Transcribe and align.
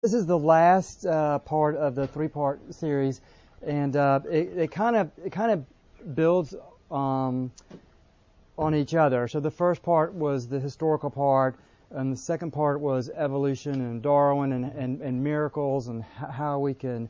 This 0.00 0.14
is 0.14 0.26
the 0.26 0.38
last 0.38 1.04
uh, 1.04 1.40
part 1.40 1.74
of 1.74 1.96
the 1.96 2.06
three-part 2.06 2.72
series, 2.72 3.20
and 3.66 3.96
uh, 3.96 4.20
it 4.30 4.70
kind 4.70 4.94
of 4.94 5.10
it 5.24 5.32
kind 5.32 5.50
of 5.50 6.14
builds 6.14 6.54
um, 6.88 7.50
on 8.56 8.76
each 8.76 8.94
other. 8.94 9.26
So 9.26 9.40
the 9.40 9.50
first 9.50 9.82
part 9.82 10.14
was 10.14 10.46
the 10.46 10.60
historical 10.60 11.10
part, 11.10 11.56
and 11.90 12.12
the 12.12 12.16
second 12.16 12.52
part 12.52 12.78
was 12.78 13.10
evolution 13.10 13.72
and 13.72 14.00
Darwin 14.00 14.52
and, 14.52 14.66
and, 14.66 15.00
and 15.00 15.24
miracles 15.24 15.88
and 15.88 16.04
how 16.04 16.60
we 16.60 16.74
can, 16.74 17.08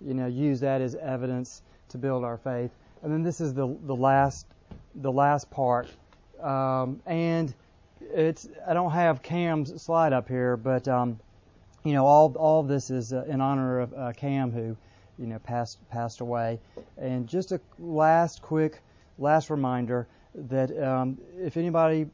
you 0.00 0.14
know, 0.14 0.26
use 0.26 0.60
that 0.60 0.80
as 0.80 0.94
evidence 0.94 1.60
to 1.90 1.98
build 1.98 2.24
our 2.24 2.38
faith. 2.38 2.70
And 3.02 3.12
then 3.12 3.22
this 3.22 3.42
is 3.42 3.52
the 3.52 3.76
the 3.84 3.94
last 3.94 4.46
the 4.94 5.12
last 5.12 5.50
part, 5.50 5.88
um, 6.40 7.02
and 7.04 7.52
it's 8.00 8.48
I 8.66 8.72
don't 8.72 8.92
have 8.92 9.22
Cam's 9.22 9.82
slide 9.82 10.14
up 10.14 10.26
here, 10.26 10.56
but 10.56 10.88
um, 10.88 11.20
you 11.84 11.92
know, 11.92 12.06
all 12.06 12.34
all 12.36 12.60
of 12.60 12.68
this 12.68 12.90
is 12.90 13.12
uh, 13.12 13.24
in 13.26 13.40
honor 13.40 13.80
of 13.80 13.94
uh, 13.94 14.12
Cam, 14.12 14.50
who, 14.50 14.76
you 15.18 15.26
know, 15.26 15.38
passed 15.38 15.78
passed 15.90 16.20
away. 16.20 16.58
And 16.98 17.26
just 17.26 17.52
a 17.52 17.60
last 17.78 18.42
quick 18.42 18.80
last 19.18 19.50
reminder 19.50 20.06
that 20.34 20.76
um, 20.82 21.18
if 21.38 21.56
anybody, 21.56 22.06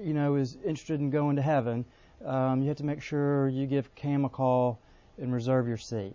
you 0.00 0.12
know, 0.12 0.36
is 0.36 0.56
interested 0.64 1.00
in 1.00 1.10
going 1.10 1.36
to 1.36 1.42
heaven, 1.42 1.84
um, 2.24 2.62
you 2.62 2.68
have 2.68 2.76
to 2.78 2.84
make 2.84 3.02
sure 3.02 3.48
you 3.48 3.66
give 3.66 3.94
Cam 3.94 4.24
a 4.24 4.28
call 4.28 4.78
and 5.18 5.32
reserve 5.32 5.68
your 5.68 5.76
seat. 5.76 6.14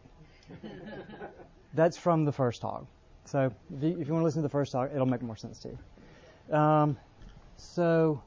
That's 1.73 1.97
from 1.97 2.25
the 2.25 2.31
first 2.31 2.61
talk. 2.61 2.85
So 3.25 3.53
if 3.75 3.83
you, 3.83 3.97
if 3.99 4.07
you, 4.07 4.13
want 4.13 4.21
to 4.21 4.25
listen 4.25 4.41
to 4.41 4.47
the 4.47 4.51
first 4.51 4.73
talk, 4.73 4.91
it'll 4.93 5.05
make 5.05 5.21
more 5.21 5.37
sense 5.37 5.59
to 5.59 5.69
you. 5.69 6.55
Um, 6.55 6.97
so, 7.55 8.21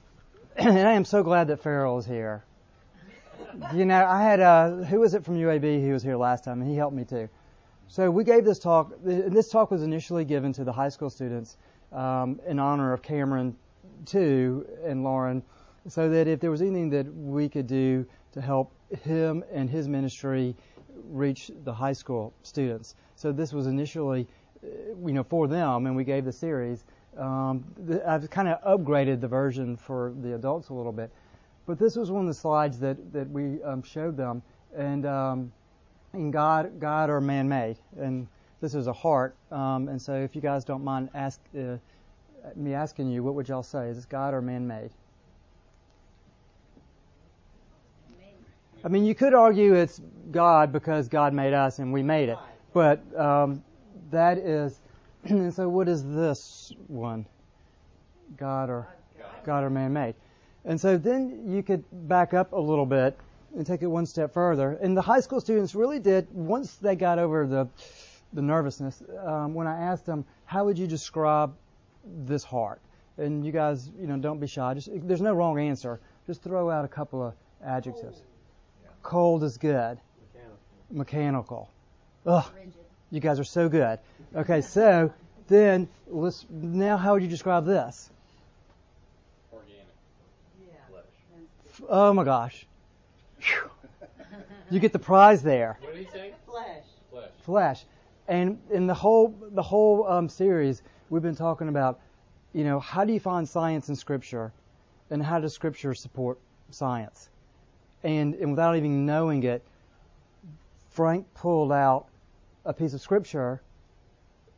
and 0.56 0.78
I 0.78 0.92
am 0.92 1.04
so 1.04 1.22
glad 1.22 1.48
that 1.48 1.62
Farrell 1.62 1.98
is 1.98 2.06
here 2.06 2.44
you 3.74 3.84
know, 3.84 4.04
I 4.04 4.22
had 4.22 4.40
uh, 4.40 4.70
who 4.84 5.00
was 5.00 5.14
it 5.14 5.24
from 5.24 5.36
UAB 5.36 5.82
who 5.82 5.92
was 5.92 6.02
here 6.02 6.16
last 6.16 6.44
time, 6.44 6.60
and 6.60 6.70
he 6.70 6.76
helped 6.76 6.96
me 6.96 7.04
too. 7.04 7.28
So 7.88 8.10
we 8.10 8.24
gave 8.24 8.44
this 8.44 8.58
talk. 8.58 8.92
This 9.02 9.48
talk 9.48 9.70
was 9.70 9.82
initially 9.82 10.24
given 10.24 10.52
to 10.54 10.64
the 10.64 10.72
high 10.72 10.88
school 10.88 11.10
students 11.10 11.56
um, 11.92 12.40
in 12.46 12.58
honor 12.58 12.92
of 12.92 13.02
Cameron 13.02 13.56
too 14.06 14.66
and 14.84 15.02
Lauren, 15.02 15.42
so 15.88 16.08
that 16.08 16.28
if 16.28 16.40
there 16.40 16.50
was 16.50 16.62
anything 16.62 16.90
that 16.90 17.12
we 17.14 17.48
could 17.48 17.66
do 17.66 18.06
to 18.32 18.40
help 18.40 18.72
him 19.02 19.44
and 19.52 19.68
his 19.68 19.88
ministry 19.88 20.54
reach 21.04 21.50
the 21.64 21.72
high 21.72 21.92
school 21.92 22.32
students. 22.42 22.94
So 23.16 23.32
this 23.32 23.52
was 23.52 23.66
initially, 23.66 24.26
uh, 24.62 24.68
you 25.04 25.12
know, 25.12 25.22
for 25.22 25.48
them, 25.48 25.86
and 25.86 25.96
we 25.96 26.04
gave 26.04 26.24
the 26.24 26.32
series. 26.32 26.84
Um, 27.16 27.64
I've 28.06 28.30
kind 28.30 28.48
of 28.48 28.62
upgraded 28.62 29.20
the 29.20 29.28
version 29.28 29.76
for 29.76 30.14
the 30.20 30.34
adults 30.34 30.68
a 30.68 30.74
little 30.74 30.92
bit. 30.92 31.10
But 31.70 31.78
this 31.78 31.94
was 31.94 32.10
one 32.10 32.22
of 32.22 32.26
the 32.26 32.34
slides 32.34 32.80
that, 32.80 33.12
that 33.12 33.30
we 33.30 33.62
um, 33.62 33.84
showed 33.84 34.16
them. 34.16 34.42
And, 34.76 35.06
um, 35.06 35.52
and 36.12 36.32
God, 36.32 36.80
God 36.80 37.08
or 37.10 37.20
man-made. 37.20 37.76
And 37.96 38.26
this 38.60 38.74
is 38.74 38.88
a 38.88 38.92
heart. 38.92 39.36
Um, 39.52 39.86
and 39.86 40.02
so 40.02 40.14
if 40.14 40.34
you 40.34 40.42
guys 40.42 40.64
don't 40.64 40.82
mind 40.82 41.10
ask, 41.14 41.38
uh, 41.56 41.76
me 42.56 42.74
asking 42.74 43.08
you, 43.08 43.22
what 43.22 43.36
would 43.36 43.48
y'all 43.48 43.62
say? 43.62 43.86
Is 43.86 43.98
this 43.98 44.04
God 44.04 44.34
or 44.34 44.42
man-made? 44.42 44.90
I 48.84 48.88
mean, 48.88 49.04
you 49.04 49.14
could 49.14 49.32
argue 49.32 49.74
it's 49.74 50.00
God 50.32 50.72
because 50.72 51.06
God 51.06 51.32
made 51.32 51.52
us 51.52 51.78
and 51.78 51.92
we 51.92 52.02
made 52.02 52.30
it. 52.30 52.38
But 52.74 53.00
um, 53.16 53.62
that 54.10 54.38
is, 54.38 54.80
and 55.24 55.54
so 55.54 55.68
what 55.68 55.88
is 55.88 56.02
this 56.02 56.72
one? 56.88 57.26
God 58.36 58.70
or 58.70 58.88
God 59.44 59.62
or 59.62 59.70
man-made? 59.70 60.16
And 60.64 60.80
so 60.80 60.98
then 60.98 61.44
you 61.48 61.62
could 61.62 61.84
back 61.90 62.34
up 62.34 62.52
a 62.52 62.60
little 62.60 62.86
bit 62.86 63.16
and 63.56 63.66
take 63.66 63.82
it 63.82 63.86
one 63.86 64.06
step 64.06 64.32
further. 64.32 64.72
And 64.72 64.96
the 64.96 65.02
high 65.02 65.20
school 65.20 65.40
students 65.40 65.74
really 65.74 65.98
did, 65.98 66.28
once 66.32 66.74
they 66.76 66.96
got 66.96 67.18
over 67.18 67.46
the, 67.46 67.68
the 68.32 68.42
nervousness, 68.42 69.02
um, 69.24 69.54
when 69.54 69.66
I 69.66 69.80
asked 69.80 70.06
them, 70.06 70.24
how 70.44 70.64
would 70.66 70.78
you 70.78 70.86
describe 70.86 71.54
this 72.04 72.44
heart? 72.44 72.80
And 73.16 73.44
you 73.44 73.52
guys, 73.52 73.90
you 73.98 74.06
know, 74.06 74.16
don't 74.16 74.38
be 74.38 74.46
shy. 74.46 74.74
Just, 74.74 74.88
there's 75.06 75.20
no 75.20 75.34
wrong 75.34 75.58
answer. 75.58 76.00
Just 76.26 76.42
throw 76.42 76.70
out 76.70 76.84
a 76.84 76.88
couple 76.88 77.22
of 77.22 77.34
adjectives. 77.64 78.02
Cold, 78.02 78.24
yeah. 78.82 78.90
Cold 79.02 79.44
is 79.44 79.58
good. 79.58 79.98
Mechanical. 80.90 81.68
Mechanical. 81.68 81.70
Ugh. 82.26 82.44
Rigid. 82.56 82.74
You 83.10 83.20
guys 83.20 83.40
are 83.40 83.44
so 83.44 83.68
good. 83.68 83.98
Okay, 84.36 84.60
so 84.60 85.12
then 85.48 85.88
let's, 86.06 86.46
now 86.48 86.96
how 86.96 87.14
would 87.14 87.22
you 87.22 87.28
describe 87.28 87.66
this? 87.66 88.08
Oh 91.92 92.12
my 92.12 92.22
gosh. 92.22 92.66
You 94.70 94.78
get 94.78 94.92
the 94.92 94.98
prize 95.00 95.42
there. 95.42 95.76
What 95.80 95.94
did 95.94 96.06
he 96.06 96.10
say? 96.12 96.32
Flesh. 96.46 96.84
Flesh. 97.10 97.30
Flesh. 97.42 97.84
And 98.28 98.60
in 98.70 98.86
the 98.86 98.94
whole 98.94 99.34
the 99.50 99.62
whole 99.62 100.06
um, 100.06 100.28
series, 100.28 100.84
we've 101.10 101.20
been 101.22 101.34
talking 101.34 101.68
about, 101.68 101.98
you 102.52 102.62
know, 102.62 102.78
how 102.78 103.04
do 103.04 103.12
you 103.12 103.18
find 103.18 103.48
science 103.48 103.88
in 103.88 103.96
Scripture, 103.96 104.52
and 105.10 105.20
how 105.20 105.40
does 105.40 105.52
Scripture 105.52 105.92
support 105.92 106.38
science? 106.70 107.28
And 108.04 108.36
and 108.36 108.52
without 108.52 108.76
even 108.76 109.04
knowing 109.04 109.42
it, 109.42 109.64
Frank 110.90 111.26
pulled 111.34 111.72
out 111.72 112.06
a 112.64 112.72
piece 112.72 112.94
of 112.94 113.00
Scripture 113.00 113.60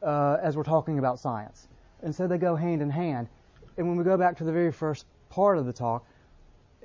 uh, 0.02 0.36
as 0.42 0.54
we're 0.54 0.64
talking 0.64 0.98
about 0.98 1.18
science, 1.18 1.66
and 2.02 2.14
so 2.14 2.26
they 2.26 2.36
go 2.36 2.56
hand 2.56 2.82
in 2.82 2.90
hand. 2.90 3.28
And 3.78 3.88
when 3.88 3.96
we 3.96 4.04
go 4.04 4.18
back 4.18 4.36
to 4.36 4.44
the 4.44 4.52
very 4.52 4.70
first 4.70 5.06
part 5.30 5.56
of 5.56 5.64
the 5.64 5.72
talk, 5.72 6.04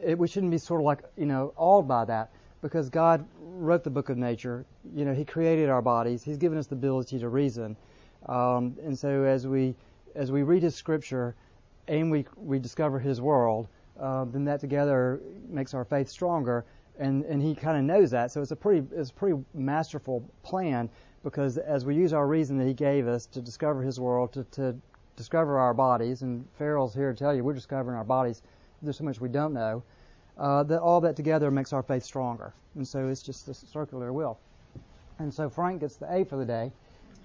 it, 0.01 0.17
we 0.17 0.27
shouldn't 0.27 0.51
be 0.51 0.57
sort 0.57 0.81
of 0.81 0.85
like, 0.85 1.03
you 1.17 1.25
know, 1.25 1.53
awed 1.55 1.87
by 1.87 2.05
that 2.05 2.31
because 2.61 2.89
God 2.89 3.25
wrote 3.39 3.83
the 3.83 3.89
book 3.89 4.09
of 4.09 4.17
nature. 4.17 4.65
You 4.95 5.05
know, 5.05 5.13
He 5.13 5.25
created 5.25 5.69
our 5.69 5.81
bodies. 5.81 6.23
He's 6.23 6.37
given 6.37 6.57
us 6.57 6.67
the 6.67 6.75
ability 6.75 7.19
to 7.19 7.29
reason. 7.29 7.75
Um, 8.27 8.75
and 8.83 8.97
so 8.97 9.23
as 9.23 9.47
we, 9.47 9.75
as 10.15 10.31
we 10.31 10.43
read 10.43 10.63
His 10.63 10.75
scripture 10.75 11.35
and 11.87 12.11
we, 12.11 12.25
we 12.35 12.59
discover 12.59 12.99
His 12.99 13.21
world, 13.21 13.67
uh, 13.99 14.25
then 14.25 14.43
that 14.45 14.59
together 14.59 15.21
makes 15.49 15.73
our 15.73 15.85
faith 15.85 16.09
stronger. 16.09 16.65
And, 16.99 17.25
and 17.25 17.41
He 17.41 17.55
kind 17.55 17.77
of 17.77 17.83
knows 17.83 18.11
that. 18.11 18.31
So 18.31 18.41
it's 18.41 18.51
a 18.51 18.55
pretty, 18.55 18.85
it's 18.95 19.11
a 19.11 19.13
pretty 19.13 19.39
masterful 19.53 20.27
plan 20.43 20.89
because 21.23 21.57
as 21.57 21.85
we 21.85 21.95
use 21.95 22.13
our 22.13 22.27
reason 22.27 22.57
that 22.57 22.67
He 22.67 22.73
gave 22.73 23.07
us 23.07 23.25
to 23.27 23.41
discover 23.41 23.81
His 23.81 23.99
world, 23.99 24.33
to, 24.33 24.43
to 24.51 24.75
discover 25.15 25.57
our 25.59 25.73
bodies, 25.73 26.21
and 26.21 26.45
Farrell's 26.57 26.93
here 26.93 27.11
to 27.11 27.17
tell 27.17 27.33
you 27.35 27.43
we're 27.43 27.53
discovering 27.53 27.97
our 27.97 28.03
bodies 28.03 28.41
there's 28.81 28.97
so 28.97 29.03
much 29.03 29.19
we 29.19 29.29
don't 29.29 29.53
know. 29.53 29.83
Uh, 30.37 30.61
that 30.63 30.79
all 30.79 31.01
that 31.01 31.15
together 31.15 31.49
makes 31.49 31.73
our 31.73 31.81
faith 31.81 32.03
stronger. 32.03 32.53
And 32.75 32.87
so 32.87 33.07
it's 33.07 33.23
just 33.23 33.47
a 33.47 33.53
circular 33.53 34.13
wheel. 34.13 34.39
And 35.19 35.33
so 35.33 35.49
Frank 35.49 35.81
gets 35.81 35.95
the 35.95 36.13
A 36.13 36.25
for 36.25 36.37
the 36.37 36.45
day 36.45 36.71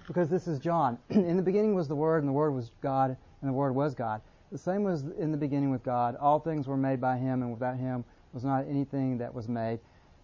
because 0.07 0.29
this 0.29 0.47
is 0.47 0.59
John. 0.59 0.97
in 1.09 1.37
the 1.37 1.43
beginning 1.43 1.75
was 1.75 1.87
the 1.87 1.95
Word, 1.95 2.23
and 2.23 2.27
the 2.27 2.33
Word 2.33 2.51
was 2.51 2.71
God, 2.81 3.15
and 3.41 3.49
the 3.49 3.53
Word 3.53 3.73
was 3.73 3.93
God. 3.93 4.21
The 4.51 4.57
same 4.57 4.83
was 4.83 5.03
in 5.17 5.31
the 5.31 5.37
beginning 5.37 5.69
with 5.69 5.83
God. 5.83 6.15
All 6.15 6.39
things 6.39 6.67
were 6.67 6.77
made 6.77 6.99
by 6.99 7.17
Him, 7.17 7.41
and 7.41 7.51
without 7.51 7.77
Him 7.77 8.03
was 8.33 8.43
not 8.43 8.67
anything 8.67 9.17
that 9.19 9.33
was 9.33 9.47
made. 9.47 9.79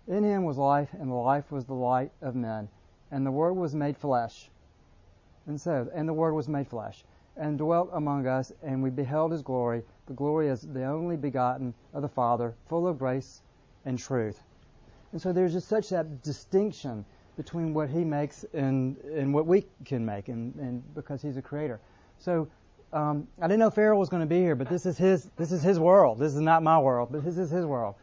In 0.08 0.24
Him 0.24 0.44
was 0.44 0.58
life, 0.58 0.90
and 0.94 1.10
the 1.10 1.16
life 1.16 1.52
was 1.52 1.66
the 1.66 1.74
light 1.74 2.12
of 2.22 2.36
men. 2.36 2.68
And 3.12 3.26
the 3.26 3.32
Word 3.32 3.54
was 3.54 3.76
made 3.76 3.98
flesh. 3.98 4.50
And 5.46 5.60
so, 5.60 5.90
and 5.94 6.08
the 6.08 6.14
Word 6.14 6.34
was 6.34 6.48
made 6.48 6.68
flesh, 6.68 7.04
and 7.40 7.58
dwelt 7.58 7.90
among 7.94 8.28
us, 8.28 8.52
and 8.62 8.84
we 8.84 8.90
beheld 8.90 9.32
His 9.32 9.42
glory, 9.42 9.82
the 10.06 10.14
glory 10.14 10.50
as 10.50 10.62
the 10.62 10.84
only 10.84 11.18
begotten 11.18 11.74
of 11.94 12.02
the 12.02 12.10
Father, 12.10 12.54
full 12.68 12.88
of 12.88 13.00
grace 13.00 13.42
and 13.86 13.98
truth. 13.98 14.44
And 15.12 15.22
so 15.22 15.34
there's 15.34 15.54
just 15.54 15.68
such 15.68 15.90
that 15.90 16.22
distinction 16.22 17.06
between 17.38 17.74
what 17.74 17.90
he 17.90 18.04
makes 18.04 18.44
and, 18.54 18.98
and 18.98 19.34
what 19.34 19.48
we 19.48 19.66
can 19.86 20.06
make, 20.06 20.28
and, 20.28 20.54
and 20.56 20.84
because 20.94 21.22
he's 21.22 21.38
a 21.38 21.42
creator. 21.42 21.80
So 22.20 22.50
um, 22.92 23.28
I 23.42 23.48
didn't 23.48 23.60
know 23.60 23.70
Farrell 23.70 23.98
was 23.98 24.10
going 24.10 24.22
to 24.22 24.28
be 24.28 24.40
here, 24.40 24.56
but 24.56 24.68
this 24.68 24.86
is 24.86 24.98
his 24.98 25.30
this 25.38 25.52
is 25.52 25.64
his 25.64 25.80
world. 25.80 26.20
This 26.20 26.36
is 26.36 26.42
not 26.42 26.64
my 26.64 26.78
world, 26.78 27.10
but 27.12 27.24
this 27.24 27.38
is 27.38 27.50
his 27.50 27.66
world. 27.66 27.96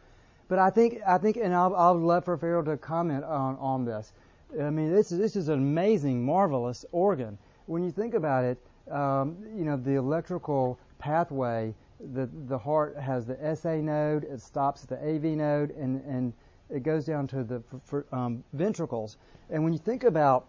But 0.47 0.59
I 0.59 0.69
think 0.69 0.99
I 1.05 1.17
think, 1.17 1.37
and 1.37 1.53
I'll, 1.53 1.75
I'll 1.75 1.99
love 1.99 2.25
for 2.25 2.37
Farrell 2.37 2.63
to 2.65 2.77
comment 2.77 3.23
on 3.25 3.57
on 3.57 3.85
this. 3.85 4.13
I 4.59 4.69
mean, 4.69 4.91
this 4.91 5.11
is 5.11 5.19
this 5.19 5.35
is 5.35 5.49
an 5.49 5.59
amazing, 5.59 6.25
marvelous 6.25 6.85
organ. 6.91 7.37
When 7.65 7.83
you 7.83 7.91
think 7.91 8.13
about 8.13 8.45
it, 8.45 8.57
um, 8.91 9.37
you 9.55 9.65
know, 9.65 9.77
the 9.77 9.95
electrical 9.95 10.79
pathway 10.99 11.73
the 12.13 12.29
the 12.47 12.57
heart 12.57 12.97
has 12.97 13.25
the 13.25 13.55
SA 13.55 13.75
node, 13.75 14.23
it 14.23 14.41
stops 14.41 14.83
at 14.83 14.89
the 14.89 14.97
AV 14.97 15.35
node, 15.35 15.71
and 15.71 16.03
and 16.05 16.33
it 16.69 16.83
goes 16.83 17.05
down 17.05 17.27
to 17.27 17.43
the 17.43 17.61
for, 17.85 18.05
um, 18.11 18.43
ventricles. 18.53 19.17
And 19.49 19.63
when 19.63 19.73
you 19.73 19.79
think 19.79 20.03
about, 20.03 20.45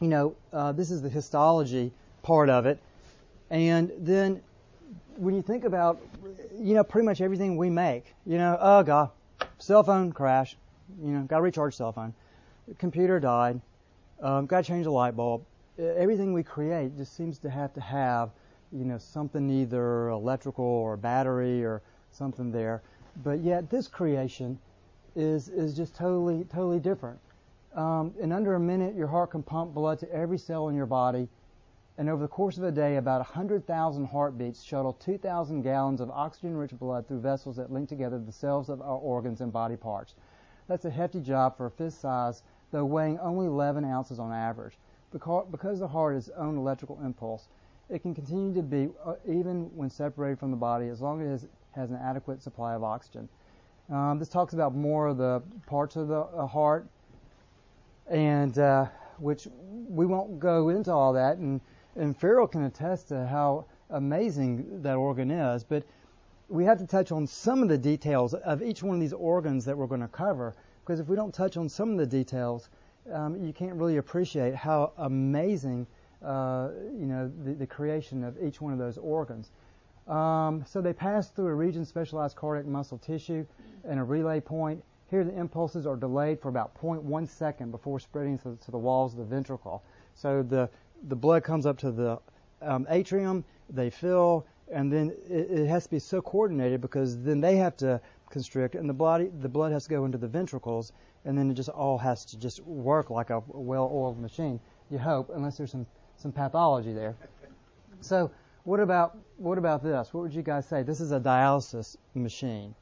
you 0.00 0.08
know, 0.08 0.34
uh, 0.52 0.72
this 0.72 0.90
is 0.90 1.02
the 1.02 1.08
histology 1.08 1.92
part 2.22 2.48
of 2.48 2.66
it, 2.66 2.80
and 3.50 3.92
then 3.98 4.42
when 5.16 5.34
you 5.34 5.42
think 5.42 5.64
about, 5.64 6.00
you 6.58 6.74
know, 6.74 6.84
pretty 6.84 7.06
much 7.06 7.20
everything 7.20 7.56
we 7.56 7.70
make, 7.70 8.14
you 8.26 8.38
know, 8.38 8.58
oh 8.60 8.82
god, 8.82 9.10
cell 9.58 9.82
phone 9.82 10.12
crash, 10.12 10.56
you 11.02 11.10
know, 11.10 11.22
got 11.22 11.36
to 11.36 11.42
recharge 11.42 11.74
cell 11.74 11.92
phone, 11.92 12.12
computer 12.78 13.20
died, 13.20 13.60
um, 14.20 14.46
got 14.46 14.64
to 14.64 14.68
change 14.68 14.84
the 14.84 14.90
light 14.90 15.16
bulb. 15.16 15.44
Everything 15.78 16.32
we 16.32 16.42
create 16.42 16.96
just 16.96 17.14
seems 17.16 17.38
to 17.40 17.50
have 17.50 17.72
to 17.74 17.80
have 17.80 18.30
you 18.72 18.84
know, 18.84 18.98
something 18.98 19.48
either 19.48 20.08
electrical 20.08 20.64
or 20.64 20.96
battery 20.96 21.64
or 21.64 21.82
something 22.10 22.50
there. 22.50 22.82
But 23.22 23.40
yet 23.40 23.70
this 23.70 23.88
creation 23.88 24.58
is 25.14 25.48
is 25.48 25.74
just 25.74 25.94
totally 25.94 26.44
totally 26.44 26.78
different. 26.78 27.18
Um, 27.74 28.14
in 28.18 28.32
under 28.32 28.54
a 28.54 28.60
minute, 28.60 28.94
your 28.94 29.06
heart 29.06 29.30
can 29.30 29.42
pump 29.42 29.74
blood 29.74 29.98
to 30.00 30.12
every 30.12 30.38
cell 30.38 30.68
in 30.68 30.74
your 30.74 30.86
body, 30.86 31.28
and 31.98 32.08
over 32.08 32.22
the 32.22 32.28
course 32.28 32.56
of 32.58 32.64
a 32.64 32.72
day, 32.72 32.96
about 32.96 33.20
100,000 33.20 34.04
heartbeats 34.06 34.62
shuttle 34.62 34.94
2,000 34.94 35.62
gallons 35.62 36.00
of 36.00 36.10
oxygen-rich 36.10 36.72
blood 36.78 37.06
through 37.06 37.20
vessels 37.20 37.56
that 37.56 37.70
link 37.72 37.88
together 37.88 38.18
the 38.18 38.32
cells 38.32 38.68
of 38.68 38.80
our 38.80 38.96
organs 38.98 39.40
and 39.42 39.52
body 39.52 39.76
parts. 39.76 40.14
That's 40.68 40.86
a 40.86 40.90
hefty 40.90 41.20
job 41.20 41.56
for 41.56 41.66
a 41.66 41.70
fist 41.70 42.00
size, 42.00 42.42
though 42.70 42.84
weighing 42.84 43.18
only 43.18 43.46
11 43.46 43.84
ounces 43.84 44.18
on 44.18 44.32
average. 44.32 44.78
Because 45.12 45.78
the 45.78 45.88
heart 45.88 46.16
is 46.16 46.28
its 46.28 46.36
own 46.36 46.56
electrical 46.56 46.98
impulse, 47.04 47.48
it 47.88 48.02
can 48.02 48.14
continue 48.14 48.52
to 48.54 48.62
beat 48.62 48.90
uh, 49.04 49.14
even 49.26 49.70
when 49.76 49.88
separated 49.88 50.38
from 50.38 50.50
the 50.50 50.56
body 50.56 50.88
as 50.88 51.00
long 51.00 51.22
as 51.22 51.44
it 51.44 51.50
has 51.72 51.90
an 51.90 51.98
adequate 52.02 52.42
supply 52.42 52.74
of 52.74 52.82
oxygen. 52.82 53.28
Um, 53.90 54.18
this 54.18 54.28
talks 54.28 54.52
about 54.52 54.74
more 54.74 55.06
of 55.06 55.16
the 55.16 55.42
parts 55.66 55.94
of 55.94 56.08
the 56.08 56.20
uh, 56.20 56.46
heart, 56.46 56.86
and 58.08 58.58
uh, 58.58 58.86
which 59.18 59.46
we 59.88 60.06
won't 60.06 60.40
go 60.40 60.70
into 60.70 60.92
all 60.92 61.12
that. 61.12 61.38
And, 61.38 61.60
and 61.94 62.16
Farrell 62.16 62.48
can 62.48 62.64
attest 62.64 63.08
to 63.08 63.26
how 63.26 63.66
amazing 63.90 64.82
that 64.82 64.96
organ 64.96 65.30
is. 65.30 65.62
But 65.62 65.84
we 66.48 66.64
have 66.64 66.78
to 66.78 66.86
touch 66.86 67.12
on 67.12 67.26
some 67.26 67.62
of 67.62 67.68
the 67.68 67.78
details 67.78 68.34
of 68.34 68.62
each 68.62 68.82
one 68.82 68.96
of 68.96 69.00
these 69.00 69.12
organs 69.12 69.64
that 69.64 69.76
we're 69.76 69.86
going 69.86 70.00
to 70.00 70.08
cover. 70.08 70.54
Because 70.84 71.00
if 71.00 71.08
we 71.08 71.16
don't 71.16 71.32
touch 71.34 71.56
on 71.56 71.68
some 71.68 71.92
of 71.92 71.98
the 71.98 72.06
details, 72.06 72.68
um, 73.12 73.44
you 73.44 73.52
can't 73.52 73.74
really 73.74 73.96
appreciate 73.98 74.54
how 74.54 74.92
amazing, 74.98 75.86
uh, 76.24 76.68
you 76.92 77.06
know, 77.06 77.30
the, 77.44 77.54
the, 77.54 77.66
creation 77.66 78.24
of 78.24 78.36
each 78.42 78.60
one 78.60 78.72
of 78.72 78.78
those 78.78 78.98
organs. 78.98 79.50
Um, 80.08 80.64
so 80.66 80.80
they 80.80 80.92
pass 80.92 81.30
through 81.30 81.48
a 81.48 81.54
region 81.54 81.84
specialized 81.84 82.36
cardiac 82.36 82.66
muscle 82.66 82.98
tissue 82.98 83.44
and 83.84 83.98
a 83.98 84.04
relay 84.04 84.40
point. 84.40 84.82
Here 85.10 85.24
the 85.24 85.36
impulses 85.38 85.86
are 85.86 85.96
delayed 85.96 86.40
for 86.40 86.48
about 86.48 86.74
0.1 86.80 87.28
second 87.28 87.70
before 87.70 88.00
spreading 88.00 88.38
to, 88.38 88.58
to 88.64 88.70
the 88.70 88.78
walls 88.78 89.12
of 89.12 89.18
the 89.18 89.24
ventricle. 89.24 89.82
So 90.14 90.42
the 90.42 90.68
the 91.08 91.16
blood 91.16 91.44
comes 91.44 91.66
up 91.66 91.78
to 91.78 91.90
the 91.90 92.18
um, 92.62 92.86
atrium, 92.90 93.44
they 93.70 93.90
fill, 93.90 94.46
and 94.72 94.92
then 94.92 95.14
it, 95.28 95.50
it, 95.50 95.66
has 95.66 95.84
to 95.84 95.90
be 95.90 95.98
so 95.98 96.20
coordinated 96.20 96.80
because 96.80 97.22
then 97.22 97.40
they 97.40 97.56
have 97.56 97.76
to 97.76 98.00
constrict, 98.36 98.74
and 98.74 98.88
the 98.88 98.94
body 98.94 99.30
the 99.40 99.48
blood 99.48 99.72
has 99.72 99.84
to 99.84 99.90
go 99.90 100.04
into 100.04 100.18
the 100.18 100.28
ventricles, 100.28 100.92
and 101.24 101.38
then 101.38 101.50
it 101.50 101.54
just 101.54 101.70
all 101.70 101.96
has 101.96 102.24
to 102.26 102.38
just 102.38 102.60
work 102.64 103.08
like 103.08 103.30
a 103.30 103.42
well-oiled 103.48 104.20
machine. 104.20 104.60
You 104.90 104.98
hope, 104.98 105.30
unless 105.34 105.56
there's 105.56 105.70
some 105.70 105.86
some 106.16 106.32
pathology 106.32 106.92
there. 106.92 107.14
So 108.02 108.30
what 108.64 108.78
about 108.78 109.16
what 109.38 109.56
about 109.56 109.82
this? 109.82 110.12
What 110.12 110.22
would 110.24 110.34
you 110.34 110.42
guys 110.42 110.66
say? 110.66 110.82
This 110.82 111.00
is 111.00 111.12
a 111.12 111.18
dialysis 111.18 111.96
machine. 112.14 112.74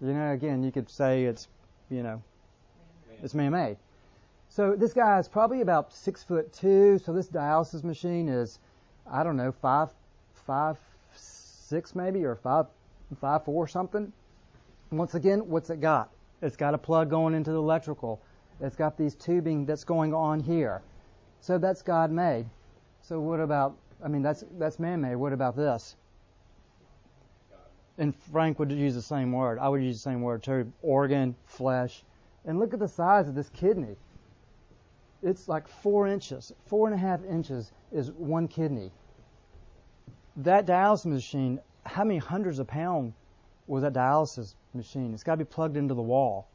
You 0.00 0.12
know, 0.12 0.32
again, 0.32 0.64
you 0.64 0.72
could 0.72 0.90
say 0.90 1.24
it's, 1.26 1.46
you 1.90 2.02
know, 2.02 2.20
it's 3.22 3.34
man-made. 3.34 3.76
So 4.48 4.74
this 4.74 4.92
guy 4.92 5.18
is 5.20 5.28
probably 5.28 5.60
about 5.60 5.92
six 5.92 6.24
foot 6.24 6.52
two. 6.52 6.98
So 6.98 7.12
this 7.12 7.28
dialysis 7.28 7.84
machine 7.84 8.28
is, 8.28 8.58
I 9.08 9.22
don't 9.22 9.36
know, 9.36 9.52
five, 9.52 9.90
five, 10.46 10.76
six 11.14 11.94
maybe, 11.94 12.24
or 12.24 12.34
five, 12.34 12.66
five 13.20 13.44
four 13.44 13.68
something. 13.68 14.12
Once 14.90 15.14
again, 15.14 15.40
what's 15.48 15.70
it 15.70 15.80
got? 15.80 16.10
It's 16.40 16.56
got 16.56 16.74
a 16.74 16.78
plug 16.78 17.10
going 17.10 17.34
into 17.34 17.50
the 17.50 17.58
electrical. 17.58 18.20
It's 18.60 18.76
got 18.76 18.96
these 18.96 19.14
tubing 19.14 19.66
that's 19.66 19.84
going 19.84 20.14
on 20.14 20.40
here. 20.40 20.82
So 21.40 21.58
that's 21.58 21.82
God 21.82 22.10
made. 22.10 22.46
So 23.02 23.20
what 23.20 23.40
about 23.40 23.76
I 24.02 24.08
mean, 24.08 24.22
that's 24.22 24.44
that's 24.58 24.78
man-made. 24.78 25.16
What 25.16 25.32
about 25.32 25.56
this? 25.56 25.96
And 27.98 28.14
Frank 28.14 28.58
would 28.60 28.70
use 28.70 28.94
the 28.94 29.02
same 29.02 29.32
word. 29.32 29.58
I 29.58 29.68
would 29.68 29.82
use 29.82 29.96
the 29.96 30.10
same 30.10 30.22
word 30.22 30.42
too. 30.42 30.72
Organ, 30.82 31.34
flesh, 31.46 32.04
and 32.44 32.58
look 32.58 32.72
at 32.72 32.78
the 32.78 32.88
size 32.88 33.28
of 33.28 33.34
this 33.34 33.48
kidney. 33.50 33.96
It's 35.22 35.48
like 35.48 35.66
four 35.66 36.06
inches, 36.06 36.52
four 36.66 36.86
and 36.86 36.94
a 36.94 36.98
half 36.98 37.24
inches 37.24 37.72
is 37.90 38.12
one 38.12 38.46
kidney. 38.46 38.92
That 40.36 40.64
dialysis 40.64 41.06
machine, 41.06 41.60
how 41.84 42.04
many 42.04 42.20
hundreds 42.20 42.60
of 42.60 42.68
pounds 42.68 43.14
was 43.68 43.82
that 43.82 43.92
dialysis 43.92 44.54
machine? 44.74 45.12
It's 45.14 45.22
got 45.22 45.34
to 45.34 45.44
be 45.44 45.44
plugged 45.44 45.76
into 45.76 45.94
the 45.94 46.02
wall. 46.02 46.48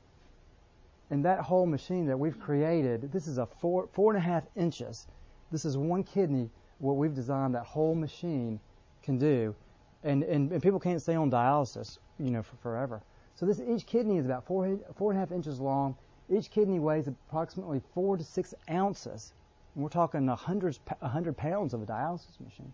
And 1.10 1.24
that 1.26 1.42
whole 1.42 1.66
machine 1.66 2.08
that 2.08 2.18
we've 2.18 2.40
created, 2.40 3.12
this 3.12 3.28
is 3.28 3.38
a 3.38 3.46
four 3.46 3.88
four 3.94 4.12
and 4.12 4.18
a 4.18 4.26
half 4.26 4.44
inches. 4.56 5.08
This 5.52 5.64
is 5.64 5.78
one 5.78 6.04
kidney 6.04 6.50
what 6.80 6.98
we've 6.98 7.14
designed 7.14 7.54
that 7.56 7.66
whole 7.66 7.96
machine 7.96 8.60
can 9.04 9.18
do. 9.18 9.56
And, 10.04 10.24
and, 10.24 10.52
and 10.52 10.62
people 10.62 10.80
can't 10.80 11.02
stay 11.02 11.16
on 11.16 11.30
dialysis, 11.30 12.00
you 12.20 12.32
know, 12.32 12.42
for 12.42 12.56
forever. 12.58 13.02
So 13.36 13.46
this 13.46 13.62
each 13.62 13.86
kidney 13.86 14.18
is 14.18 14.26
about 14.26 14.46
four 14.46 14.80
four 14.96 15.12
and 15.12 15.18
a 15.18 15.20
half 15.20 15.32
inches 15.32 15.60
long. 15.60 15.96
Each 16.30 16.50
kidney 16.50 16.80
weighs 16.80 17.08
approximately 17.08 17.82
four 17.94 18.18
to 18.18 18.24
six 18.24 18.54
ounces. 18.70 19.34
And 19.76 19.84
we're 19.84 19.90
talking 19.90 20.28
a 20.30 20.36
hundred, 20.36 20.78
a 21.02 21.08
hundred 21.08 21.38
pounds 21.38 21.74
of 21.74 21.82
a 21.82 21.86
dialysis 21.86 22.40
machine. 22.40 22.74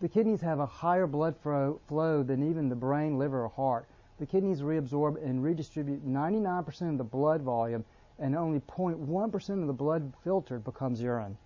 The 0.00 0.08
kidneys 0.08 0.40
have 0.40 0.60
a 0.60 0.66
higher 0.66 1.06
blood 1.06 1.36
flow, 1.36 2.22
than 2.22 2.42
even 2.42 2.70
the 2.70 2.74
brain, 2.74 3.18
liver, 3.18 3.44
or 3.44 3.50
heart. 3.50 3.86
The 4.18 4.24
kidneys 4.24 4.62
reabsorb 4.62 5.22
and 5.22 5.44
redistribute 5.44 6.06
99% 6.06 6.90
of 6.90 6.98
the 6.98 7.04
blood 7.04 7.42
volume, 7.42 7.84
and 8.18 8.34
only 8.34 8.60
0.1% 8.60 9.60
of 9.60 9.66
the 9.66 9.74
blood 9.74 10.14
filtered 10.24 10.64
becomes 10.64 11.02
urine. 11.02 11.36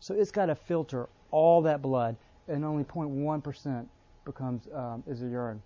So 0.00 0.14
it's 0.14 0.30
got 0.30 0.46
to 0.46 0.54
filter 0.54 1.10
all 1.30 1.60
that 1.62 1.82
blood, 1.82 2.16
and 2.48 2.64
only 2.64 2.84
0.1% 2.84 3.86
becomes 4.24 4.68
um, 4.72 5.02
is 5.06 5.20
urine. 5.20 5.62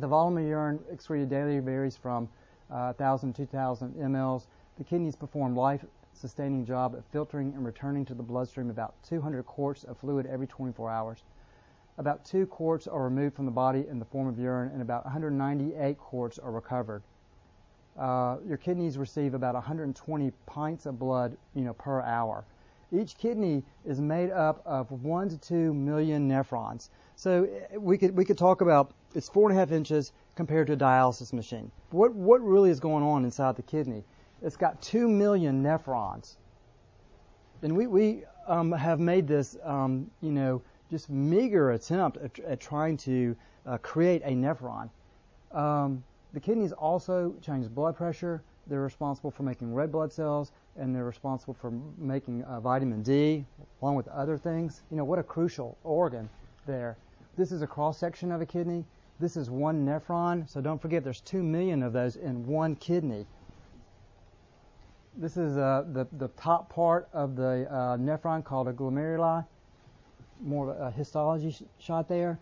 The 0.00 0.08
volume 0.08 0.38
of 0.38 0.44
urine 0.44 0.80
excreted 0.90 1.30
daily 1.30 1.60
varies 1.60 1.96
from 1.96 2.28
uh, 2.68 2.94
1,000 2.96 3.32
to 3.34 3.46
2,000 3.46 3.94
mLs. 3.94 4.46
The 4.76 4.84
kidneys 4.84 5.14
perform 5.14 5.54
life-sustaining 5.54 6.64
job 6.64 6.96
of 6.96 7.04
filtering 7.12 7.52
and 7.54 7.64
returning 7.64 8.04
to 8.06 8.14
the 8.14 8.22
bloodstream 8.24 8.70
about 8.70 8.94
200 9.04 9.44
quarts 9.46 9.84
of 9.84 9.98
fluid 9.98 10.26
every 10.26 10.48
24 10.48 10.90
hours. 10.90 11.22
About 12.00 12.24
two 12.24 12.46
quarts 12.46 12.86
are 12.86 13.04
removed 13.04 13.36
from 13.36 13.44
the 13.44 13.50
body 13.50 13.84
in 13.86 13.98
the 13.98 14.06
form 14.06 14.26
of 14.26 14.38
urine, 14.38 14.70
and 14.72 14.80
about 14.80 15.04
198 15.04 15.98
quarts 15.98 16.38
are 16.38 16.50
recovered. 16.50 17.02
Uh, 17.98 18.38
your 18.48 18.56
kidneys 18.56 18.96
receive 18.96 19.34
about 19.34 19.52
120 19.52 20.32
pints 20.46 20.86
of 20.86 20.98
blood, 20.98 21.36
you 21.54 21.60
know, 21.60 21.74
per 21.74 22.00
hour. 22.00 22.46
Each 22.90 23.18
kidney 23.18 23.62
is 23.84 24.00
made 24.00 24.30
up 24.30 24.62
of 24.64 24.90
one 25.04 25.28
to 25.28 25.36
two 25.36 25.74
million 25.74 26.26
nephrons. 26.26 26.88
So 27.16 27.44
eh, 27.44 27.76
we 27.76 27.98
could 27.98 28.16
we 28.16 28.24
could 28.24 28.38
talk 28.38 28.62
about 28.62 28.94
it's 29.14 29.28
four 29.28 29.50
and 29.50 29.58
a 29.58 29.60
half 29.60 29.70
inches 29.70 30.14
compared 30.36 30.68
to 30.68 30.72
a 30.72 30.78
dialysis 30.78 31.34
machine. 31.34 31.70
What 31.90 32.14
what 32.14 32.40
really 32.40 32.70
is 32.70 32.80
going 32.80 33.04
on 33.04 33.24
inside 33.24 33.56
the 33.56 33.62
kidney? 33.62 34.04
It's 34.40 34.56
got 34.56 34.80
two 34.80 35.06
million 35.06 35.62
nephrons, 35.62 36.36
and 37.60 37.76
we 37.76 37.86
we 37.86 38.24
um, 38.48 38.72
have 38.72 39.00
made 39.00 39.28
this 39.28 39.58
um, 39.62 40.10
you 40.22 40.32
know 40.32 40.62
just 40.90 41.08
meager 41.08 41.70
attempt 41.72 42.18
at, 42.18 42.38
at 42.40 42.60
trying 42.60 42.96
to 42.98 43.36
uh, 43.66 43.78
create 43.78 44.22
a 44.24 44.30
nephron. 44.30 44.90
Um, 45.52 46.02
the 46.32 46.40
kidneys 46.40 46.72
also 46.72 47.34
change 47.40 47.68
blood 47.68 47.96
pressure. 47.96 48.42
They're 48.66 48.82
responsible 48.82 49.30
for 49.30 49.42
making 49.42 49.74
red 49.74 49.90
blood 49.90 50.12
cells 50.12 50.52
and 50.76 50.94
they're 50.94 51.04
responsible 51.04 51.54
for 51.54 51.72
making 51.98 52.42
uh, 52.44 52.60
vitamin 52.60 53.02
D 53.02 53.44
along 53.82 53.96
with 53.96 54.08
other 54.08 54.38
things. 54.38 54.82
You 54.90 54.96
know, 54.96 55.04
what 55.04 55.18
a 55.18 55.22
crucial 55.22 55.76
organ 55.82 56.28
there. 56.66 56.96
This 57.36 57.52
is 57.52 57.62
a 57.62 57.66
cross 57.66 57.98
section 57.98 58.30
of 58.32 58.40
a 58.40 58.46
kidney. 58.46 58.84
This 59.18 59.36
is 59.36 59.50
one 59.50 59.84
nephron, 59.84 60.48
so 60.48 60.60
don't 60.60 60.80
forget 60.80 61.04
there's 61.04 61.20
two 61.20 61.42
million 61.42 61.82
of 61.82 61.92
those 61.92 62.16
in 62.16 62.46
one 62.46 62.74
kidney. 62.76 63.26
This 65.16 65.36
is 65.36 65.58
uh, 65.58 65.84
the, 65.92 66.06
the 66.12 66.28
top 66.28 66.72
part 66.72 67.08
of 67.12 67.36
the 67.36 67.66
uh, 67.70 67.96
nephron 67.96 68.44
called 68.44 68.68
a 68.68 68.72
glomeruli. 68.72 69.44
More 70.42 70.70
of 70.70 70.80
a 70.80 70.90
histology 70.90 71.52
sh- 71.52 71.62
shot 71.78 72.08
there. 72.08 72.38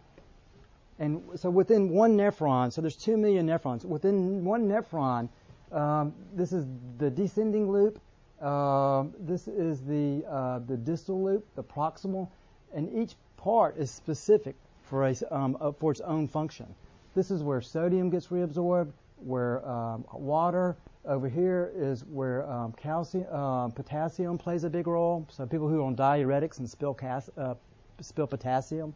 And 0.98 1.22
so 1.36 1.48
within 1.50 1.90
one 1.90 2.16
nephron, 2.16 2.72
so 2.72 2.80
there's 2.80 2.96
two 2.96 3.16
million 3.16 3.46
nephrons. 3.46 3.84
Within 3.84 4.44
one 4.44 4.68
nephron, 4.68 5.28
um, 5.70 6.12
this 6.34 6.52
is 6.52 6.66
the 6.98 7.10
descending 7.10 7.70
loop 7.70 8.00
um, 8.40 9.14
this 9.18 9.48
is 9.48 9.80
the 9.80 10.24
uh, 10.28 10.60
the 10.60 10.76
distal 10.76 11.22
loop, 11.22 11.44
the 11.56 11.62
proximal, 11.62 12.28
and 12.72 12.88
each 12.96 13.16
part 13.36 13.76
is 13.76 13.90
specific 13.90 14.54
for 14.84 15.06
a 15.08 15.14
um, 15.30 15.56
uh, 15.60 15.72
for 15.72 15.90
its 15.90 16.00
own 16.00 16.28
function. 16.28 16.66
This 17.14 17.32
is 17.32 17.42
where 17.42 17.60
sodium 17.60 18.10
gets 18.10 18.28
reabsorbed, 18.28 18.92
where 19.16 19.66
um, 19.68 20.04
water. 20.12 20.76
Over 21.04 21.28
here 21.28 21.72
is 21.74 22.04
where 22.04 22.48
um, 22.50 22.72
calcium, 22.72 23.26
um, 23.32 23.72
potassium 23.72 24.36
plays 24.36 24.64
a 24.64 24.70
big 24.70 24.86
role. 24.86 25.26
So 25.30 25.46
people 25.46 25.66
who 25.66 25.80
are 25.80 25.84
on 25.84 25.96
diuretics 25.96 26.58
and 26.58 26.68
spill 26.68 26.92
cas- 26.92 27.30
uh, 27.38 27.54
spill 28.00 28.26
potassium, 28.26 28.94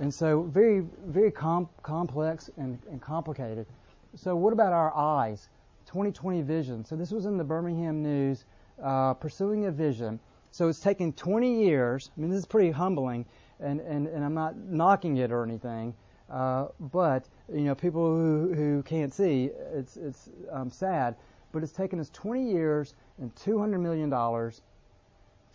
and 0.00 0.12
so 0.12 0.42
very 0.42 0.86
very 1.06 1.30
com- 1.30 1.68
complex 1.82 2.50
and, 2.56 2.78
and 2.90 3.00
complicated. 3.00 3.66
So 4.14 4.36
what 4.36 4.52
about 4.52 4.72
our 4.72 4.94
eyes? 4.96 5.48
2020 5.86 6.42
vision. 6.42 6.84
So 6.84 6.96
this 6.96 7.10
was 7.10 7.26
in 7.26 7.36
the 7.36 7.44
Birmingham 7.44 8.02
News, 8.02 8.44
uh, 8.82 9.14
pursuing 9.14 9.66
a 9.66 9.70
vision. 9.70 10.20
So 10.50 10.68
it's 10.68 10.80
taken 10.80 11.12
20 11.12 11.64
years. 11.64 12.10
I 12.16 12.20
mean, 12.20 12.30
this 12.30 12.38
is 12.38 12.46
pretty 12.46 12.70
humbling, 12.70 13.24
and, 13.60 13.80
and, 13.80 14.06
and 14.06 14.24
I'm 14.24 14.34
not 14.34 14.56
knocking 14.56 15.16
it 15.18 15.32
or 15.32 15.42
anything. 15.42 15.94
Uh, 16.30 16.68
but 16.80 17.28
you 17.52 17.62
know, 17.62 17.74
people 17.74 18.06
who, 18.06 18.54
who 18.54 18.82
can't 18.84 19.12
see, 19.12 19.50
it's 19.74 19.96
it's 19.96 20.30
um, 20.50 20.70
sad. 20.70 21.14
But 21.52 21.62
it's 21.62 21.72
taken 21.72 22.00
us 22.00 22.08
20 22.10 22.50
years 22.50 22.94
and 23.18 23.34
200 23.36 23.78
million 23.78 24.08
dollars 24.08 24.62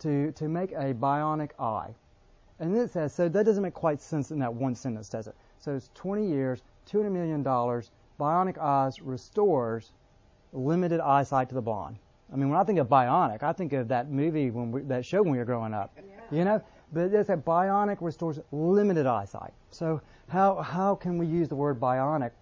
to 0.00 0.30
to 0.32 0.48
make 0.48 0.70
a 0.72 0.94
bionic 0.94 1.50
eye. 1.58 1.94
And 2.60 2.74
then 2.74 2.82
it 2.82 2.90
says 2.90 3.14
so 3.14 3.28
that 3.28 3.44
doesn't 3.44 3.62
make 3.62 3.74
quite 3.74 4.00
sense 4.00 4.30
in 4.30 4.38
that 4.40 4.52
one 4.52 4.74
sentence, 4.74 5.08
does 5.08 5.26
it? 5.26 5.34
So 5.58 5.74
it's 5.74 5.90
20 5.94 6.26
years, 6.26 6.62
200 6.86 7.10
million 7.10 7.42
dollars. 7.42 7.90
Bionic 8.18 8.58
eyes 8.58 9.00
restores 9.00 9.92
limited 10.52 11.00
eyesight 11.00 11.48
to 11.50 11.54
the 11.54 11.62
blind. 11.62 11.98
I 12.32 12.36
mean, 12.36 12.50
when 12.50 12.58
I 12.58 12.64
think 12.64 12.78
of 12.78 12.88
bionic, 12.88 13.42
I 13.42 13.52
think 13.52 13.72
of 13.72 13.88
that 13.88 14.10
movie 14.10 14.50
when 14.50 14.70
we, 14.72 14.82
that 14.82 15.04
show 15.04 15.22
when 15.22 15.32
we 15.32 15.38
were 15.38 15.44
growing 15.44 15.72
up. 15.72 15.96
Yeah. 15.96 16.36
You 16.38 16.44
know, 16.44 16.62
but 16.92 17.12
it's 17.12 17.28
a 17.28 17.36
bionic 17.36 17.98
restores 18.00 18.40
limited 18.50 19.06
eyesight. 19.06 19.52
So 19.70 20.00
how 20.28 20.56
how 20.56 20.94
can 20.94 21.18
we 21.18 21.26
use 21.26 21.48
the 21.48 21.56
word 21.56 21.80
bionic 21.80 22.32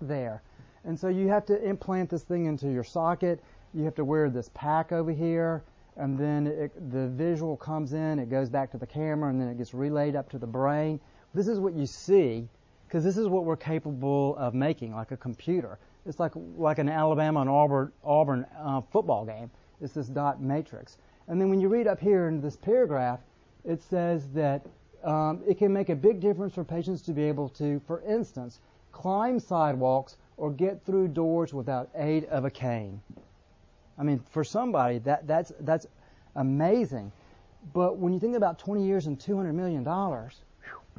there? 0.00 0.42
And 0.84 0.98
so 0.98 1.08
you 1.08 1.28
have 1.28 1.46
to 1.46 1.62
implant 1.62 2.10
this 2.10 2.22
thing 2.22 2.46
into 2.46 2.70
your 2.70 2.84
socket. 2.84 3.42
You 3.74 3.84
have 3.84 3.94
to 3.96 4.04
wear 4.04 4.28
this 4.30 4.50
pack 4.54 4.92
over 4.92 5.10
here, 5.10 5.62
and 5.96 6.18
then 6.18 6.46
it, 6.46 6.90
the 6.90 7.08
visual 7.08 7.56
comes 7.56 7.92
in. 7.92 8.18
It 8.18 8.30
goes 8.30 8.48
back 8.48 8.70
to 8.72 8.78
the 8.78 8.86
camera, 8.86 9.30
and 9.30 9.40
then 9.40 9.48
it 9.48 9.58
gets 9.58 9.74
relayed 9.74 10.16
up 10.16 10.30
to 10.30 10.38
the 10.38 10.46
brain. 10.46 11.00
This 11.34 11.48
is 11.48 11.58
what 11.58 11.74
you 11.74 11.86
see, 11.86 12.48
because 12.86 13.04
this 13.04 13.16
is 13.16 13.28
what 13.28 13.44
we're 13.44 13.56
capable 13.56 14.36
of 14.36 14.54
making, 14.54 14.94
like 14.94 15.10
a 15.10 15.16
computer. 15.16 15.78
It's 16.04 16.18
like 16.18 16.32
like 16.56 16.78
an 16.78 16.88
Alabama 16.88 17.40
and 17.40 17.50
Auburn 17.50 17.92
Auburn 18.04 18.46
uh, 18.58 18.80
football 18.80 19.24
game. 19.24 19.50
It's 19.80 19.92
this 19.92 20.08
dot 20.08 20.40
matrix. 20.40 20.98
And 21.28 21.40
then 21.40 21.48
when 21.50 21.60
you 21.60 21.68
read 21.68 21.86
up 21.86 22.00
here 22.00 22.28
in 22.28 22.40
this 22.40 22.56
paragraph, 22.56 23.20
it 23.64 23.80
says 23.82 24.28
that 24.34 24.66
um, 25.04 25.42
it 25.46 25.58
can 25.58 25.72
make 25.72 25.88
a 25.88 25.96
big 25.96 26.20
difference 26.20 26.54
for 26.54 26.64
patients 26.64 27.02
to 27.02 27.12
be 27.12 27.22
able 27.22 27.48
to, 27.50 27.80
for 27.86 28.02
instance, 28.02 28.60
climb 28.92 29.38
sidewalks 29.38 30.16
or 30.36 30.50
get 30.50 30.84
through 30.84 31.08
doors 31.08 31.54
without 31.54 31.88
aid 31.94 32.24
of 32.26 32.44
a 32.44 32.50
cane. 32.50 33.00
I 33.98 34.02
mean, 34.02 34.20
for 34.30 34.44
somebody 34.44 34.98
that 35.00 35.26
that's 35.26 35.52
that's 35.60 35.86
amazing. 36.36 37.12
But 37.72 37.96
when 37.98 38.12
you 38.12 38.18
think 38.18 38.36
about 38.36 38.58
20 38.58 38.84
years 38.84 39.06
and 39.06 39.18
200 39.20 39.52
million 39.52 39.84
dollars, 39.84 40.40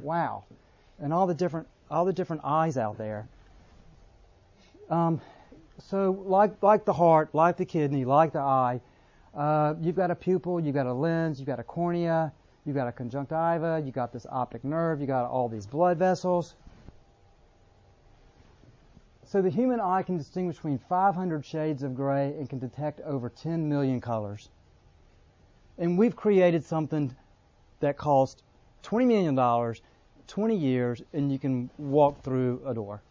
wow, 0.00 0.44
and 0.98 1.12
all 1.12 1.26
the 1.26 1.34
different 1.34 1.66
all 1.90 2.04
the 2.04 2.12
different 2.12 2.42
eyes 2.44 2.76
out 2.76 2.96
there. 2.96 3.28
Um, 4.90 5.20
so 5.78 6.22
like 6.26 6.62
like 6.62 6.84
the 6.84 6.92
heart, 6.92 7.34
like 7.34 7.56
the 7.56 7.64
kidney, 7.64 8.04
like 8.04 8.32
the 8.32 8.40
eye, 8.40 8.80
uh, 9.34 9.74
you've 9.80 9.96
got 9.96 10.10
a 10.10 10.14
pupil, 10.14 10.60
you've 10.60 10.74
got 10.74 10.86
a 10.86 10.92
lens, 10.92 11.38
you've 11.38 11.46
got 11.46 11.58
a 11.60 11.64
cornea, 11.64 12.32
you've 12.64 12.76
got 12.76 12.86
a 12.86 12.92
conjunctiva, 12.92 13.82
you've 13.84 13.94
got 13.94 14.12
this 14.12 14.26
optic 14.30 14.64
nerve, 14.64 15.00
you've 15.00 15.08
got 15.08 15.28
all 15.28 15.48
these 15.48 15.66
blood 15.66 15.98
vessels. 15.98 16.54
So 19.34 19.42
the 19.42 19.50
human 19.50 19.80
eye 19.80 20.04
can 20.04 20.16
distinguish 20.16 20.58
between 20.58 20.78
500 20.78 21.44
shades 21.44 21.82
of 21.82 21.96
gray 21.96 22.26
and 22.38 22.48
can 22.48 22.60
detect 22.60 23.00
over 23.00 23.28
10 23.28 23.68
million 23.68 24.00
colors. 24.00 24.48
And 25.76 25.98
we've 25.98 26.14
created 26.14 26.64
something 26.64 27.12
that 27.80 27.96
cost 27.96 28.44
$20 28.84 29.08
million, 29.08 29.74
20 30.28 30.56
years, 30.56 31.02
and 31.12 31.32
you 31.32 31.40
can 31.40 31.68
walk 31.78 32.22
through 32.22 32.62
a 32.64 32.72
door. 32.72 33.02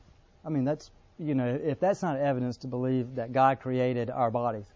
I 0.45 0.49
mean, 0.49 0.63
that's, 0.63 0.91
you 1.19 1.35
know, 1.35 1.59
if 1.61 1.81
that's 1.81 2.01
not 2.01 2.15
evidence 2.15 2.55
to 2.59 2.67
believe 2.67 3.15
that 3.15 3.33
God 3.33 3.59
created 3.59 4.09
our 4.09 4.31
bodies, 4.31 4.67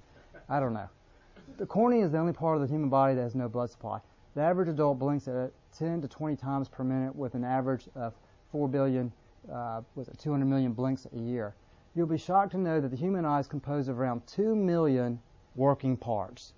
I 0.49 0.59
don't 0.59 0.73
know. 0.73 0.89
The 1.55 1.65
cornea 1.65 2.03
is 2.03 2.11
the 2.11 2.17
only 2.17 2.33
part 2.33 2.57
of 2.57 2.61
the 2.61 2.67
human 2.67 2.89
body 2.89 3.15
that 3.15 3.21
has 3.21 3.35
no 3.35 3.47
blood 3.47 3.69
supply. 3.69 4.01
The 4.35 4.41
average 4.41 4.67
adult 4.67 4.99
blinks 4.99 5.29
at 5.29 5.53
10 5.79 6.01
to 6.01 6.09
20 6.09 6.35
times 6.35 6.67
per 6.67 6.83
minute 6.83 7.15
with 7.15 7.35
an 7.35 7.45
average 7.45 7.87
of 7.95 8.15
4 8.51 8.67
billion, 8.67 9.13
uh, 9.51 9.81
was 9.95 10.07
it 10.07 10.19
200 10.19 10.45
million 10.45 10.73
blinks 10.73 11.07
a 11.13 11.19
year. 11.19 11.55
You'll 11.95 12.07
be 12.07 12.17
shocked 12.17 12.51
to 12.51 12.57
know 12.57 12.79
that 12.79 12.89
the 12.89 12.97
human 12.97 13.25
eye 13.25 13.39
is 13.39 13.47
composed 13.47 13.89
of 13.89 13.99
around 13.99 14.27
2 14.27 14.55
million 14.55 15.19
working 15.55 15.97
parts. 15.97 16.53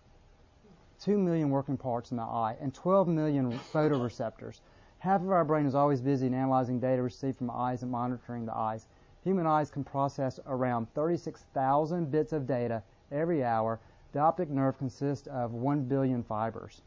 2 1.00 1.18
million 1.18 1.50
working 1.50 1.78
parts 1.78 2.12
in 2.12 2.18
the 2.18 2.24
eye 2.24 2.58
and 2.60 2.74
12 2.74 3.08
million 3.08 3.58
photoreceptors. 3.72 4.60
Half 5.00 5.22
of 5.22 5.32
our 5.32 5.46
brain 5.46 5.66
is 5.66 5.76
always 5.76 6.02
busy 6.02 6.28
in 6.28 6.34
analyzing 6.34 6.80
data 6.80 7.02
received 7.02 7.38
from 7.38 7.50
eyes 7.52 7.84
and 7.84 7.92
monitoring 7.92 8.46
the 8.46 8.56
eyes. 8.56 8.88
Human 9.24 9.46
eyes 9.48 9.72
can 9.72 9.84
process 9.84 10.40
around 10.46 10.94
36,000 10.94 12.12
bits 12.12 12.34
of 12.34 12.46
data 12.46 12.84
every 13.12 13.44
hour. 13.44 13.80
The 14.12 14.20
optic 14.20 14.50
nerve 14.50 14.78
consists 14.78 15.28
of 15.28 15.54
1 15.54 15.84
billion 15.84 16.24
fibers. 16.24 16.82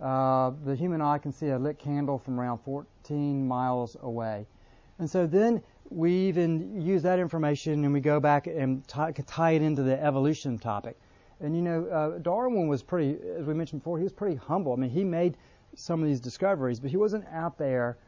Uh, 0.00 0.52
the 0.64 0.76
human 0.76 1.00
eye 1.00 1.18
can 1.18 1.32
see 1.32 1.48
a 1.48 1.58
lit 1.58 1.78
candle 1.78 2.18
from 2.18 2.38
around 2.38 2.58
14 2.58 3.46
miles 3.46 3.96
away. 4.02 4.46
And 4.98 5.08
so 5.10 5.26
then 5.26 5.62
we 5.90 6.12
even 6.12 6.80
use 6.80 7.02
that 7.02 7.18
information 7.18 7.84
and 7.84 7.92
we 7.92 8.00
go 8.00 8.18
back 8.18 8.46
and 8.46 8.86
tie, 8.88 9.12
tie 9.12 9.52
it 9.52 9.62
into 9.62 9.82
the 9.82 10.02
evolution 10.02 10.58
topic. 10.58 10.98
And 11.40 11.54
you 11.54 11.62
know, 11.62 11.84
uh, 11.86 12.18
Darwin 12.18 12.66
was 12.66 12.82
pretty, 12.82 13.18
as 13.36 13.44
we 13.46 13.54
mentioned 13.54 13.82
before, 13.82 13.98
he 13.98 14.04
was 14.04 14.12
pretty 14.12 14.36
humble. 14.36 14.72
I 14.72 14.76
mean, 14.76 14.90
he 14.90 15.04
made 15.04 15.36
some 15.74 16.00
of 16.00 16.08
these 16.08 16.20
discoveries, 16.20 16.80
but 16.80 16.90
he 16.90 16.96
wasn't 16.96 17.26
out 17.30 17.58
there, 17.58 17.98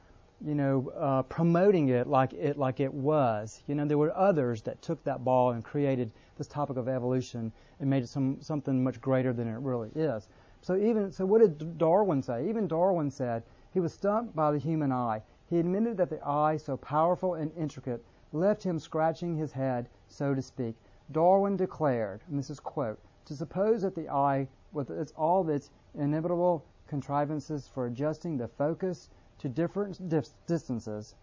you 0.44 0.54
know, 0.54 0.90
uh, 0.96 1.22
promoting 1.22 1.90
it 1.90 2.06
like 2.06 2.32
it 2.32 2.56
like 2.56 2.80
it 2.80 2.92
was. 2.92 3.62
You 3.66 3.74
know, 3.74 3.84
there 3.84 3.98
were 3.98 4.16
others 4.16 4.62
that 4.62 4.80
took 4.80 5.04
that 5.04 5.24
ball 5.24 5.50
and 5.50 5.62
created 5.62 6.10
this 6.38 6.46
topic 6.46 6.78
of 6.78 6.88
evolution 6.88 7.52
and 7.80 7.90
made 7.90 8.02
it 8.02 8.08
some 8.08 8.40
something 8.40 8.82
much 8.82 9.00
greater 9.00 9.34
than 9.34 9.46
it 9.46 9.58
really 9.58 9.90
is. 9.94 10.28
So 10.62 10.76
even 10.76 11.12
so, 11.12 11.26
what 11.26 11.40
did 11.42 11.76
Darwin 11.76 12.22
say? 12.22 12.48
Even 12.48 12.66
Darwin 12.66 13.10
said 13.10 13.42
he 13.74 13.80
was 13.80 13.92
stumped 13.92 14.34
by 14.34 14.50
the 14.52 14.58
human 14.58 14.90
eye. 14.90 15.22
He 15.50 15.58
admitted 15.58 15.96
that 15.96 16.10
the 16.10 16.22
eye, 16.28 16.58
so 16.58 16.76
powerful 16.76 17.32
and 17.32 17.50
intricate, 17.56 18.04
left 18.34 18.64
him 18.64 18.78
scratching 18.78 19.34
his 19.34 19.52
head, 19.52 19.88
so 20.06 20.34
to 20.34 20.42
speak. 20.42 20.76
Darwin 21.10 21.56
declared, 21.56 22.22
and 22.28 22.38
this 22.38 22.50
is 22.50 22.60
quote, 22.60 22.98
to 23.24 23.34
suppose 23.34 23.80
that 23.80 23.94
the 23.94 24.10
eye, 24.10 24.46
with 24.74 24.90
its, 24.90 25.10
all 25.12 25.48
its 25.48 25.70
inimitable 25.94 26.66
contrivances 26.86 27.66
for 27.66 27.86
adjusting 27.86 28.36
the 28.36 28.46
focus 28.46 29.08
to 29.38 29.48
different 29.48 30.06
distances, 30.46 31.14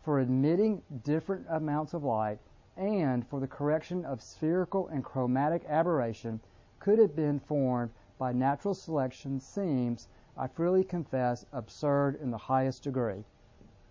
for 0.00 0.20
admitting 0.20 0.80
different 1.02 1.44
amounts 1.48 1.92
of 1.92 2.04
light, 2.04 2.38
and 2.76 3.26
for 3.26 3.40
the 3.40 3.48
correction 3.48 4.04
of 4.04 4.22
spherical 4.22 4.86
and 4.86 5.02
chromatic 5.02 5.64
aberration, 5.64 6.40
could 6.78 7.00
have 7.00 7.16
been 7.16 7.40
formed 7.40 7.90
by 8.16 8.32
natural 8.32 8.74
selection 8.74 9.40
seems, 9.40 10.06
I 10.36 10.46
freely 10.46 10.84
confess, 10.84 11.44
absurd 11.52 12.14
in 12.22 12.30
the 12.30 12.38
highest 12.38 12.84
degree. 12.84 13.24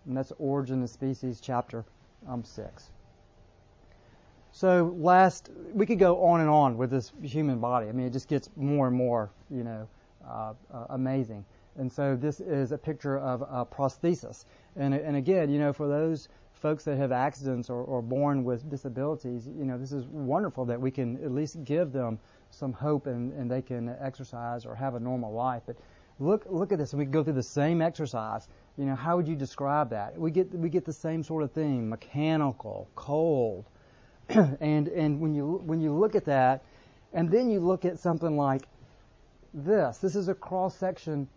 And 0.06 0.16
that's 0.16 0.32
Origin 0.38 0.82
of 0.82 0.90
Species, 0.90 1.40
chapter 1.40 1.84
um, 2.28 2.44
6. 2.44 2.90
So 4.52 4.94
last, 4.98 5.50
we 5.72 5.86
could 5.86 5.98
go 5.98 6.24
on 6.24 6.40
and 6.40 6.50
on 6.50 6.76
with 6.76 6.90
this 6.90 7.12
human 7.22 7.58
body. 7.58 7.88
I 7.88 7.92
mean, 7.92 8.06
it 8.06 8.12
just 8.12 8.28
gets 8.28 8.50
more 8.56 8.86
and 8.86 8.96
more, 8.96 9.30
you 9.50 9.64
know, 9.64 9.88
uh, 10.28 10.52
uh, 10.72 10.86
amazing. 10.90 11.44
And 11.78 11.90
so 11.90 12.16
this 12.16 12.40
is 12.40 12.72
a 12.72 12.78
picture 12.78 13.18
of 13.18 13.42
a 13.42 13.64
prosthesis. 13.64 14.44
And, 14.76 14.92
and 14.92 15.16
again, 15.16 15.48
you 15.48 15.58
know, 15.58 15.72
for 15.72 15.88
those 15.88 16.28
folks 16.52 16.84
that 16.84 16.96
have 16.98 17.12
accidents 17.12 17.70
or, 17.70 17.82
or 17.82 18.02
born 18.02 18.44
with 18.44 18.68
disabilities, 18.68 19.48
you 19.48 19.64
know, 19.64 19.78
this 19.78 19.90
is 19.92 20.04
wonderful 20.06 20.66
that 20.66 20.80
we 20.80 20.90
can 20.90 21.16
at 21.24 21.32
least 21.32 21.64
give 21.64 21.92
them 21.92 22.18
some 22.50 22.74
hope 22.74 23.06
and, 23.06 23.32
and 23.32 23.50
they 23.50 23.62
can 23.62 23.96
exercise 24.00 24.66
or 24.66 24.74
have 24.74 24.94
a 24.94 25.00
normal 25.00 25.32
life. 25.32 25.62
But 25.66 25.76
look 26.22 26.46
look 26.48 26.72
at 26.72 26.78
this. 26.78 26.92
And 26.92 27.00
we 27.00 27.06
go 27.06 27.22
through 27.22 27.34
the 27.34 27.42
same 27.42 27.82
exercise. 27.82 28.48
You 28.76 28.86
know, 28.86 28.94
how 28.94 29.16
would 29.16 29.28
you 29.28 29.36
describe 29.36 29.90
that? 29.90 30.18
We 30.18 30.30
get 30.30 30.52
we 30.54 30.68
get 30.68 30.84
the 30.84 30.92
same 30.92 31.22
sort 31.22 31.42
of 31.42 31.52
thing: 31.52 31.88
mechanical, 31.88 32.88
cold, 32.94 33.64
and 34.28 34.88
and 34.88 35.20
when 35.20 35.34
you 35.34 35.62
when 35.64 35.80
you 35.80 35.92
look 35.92 36.14
at 36.14 36.24
that, 36.26 36.62
and 37.12 37.30
then 37.30 37.50
you 37.50 37.60
look 37.60 37.84
at 37.84 37.98
something 37.98 38.36
like 38.36 38.62
this. 39.52 39.98
This 39.98 40.16
is 40.16 40.28
a 40.28 40.34
cross 40.34 40.76
section 40.76 41.28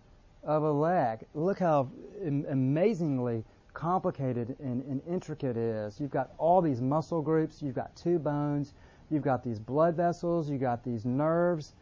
of 0.43 0.63
a 0.63 0.71
leg. 0.71 1.25
Look 1.33 1.59
how 1.59 1.89
amazingly 2.23 3.43
complicated 3.73 4.55
and, 4.59 4.85
and 4.85 5.01
intricate 5.05 5.57
it 5.57 5.57
is. 5.57 5.99
You've 5.99 6.11
got 6.11 6.31
all 6.37 6.61
these 6.61 6.81
muscle 6.81 7.21
groups. 7.21 7.61
You've 7.61 7.75
got 7.75 7.93
two 7.95 8.19
bones. 8.19 8.73
You've 9.09 9.23
got 9.23 9.43
these 9.43 9.59
blood 9.59 9.95
vessels, 9.95 10.49
you've 10.49 10.61
got 10.61 10.83
these 10.83 11.05
nerves 11.05 11.73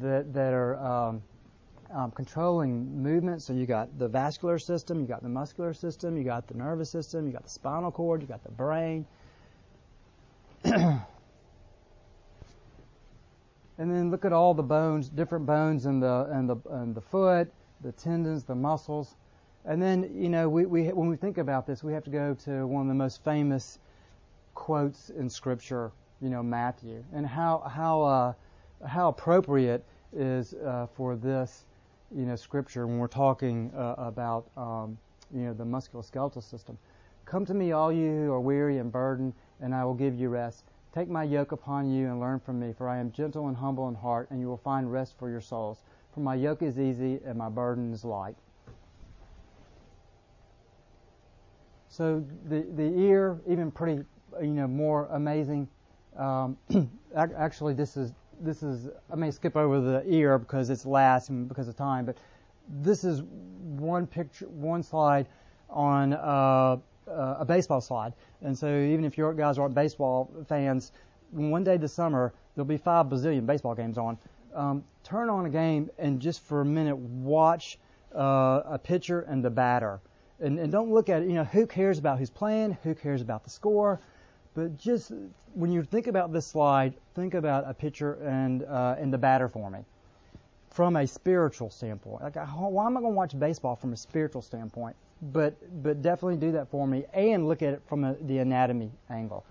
that, 0.00 0.32
that 0.32 0.52
are 0.52 0.76
um, 0.78 1.22
um, 1.92 2.10
controlling 2.10 3.02
movement. 3.02 3.42
So 3.42 3.52
you 3.52 3.66
got 3.66 3.98
the 3.98 4.08
vascular 4.08 4.58
system, 4.58 5.00
you 5.00 5.06
got 5.06 5.22
the 5.22 5.28
muscular 5.28 5.74
system, 5.74 6.16
you 6.16 6.24
got 6.24 6.46
the 6.48 6.54
nervous 6.54 6.90
system, 6.90 7.26
you 7.26 7.32
got 7.32 7.44
the 7.44 7.50
spinal 7.50 7.90
cord, 7.90 8.20
you 8.20 8.26
got 8.26 8.42
the 8.44 8.50
brain. 8.50 9.06
and 10.64 11.02
then 13.76 14.10
look 14.10 14.24
at 14.24 14.32
all 14.32 14.54
the 14.54 14.62
bones, 14.62 15.08
different 15.08 15.46
bones 15.46 15.86
in 15.86 16.00
the 16.00 16.28
in 16.32 16.46
the 16.46 16.56
in 16.82 16.94
the 16.94 17.00
foot, 17.00 17.52
the 17.82 17.92
tendons, 17.92 18.44
the 18.44 18.54
muscles. 18.54 19.16
And 19.64 19.80
then, 19.80 20.10
you 20.14 20.28
know, 20.28 20.48
we, 20.48 20.66
we 20.66 20.88
when 20.88 21.08
we 21.08 21.16
think 21.16 21.38
about 21.38 21.66
this, 21.66 21.84
we 21.84 21.92
have 21.92 22.04
to 22.04 22.10
go 22.10 22.34
to 22.44 22.66
one 22.66 22.82
of 22.82 22.88
the 22.88 22.94
most 22.94 23.22
famous 23.22 23.78
quotes 24.54 25.10
in 25.10 25.30
Scripture 25.30 25.92
you 26.22 26.30
know 26.30 26.42
Matthew, 26.42 27.04
and 27.12 27.26
how 27.26 27.58
how 27.58 28.02
uh, 28.02 28.32
how 28.86 29.08
appropriate 29.08 29.84
is 30.14 30.54
uh, 30.54 30.86
for 30.94 31.16
this 31.16 31.64
you 32.16 32.26
know 32.26 32.36
scripture 32.36 32.86
when 32.86 32.98
we're 32.98 33.06
talking 33.06 33.70
uh, 33.76 33.94
about 33.98 34.50
um, 34.56 34.98
you 35.34 35.42
know 35.42 35.54
the 35.54 35.64
musculoskeletal 35.64 36.42
system. 36.42 36.78
Come 37.24 37.46
to 37.46 37.54
me, 37.54 37.72
all 37.72 37.92
you 37.92 38.10
who 38.10 38.32
are 38.32 38.40
weary 38.40 38.78
and 38.78 38.90
burdened, 38.90 39.32
and 39.60 39.74
I 39.74 39.84
will 39.84 39.94
give 39.94 40.14
you 40.14 40.28
rest. 40.28 40.64
Take 40.94 41.08
my 41.08 41.24
yoke 41.24 41.52
upon 41.52 41.90
you 41.90 42.08
and 42.08 42.20
learn 42.20 42.40
from 42.40 42.60
me, 42.60 42.74
for 42.76 42.88
I 42.88 42.98
am 42.98 43.12
gentle 43.12 43.48
and 43.48 43.56
humble 43.56 43.88
in 43.88 43.94
heart, 43.94 44.30
and 44.30 44.40
you 44.40 44.48
will 44.48 44.58
find 44.58 44.92
rest 44.92 45.18
for 45.18 45.30
your 45.30 45.40
souls. 45.40 45.84
For 46.12 46.20
my 46.20 46.34
yoke 46.34 46.62
is 46.62 46.78
easy 46.78 47.20
and 47.24 47.38
my 47.38 47.48
burden 47.48 47.92
is 47.92 48.04
light. 48.04 48.36
So 51.88 52.24
the 52.48 52.66
the 52.74 52.98
ear, 52.98 53.40
even 53.46 53.70
pretty, 53.70 54.02
you 54.40 54.48
know, 54.48 54.66
more 54.66 55.06
amazing. 55.12 55.68
Um, 56.16 56.58
actually, 57.16 57.74
this 57.74 57.96
is 57.96 58.12
this 58.42 58.62
is 58.62 58.88
I 59.10 59.16
may 59.16 59.30
skip 59.30 59.56
over 59.56 59.80
the 59.80 60.02
ear 60.06 60.38
because 60.38 60.70
it's 60.70 60.84
last 60.84 61.30
and 61.30 61.48
because 61.48 61.68
of 61.68 61.76
time, 61.76 62.04
but 62.04 62.16
this 62.68 63.04
is 63.04 63.22
one 63.22 64.06
picture, 64.06 64.46
one 64.48 64.82
slide 64.82 65.26
on 65.70 66.12
uh, 66.12 66.76
uh, 67.08 67.36
a 67.38 67.44
baseball 67.44 67.80
slide. 67.80 68.12
And 68.42 68.56
so 68.56 68.66
even 68.68 69.04
if 69.04 69.16
you 69.16 69.32
guys 69.36 69.58
aren't 69.58 69.74
baseball 69.74 70.30
fans, 70.48 70.92
one 71.30 71.64
day 71.64 71.76
this 71.76 71.92
summer 71.92 72.32
there'll 72.54 72.66
be 72.66 72.76
five 72.76 73.06
bazillion 73.06 73.46
baseball 73.46 73.74
games 73.74 73.98
on. 73.98 74.18
Um, 74.54 74.84
turn 75.02 75.30
on 75.30 75.46
a 75.46 75.50
game 75.50 75.90
and 75.98 76.20
just 76.20 76.42
for 76.42 76.60
a 76.60 76.64
minute 76.64 76.96
watch 76.96 77.78
uh, 78.14 78.62
a 78.66 78.78
pitcher 78.78 79.22
and 79.22 79.44
the 79.44 79.50
batter. 79.50 80.00
And, 80.40 80.58
and 80.58 80.70
don't 80.72 80.90
look 80.90 81.08
at 81.08 81.22
it, 81.22 81.28
you 81.28 81.34
know, 81.34 81.44
who 81.44 81.66
cares 81.66 81.98
about 81.98 82.18
who's 82.18 82.30
playing, 82.30 82.76
who 82.82 82.94
cares 82.94 83.22
about 83.22 83.44
the 83.44 83.50
score, 83.50 84.00
but 84.54 84.76
just 84.76 85.12
when 85.54 85.72
you 85.72 85.82
think 85.82 86.06
about 86.06 86.32
this 86.32 86.46
slide, 86.46 86.94
think 87.14 87.34
about 87.34 87.64
a 87.66 87.72
pitcher 87.72 88.14
and 88.22 88.64
uh, 88.64 88.96
and 88.98 89.12
the 89.12 89.18
batter 89.18 89.48
for 89.48 89.70
me, 89.70 89.80
from 90.70 90.96
a 90.96 91.06
spiritual 91.06 91.70
standpoint. 91.70 92.22
Like, 92.22 92.36
why 92.36 92.86
am 92.86 92.96
I 92.96 93.00
going 93.00 93.12
to 93.12 93.16
watch 93.16 93.38
baseball 93.38 93.76
from 93.76 93.92
a 93.92 93.96
spiritual 93.96 94.42
standpoint? 94.42 94.96
But 95.32 95.54
but 95.82 96.02
definitely 96.02 96.36
do 96.36 96.52
that 96.52 96.68
for 96.68 96.86
me, 96.86 97.04
and 97.14 97.48
look 97.48 97.62
at 97.62 97.74
it 97.74 97.82
from 97.86 98.04
a, 98.04 98.14
the 98.22 98.38
anatomy 98.38 98.90
angle. 99.08 99.44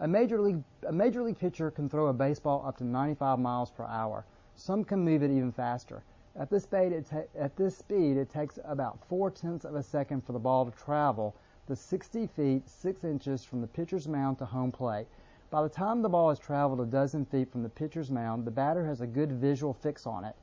A 0.00 0.08
major 0.08 0.40
league 0.40 0.62
a 0.86 0.92
major 0.92 1.22
league 1.22 1.38
pitcher 1.38 1.70
can 1.70 1.88
throw 1.88 2.08
a 2.08 2.12
baseball 2.12 2.64
up 2.66 2.76
to 2.78 2.84
95 2.84 3.38
miles 3.38 3.70
per 3.70 3.84
hour. 3.84 4.24
Some 4.54 4.84
can 4.84 5.00
move 5.00 5.22
it 5.22 5.30
even 5.30 5.52
faster. 5.52 6.02
At 6.34 6.50
this 6.50 6.64
speed, 6.64 6.92
it 6.92 7.06
ta- 7.06 7.28
at 7.38 7.56
this 7.56 7.76
speed, 7.76 8.16
it 8.16 8.28
takes 8.30 8.58
about 8.64 8.98
four 9.08 9.30
tenths 9.30 9.64
of 9.64 9.76
a 9.76 9.82
second 9.82 10.24
for 10.24 10.32
the 10.32 10.38
ball 10.38 10.64
to 10.64 10.70
travel 10.72 11.34
the 11.72 11.76
60 11.76 12.26
feet 12.26 12.68
6 12.68 13.02
inches 13.02 13.44
from 13.46 13.62
the 13.62 13.66
pitcher's 13.66 14.06
mound 14.06 14.36
to 14.36 14.44
home 14.44 14.70
plate. 14.70 15.06
By 15.48 15.62
the 15.62 15.70
time 15.70 16.02
the 16.02 16.08
ball 16.10 16.28
has 16.28 16.38
traveled 16.38 16.82
a 16.82 16.84
dozen 16.84 17.24
feet 17.24 17.50
from 17.50 17.62
the 17.62 17.70
pitcher's 17.70 18.10
mound, 18.10 18.44
the 18.44 18.50
batter 18.50 18.84
has 18.84 19.00
a 19.00 19.06
good 19.06 19.32
visual 19.32 19.72
fix 19.72 20.06
on 20.06 20.22
it. 20.26 20.36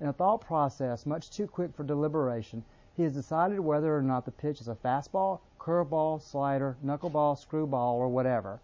In 0.00 0.06
a 0.06 0.12
thought 0.12 0.42
process 0.42 1.04
much 1.04 1.28
too 1.30 1.48
quick 1.48 1.74
for 1.74 1.82
deliberation, 1.82 2.62
he 2.94 3.02
has 3.02 3.14
decided 3.14 3.58
whether 3.58 3.96
or 3.96 4.00
not 4.00 4.24
the 4.24 4.30
pitch 4.30 4.60
is 4.60 4.68
a 4.68 4.76
fastball, 4.76 5.40
curveball, 5.58 6.22
slider, 6.22 6.76
knuckleball, 6.84 7.36
screwball, 7.36 7.96
or 7.96 8.08
whatever. 8.08 8.60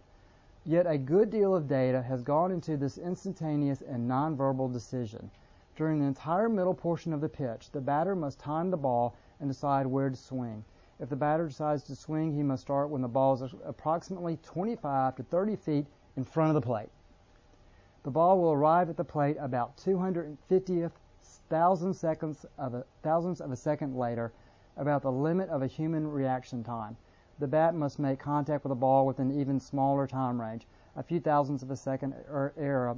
Yet 0.65 0.87
a 0.87 0.99
good 0.99 1.29
deal 1.29 1.57
of 1.57 1.67
data 1.67 2.03
has 2.03 2.23
gone 2.23 2.53
into 2.53 2.77
this 2.77 2.99
instantaneous 2.99 3.83
and 3.83 4.09
nonverbal 4.09 4.73
decision. 4.73 5.29
During 5.75 5.99
the 5.99 6.07
entire 6.07 6.49
middle 6.49 6.75
portion 6.75 7.13
of 7.13 7.21
the 7.21 7.29
pitch, 7.29 7.73
the 7.73 7.81
batter 7.81 8.15
must 8.15 8.39
time 8.39 8.71
the 8.71 8.77
ball 8.77 9.17
and 9.41 9.51
decide 9.51 9.89
where 9.89 10.09
to 10.09 10.15
swing. 10.15 10.65
If 11.03 11.09
the 11.09 11.17
batter 11.17 11.49
decides 11.49 11.83
to 11.85 11.97
swing, 11.97 12.33
he 12.33 12.45
must 12.45 12.63
start 12.63 12.89
when 12.89 13.03
the 13.03 13.09
ball 13.09 13.35
is 13.35 13.53
approximately 13.65 14.37
25 14.37 15.17
to 15.17 15.25
30 15.25 15.57
feet 15.57 15.87
in 16.17 16.23
front 16.23 16.51
of 16.51 16.55
the 16.55 16.61
plate. 16.61 16.91
The 18.05 18.13
ball 18.13 18.41
will 18.41 18.53
arrive 18.53 18.89
at 18.89 18.97
the 18.97 19.03
plate 19.03 19.37
about 19.41 19.77
250th 19.79 20.93
thousand 21.49 21.95
seconds 21.95 22.47
of 22.57 22.75
a 22.75 22.85
thousandths 23.03 23.41
of 23.41 23.51
a 23.51 23.57
second 23.57 23.97
later, 23.97 24.33
about 24.77 25.03
the 25.03 25.11
limit 25.11 25.49
of 25.49 25.61
a 25.61 25.67
human 25.67 26.07
reaction 26.07 26.63
time. 26.63 26.97
The 27.41 27.49
bat 27.49 27.75
must 27.75 27.99
make 27.99 28.21
contact 28.21 28.63
with 28.63 28.71
the 28.71 28.77
ball 28.77 29.05
within 29.05 29.33
even 29.33 29.59
smaller 29.59 30.07
time 30.07 30.41
range, 30.41 30.69
a 30.95 31.03
few 31.03 31.19
thousandths 31.19 31.65
of 31.65 31.73
a 31.73 31.77
second 31.77 32.15
er, 32.29 32.55
error, 32.57 32.97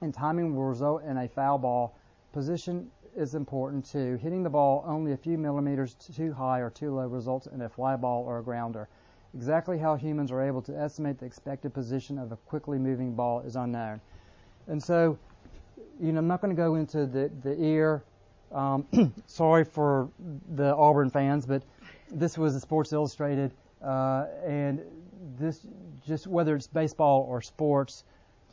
and 0.00 0.12
timing 0.12 0.56
will 0.56 0.64
result 0.64 1.04
in 1.04 1.16
a 1.16 1.28
foul 1.28 1.58
ball. 1.58 1.94
Position 2.32 2.90
is 3.16 3.34
important 3.34 3.84
too. 3.84 4.16
Hitting 4.22 4.42
the 4.42 4.50
ball 4.50 4.84
only 4.86 5.12
a 5.12 5.16
few 5.16 5.38
millimeters 5.38 5.94
too 5.94 6.32
high 6.32 6.60
or 6.60 6.70
too 6.70 6.94
low 6.94 7.06
results 7.06 7.46
in 7.46 7.62
a 7.62 7.68
fly 7.68 7.96
ball 7.96 8.24
or 8.24 8.38
a 8.38 8.42
grounder. 8.42 8.88
Exactly 9.34 9.78
how 9.78 9.94
humans 9.94 10.32
are 10.32 10.42
able 10.42 10.62
to 10.62 10.76
estimate 10.76 11.18
the 11.18 11.26
expected 11.26 11.72
position 11.72 12.18
of 12.18 12.32
a 12.32 12.36
quickly 12.36 12.78
moving 12.78 13.14
ball 13.14 13.40
is 13.40 13.56
unknown. 13.56 14.00
And 14.66 14.82
so, 14.82 15.18
you 16.00 16.12
know, 16.12 16.18
I'm 16.18 16.26
not 16.26 16.40
going 16.40 16.54
to 16.54 16.60
go 16.60 16.74
into 16.74 17.06
the, 17.06 17.30
the 17.42 17.60
ear. 17.62 18.02
Um, 18.52 18.86
sorry 19.26 19.64
for 19.64 20.10
the 20.56 20.74
Auburn 20.74 21.10
fans, 21.10 21.46
but 21.46 21.62
this 22.10 22.36
was 22.36 22.54
a 22.56 22.60
Sports 22.60 22.92
Illustrated, 22.92 23.52
uh, 23.82 24.26
and 24.44 24.80
this 25.38 25.64
just 26.06 26.26
whether 26.26 26.56
it's 26.56 26.66
baseball 26.66 27.26
or 27.28 27.40
sports, 27.40 28.04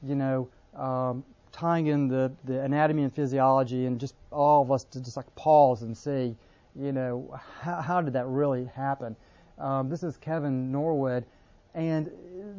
you 0.04 0.16
know, 0.16 0.48
um, 0.76 1.24
tying 1.58 1.88
in 1.88 2.08
the, 2.08 2.32
the 2.44 2.62
anatomy 2.62 3.04
and 3.04 3.14
physiology 3.14 3.88
and 3.88 4.00
just 4.00 4.14
all 4.32 4.62
of 4.62 4.72
us 4.72 4.84
to 4.84 5.02
just 5.02 5.18
like 5.18 5.34
pause 5.36 5.82
and 5.82 5.98
see, 5.98 6.36
you 6.76 6.92
know, 6.92 7.36
how, 7.60 7.82
how 7.82 8.02
did 8.02 8.14
that 8.14 8.28
really 8.28 8.66
happen? 8.66 9.16
Um, 9.58 9.90
this 9.90 10.04
is 10.04 10.18
Kevin 10.18 10.72
Norwood, 10.72 11.26
and 11.74 12.12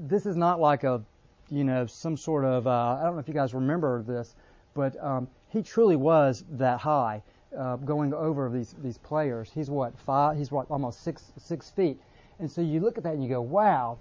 this 0.08 0.26
is 0.26 0.36
not 0.36 0.58
like 0.58 0.82
a, 0.82 1.00
you 1.48 1.62
know, 1.62 1.86
some 1.86 2.16
sort 2.16 2.44
of, 2.44 2.66
uh, 2.66 2.98
I 3.00 3.04
don't 3.04 3.14
know 3.14 3.20
if 3.20 3.28
you 3.28 3.34
guys 3.34 3.54
remember 3.54 4.02
this, 4.02 4.34
but 4.74 4.96
um, 5.02 5.28
he 5.48 5.62
truly 5.62 5.94
was 5.94 6.44
that 6.50 6.80
high, 6.80 7.22
uh, 7.56 7.76
going 7.76 8.12
over 8.12 8.50
these 8.50 8.74
these 8.82 8.98
players. 8.98 9.50
He's 9.54 9.70
what 9.70 9.98
five? 9.98 10.36
He's 10.36 10.50
what 10.50 10.70
almost 10.70 11.02
six 11.02 11.32
six 11.38 11.70
feet, 11.70 11.98
and 12.38 12.50
so 12.50 12.60
you 12.60 12.80
look 12.80 12.98
at 12.98 13.04
that 13.04 13.14
and 13.14 13.22
you 13.22 13.28
go, 13.28 13.40
wow, 13.40 13.98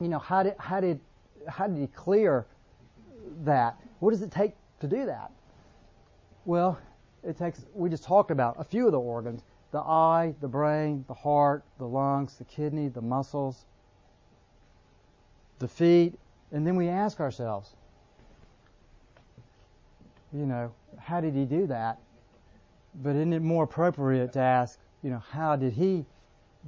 you 0.00 0.08
know, 0.08 0.18
how 0.18 0.42
did 0.42 0.54
how 0.58 0.80
did 0.80 0.98
how 1.48 1.66
did 1.66 1.76
he 1.76 1.88
clear 1.88 2.46
that? 3.44 3.76
What 4.02 4.10
does 4.10 4.22
it 4.22 4.32
take 4.32 4.56
to 4.80 4.88
do 4.88 5.06
that? 5.06 5.30
Well, 6.44 6.76
it 7.22 7.38
takes, 7.38 7.64
we 7.72 7.88
just 7.88 8.02
talked 8.02 8.32
about 8.32 8.56
a 8.58 8.64
few 8.64 8.86
of 8.86 8.92
the 8.92 8.98
organs 8.98 9.44
the 9.70 9.78
eye, 9.78 10.34
the 10.40 10.48
brain, 10.48 11.04
the 11.06 11.14
heart, 11.14 11.62
the 11.78 11.86
lungs, 11.86 12.34
the 12.34 12.44
kidney, 12.44 12.88
the 12.88 13.00
muscles, 13.00 13.64
the 15.60 15.68
feet, 15.68 16.18
and 16.50 16.66
then 16.66 16.74
we 16.74 16.88
ask 16.88 17.20
ourselves, 17.20 17.76
you 20.32 20.46
know, 20.46 20.72
how 20.98 21.20
did 21.20 21.34
he 21.34 21.44
do 21.44 21.68
that? 21.68 22.00
But 23.04 23.10
isn't 23.10 23.32
it 23.32 23.40
more 23.40 23.62
appropriate 23.62 24.32
to 24.32 24.40
ask, 24.40 24.80
you 25.04 25.10
know, 25.10 25.22
how 25.30 25.54
did 25.54 25.74
he 25.74 26.04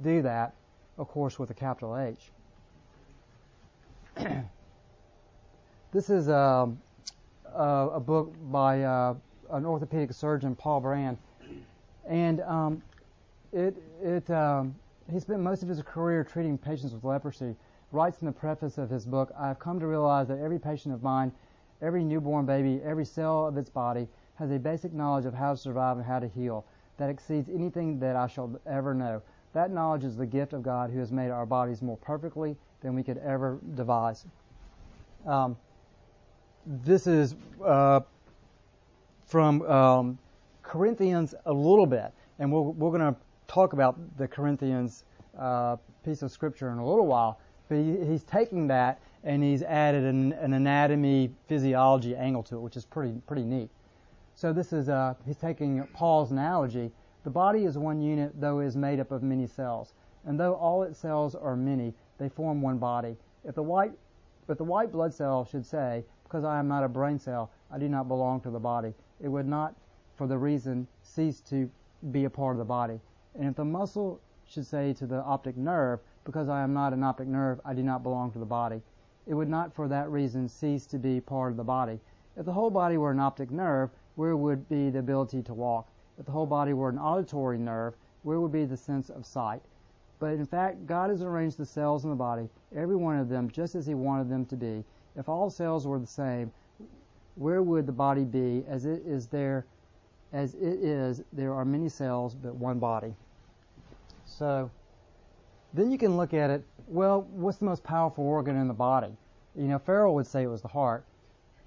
do 0.01 0.21
that? 0.21 0.55
Of 0.97 1.09
course, 1.09 1.37
with 1.37 1.49
a 1.49 1.53
capital 1.53 1.97
H. 1.97 2.31
this 5.91 6.09
is 6.09 6.29
um, 6.29 6.79
uh, 7.55 7.89
a 7.93 7.99
book 7.99 8.33
by 8.51 8.83
uh, 8.83 9.15
an 9.51 9.65
orthopedic 9.65 10.13
surgeon, 10.13 10.55
Paul 10.55 10.81
Brand, 10.81 11.17
and 12.07 12.41
um, 12.41 12.83
it 13.53 13.75
it 14.03 14.29
um, 14.29 14.75
he 15.11 15.19
spent 15.19 15.39
most 15.39 15.63
of 15.63 15.69
his 15.69 15.81
career 15.81 16.23
treating 16.23 16.57
patients 16.57 16.93
with 16.93 17.03
leprosy. 17.03 17.55
Writes 17.91 18.19
in 18.19 18.25
the 18.25 18.31
preface 18.31 18.77
of 18.77 18.89
his 18.89 19.05
book, 19.05 19.31
"I 19.37 19.47
have 19.47 19.59
come 19.59 19.79
to 19.79 19.87
realize 19.87 20.27
that 20.27 20.39
every 20.39 20.59
patient 20.59 20.93
of 20.93 21.03
mine, 21.03 21.31
every 21.81 22.03
newborn 22.03 22.45
baby, 22.45 22.81
every 22.83 23.05
cell 23.05 23.47
of 23.47 23.57
its 23.57 23.69
body 23.69 24.07
has 24.35 24.51
a 24.51 24.59
basic 24.59 24.91
knowledge 24.91 25.25
of 25.25 25.33
how 25.33 25.51
to 25.51 25.57
survive 25.57 25.97
and 25.97 26.05
how 26.05 26.19
to 26.19 26.27
heal 26.27 26.65
that 26.97 27.09
exceeds 27.09 27.49
anything 27.49 27.99
that 27.99 28.15
I 28.15 28.27
shall 28.27 28.59
ever 28.65 28.93
know. 28.93 29.21
That 29.53 29.71
knowledge 29.71 30.03
is 30.03 30.17
the 30.17 30.25
gift 30.25 30.51
of 30.51 30.63
God, 30.63 30.89
who 30.89 30.99
has 30.99 31.11
made 31.11 31.29
our 31.29 31.45
bodies 31.45 31.81
more 31.81 31.97
perfectly 31.97 32.57
than 32.81 32.95
we 32.95 33.03
could 33.03 33.19
ever 33.19 33.59
devise." 33.75 34.25
Um, 35.25 35.55
this 36.65 37.07
is 37.07 37.35
uh, 37.63 38.01
from 39.25 39.61
um, 39.63 40.19
Corinthians 40.63 41.35
a 41.45 41.53
little 41.53 41.85
bit, 41.85 42.11
and 42.39 42.51
we're, 42.51 42.61
we're 42.61 42.97
going 42.97 43.13
to 43.13 43.19
talk 43.47 43.73
about 43.73 43.97
the 44.17 44.27
Corinthians 44.27 45.05
uh, 45.37 45.77
piece 46.03 46.21
of 46.21 46.31
scripture 46.31 46.71
in 46.71 46.77
a 46.77 46.87
little 46.87 47.07
while. 47.07 47.39
But 47.67 47.79
he, 47.79 47.97
he's 48.05 48.23
taking 48.23 48.67
that 48.67 48.99
and 49.23 49.43
he's 49.43 49.63
added 49.63 50.03
an, 50.03 50.33
an, 50.33 50.53
anatomy 50.53 51.31
physiology 51.47 52.15
angle 52.15 52.43
to 52.43 52.55
it, 52.57 52.59
which 52.59 52.77
is 52.77 52.85
pretty 52.85 53.19
pretty 53.25 53.43
neat. 53.43 53.69
So 54.35 54.53
this 54.53 54.71
is 54.71 54.87
uh, 54.87 55.15
he's 55.25 55.37
taking 55.37 55.83
Paul's 55.93 56.31
analogy. 56.31 56.91
The 57.23 57.31
body 57.31 57.65
is 57.65 57.77
one 57.77 58.01
unit, 58.01 58.39
though 58.39 58.59
is 58.59 58.75
made 58.75 58.99
up 58.99 59.11
of 59.11 59.23
many 59.23 59.47
cells, 59.47 59.93
and 60.25 60.39
though 60.39 60.53
all 60.53 60.83
its 60.83 60.99
cells 60.99 61.33
are 61.33 61.55
many, 61.55 61.93
they 62.19 62.29
form 62.29 62.61
one 62.61 62.77
body. 62.77 63.17
If 63.43 63.55
the 63.55 63.63
white 63.63 63.93
if 64.47 64.59
the 64.59 64.63
white 64.63 64.91
blood 64.91 65.11
cell 65.11 65.43
should 65.43 65.65
say, 65.65 66.03
because 66.25 66.43
I 66.43 66.59
am 66.59 66.67
not 66.67 66.83
a 66.83 66.89
brain 66.89 67.17
cell, 67.17 67.51
I 67.71 67.77
do 67.77 67.87
not 67.87 68.09
belong 68.09 68.41
to 68.41 68.49
the 68.49 68.59
body. 68.59 68.93
It 69.21 69.29
would 69.29 69.47
not, 69.47 69.75
for 70.17 70.27
the 70.27 70.37
reason, 70.37 70.87
cease 71.03 71.39
to 71.41 71.69
be 72.11 72.25
a 72.25 72.29
part 72.29 72.55
of 72.55 72.57
the 72.57 72.65
body. 72.65 72.99
And 73.35 73.47
if 73.47 73.55
the 73.55 73.63
muscle 73.63 74.19
should 74.45 74.65
say 74.65 74.91
to 74.93 75.05
the 75.05 75.21
optic 75.23 75.55
nerve, 75.55 75.99
because 76.23 76.49
I 76.49 76.61
am 76.61 76.73
not 76.73 76.93
an 76.93 77.03
optic 77.03 77.27
nerve, 77.27 77.61
I 77.63 77.73
do 77.73 77.83
not 77.83 78.03
belong 78.03 78.31
to 78.31 78.39
the 78.39 78.45
body, 78.45 78.81
it 79.27 79.33
would 79.33 79.49
not 79.49 79.73
for 79.73 79.87
that 79.87 80.09
reason 80.09 80.49
cease 80.49 80.85
to 80.87 80.97
be 80.97 81.21
part 81.21 81.51
of 81.51 81.57
the 81.57 81.63
body. 81.63 81.99
If 82.37 82.45
the 82.45 82.53
whole 82.53 82.69
body 82.69 82.97
were 82.97 83.11
an 83.11 83.19
optic 83.19 83.51
nerve, 83.51 83.91
where 84.15 84.35
would 84.35 84.67
be 84.67 84.89
the 84.89 84.99
ability 84.99 85.41
to 85.43 85.53
walk? 85.53 85.87
If 86.17 86.25
the 86.25 86.31
whole 86.31 86.45
body 86.45 86.73
were 86.73 86.89
an 86.89 86.99
auditory 86.99 87.57
nerve, 87.57 87.95
where 88.23 88.39
would 88.39 88.51
be 88.51 88.65
the 88.65 88.77
sense 88.77 89.09
of 89.09 89.25
sight? 89.25 89.61
But 90.19 90.33
in 90.33 90.45
fact, 90.45 90.87
God 90.87 91.09
has 91.09 91.21
arranged 91.21 91.57
the 91.57 91.65
cells 91.65 92.03
in 92.03 92.09
the 92.09 92.15
body, 92.15 92.49
every 92.75 92.95
one 92.95 93.19
of 93.19 93.29
them, 93.29 93.49
just 93.49 93.75
as 93.75 93.85
He 93.85 93.93
wanted 93.93 94.29
them 94.29 94.45
to 94.45 94.55
be. 94.55 94.83
If 95.15 95.29
all 95.29 95.49
cells 95.49 95.87
were 95.87 95.99
the 95.99 96.07
same, 96.07 96.51
where 97.35 97.61
would 97.61 97.85
the 97.85 97.91
body 97.91 98.23
be? 98.23 98.63
As 98.67 98.85
it 98.85 99.01
is 99.05 99.27
there, 99.27 99.65
as 100.33 100.53
it 100.55 100.79
is, 100.83 101.23
there 101.33 101.53
are 101.53 101.65
many 101.65 101.89
cells, 101.89 102.35
but 102.35 102.55
one 102.55 102.79
body. 102.79 103.13
So, 104.25 104.69
then 105.73 105.91
you 105.91 105.97
can 105.97 106.17
look 106.17 106.33
at 106.33 106.49
it. 106.49 106.63
Well, 106.87 107.21
what's 107.31 107.57
the 107.57 107.65
most 107.65 107.83
powerful 107.83 108.25
organ 108.25 108.55
in 108.55 108.67
the 108.67 108.73
body? 108.73 109.15
You 109.55 109.67
know, 109.67 109.79
Farrell 109.79 110.15
would 110.15 110.27
say 110.27 110.43
it 110.43 110.47
was 110.47 110.61
the 110.61 110.67
heart, 110.67 111.05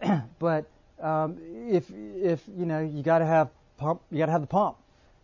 but 0.38 0.66
um, 1.00 1.38
if 1.70 1.90
if 1.90 2.42
you 2.56 2.66
know 2.66 2.80
you 2.80 3.02
got 3.02 3.18
to 3.20 3.26
have 3.26 3.50
pump, 3.76 4.02
you 4.10 4.18
got 4.18 4.26
to 4.26 4.32
have 4.32 4.40
the 4.42 4.46
pump. 4.46 4.76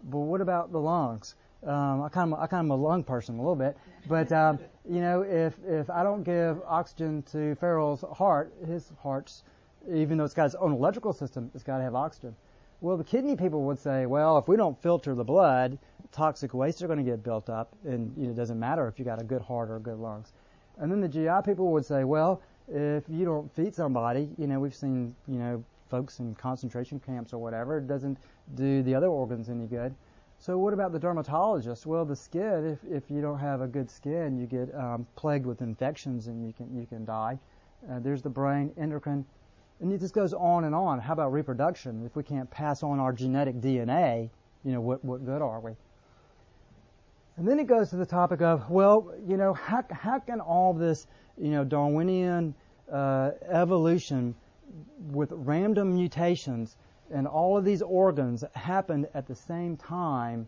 But 0.05 0.19
what 0.19 0.41
about 0.41 0.73
the 0.73 0.81
lungs? 0.81 1.35
Um, 1.67 2.03
I 2.03 2.09
kind 2.09 2.33
of 2.33 2.39
I 2.39 2.47
kind 2.47 2.61
of 2.61 2.67
am 2.67 2.71
a 2.71 2.77
lung 2.77 3.03
person 3.03 3.37
a 3.37 3.39
little 3.39 3.57
bit, 3.57 3.77
but 4.09 4.31
um, 4.33 4.59
you 4.89 5.01
know 5.01 5.23
if 5.23 5.59
if 5.67 5.89
I 5.89 6.03
don't 6.03 6.23
give 6.23 6.61
oxygen 6.67 7.23
to 7.33 7.55
Farrell's 7.55 8.05
heart, 8.13 8.53
his 8.67 8.93
heart's 9.03 9.45
even 9.93 10.19
though 10.19 10.25
it's 10.25 10.35
got 10.35 10.47
its 10.47 10.55
own 10.55 10.73
electrical 10.73 11.13
system, 11.13 11.51
it's 11.55 11.65
got 11.65 11.79
to 11.79 11.85
have 11.85 11.95
oxygen. 11.95 12.35
Well, 12.81 12.97
the 12.97 13.05
kidney 13.05 13.37
people 13.37 13.63
would 13.65 13.79
say, 13.79 14.07
well, 14.07 14.37
if 14.39 14.49
we 14.49 14.57
don't 14.57 14.81
filter 14.83 15.15
the 15.15 15.25
blood, 15.25 15.79
toxic 16.13 16.55
wastes 16.55 16.83
are 16.83 16.87
going 16.87 16.99
to 16.99 17.05
get 17.05 17.23
built 17.23 17.49
up, 17.49 17.75
and 17.85 18.15
you 18.17 18.25
know, 18.25 18.31
it 18.31 18.37
doesn't 18.37 18.59
matter 18.59 18.87
if 18.89 18.99
you 18.99 19.05
got 19.05 19.21
a 19.21 19.25
good 19.25 19.43
heart 19.43 19.71
or 19.71 19.79
good 19.79 19.99
lungs. 19.99 20.33
And 20.79 20.91
then 20.91 21.01
the 21.01 21.09
GI 21.09 21.45
people 21.45 21.71
would 21.73 21.85
say, 21.85 22.05
well, 22.05 22.43
if 22.69 23.05
you 23.09 23.25
don't 23.25 23.51
feed 23.55 23.75
somebody, 23.75 24.29
you 24.39 24.47
know, 24.47 24.59
we've 24.59 24.75
seen, 24.75 25.15
you 25.29 25.39
know, 25.39 25.65
folks 25.89 26.19
in 26.19 26.35
concentration 26.35 26.99
camps 26.99 27.33
or 27.33 27.39
whatever, 27.39 27.79
it 27.79 27.87
doesn't 27.87 28.19
do 28.55 28.83
the 28.83 28.95
other 28.95 29.09
organs 29.09 29.49
any 29.49 29.67
good. 29.67 29.95
So 30.45 30.59
what 30.59 30.75
about 30.75 30.93
the 30.93 30.99
dermatologist? 30.99 31.87
Well, 31.87 32.05
the 32.05 32.15
skin, 32.15 32.67
if, 32.67 32.93
if 32.93 33.11
you 33.11 33.23
don't 33.23 33.39
have 33.39 33.63
a 33.63 33.67
good 33.67 33.91
skin, 33.91 34.39
you 34.39 34.45
get 34.45 34.75
um, 34.75 35.07
plagued 35.17 35.47
with 35.47 35.63
infections 35.63 36.27
and 36.27 36.45
you 36.45 36.53
can, 36.53 36.79
you 36.79 36.85
can 36.85 37.07
die. 37.07 37.39
Uh, 37.91 37.99
there's 38.01 38.21
the 38.21 38.29
brain, 38.29 38.71
endocrine, 38.77 39.25
and 39.81 39.91
it 39.91 40.01
just 40.01 40.13
goes 40.13 40.35
on 40.35 40.65
and 40.65 40.75
on. 40.75 41.01
How 41.01 41.15
about 41.15 41.33
reproduction? 41.33 42.05
If 42.05 42.15
we 42.15 42.23
can't 42.23 42.51
pass 42.51 42.83
on 42.83 43.01
our 43.01 43.11
genetic 43.11 43.63
DNA, 43.63 44.29
you 44.65 44.73
know, 44.73 44.83
what, 44.83 45.03
what 45.03 45.25
good 45.25 45.41
are 45.41 45.61
we? 45.61 45.71
And 47.39 47.49
then 47.49 47.59
it 47.59 47.67
goes 47.67 47.89
to 47.89 47.97
the 47.97 48.05
topic 48.05 48.43
of, 48.43 48.69
well, 48.69 49.15
you 49.27 49.39
know, 49.39 49.55
how, 49.55 49.83
how 49.91 50.19
can 50.19 50.41
all 50.41 50.75
this, 50.75 51.07
you 51.39 51.53
know, 51.53 51.65
Darwinian 51.65 52.55
uh, 52.93 53.31
evolution 53.49 54.35
with 55.11 55.31
random 55.33 55.95
mutations 55.95 56.77
and 57.15 57.27
all 57.27 57.57
of 57.57 57.65
these 57.65 57.81
organs 57.81 58.45
happened 58.55 59.09
at 59.15 59.27
the 59.27 59.35
same 59.35 59.77
time 59.77 60.47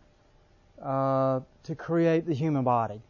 uh, 0.82 1.40
to 1.62 1.74
create 1.74 2.26
the 2.26 2.34
human 2.34 2.64
body? 2.64 3.00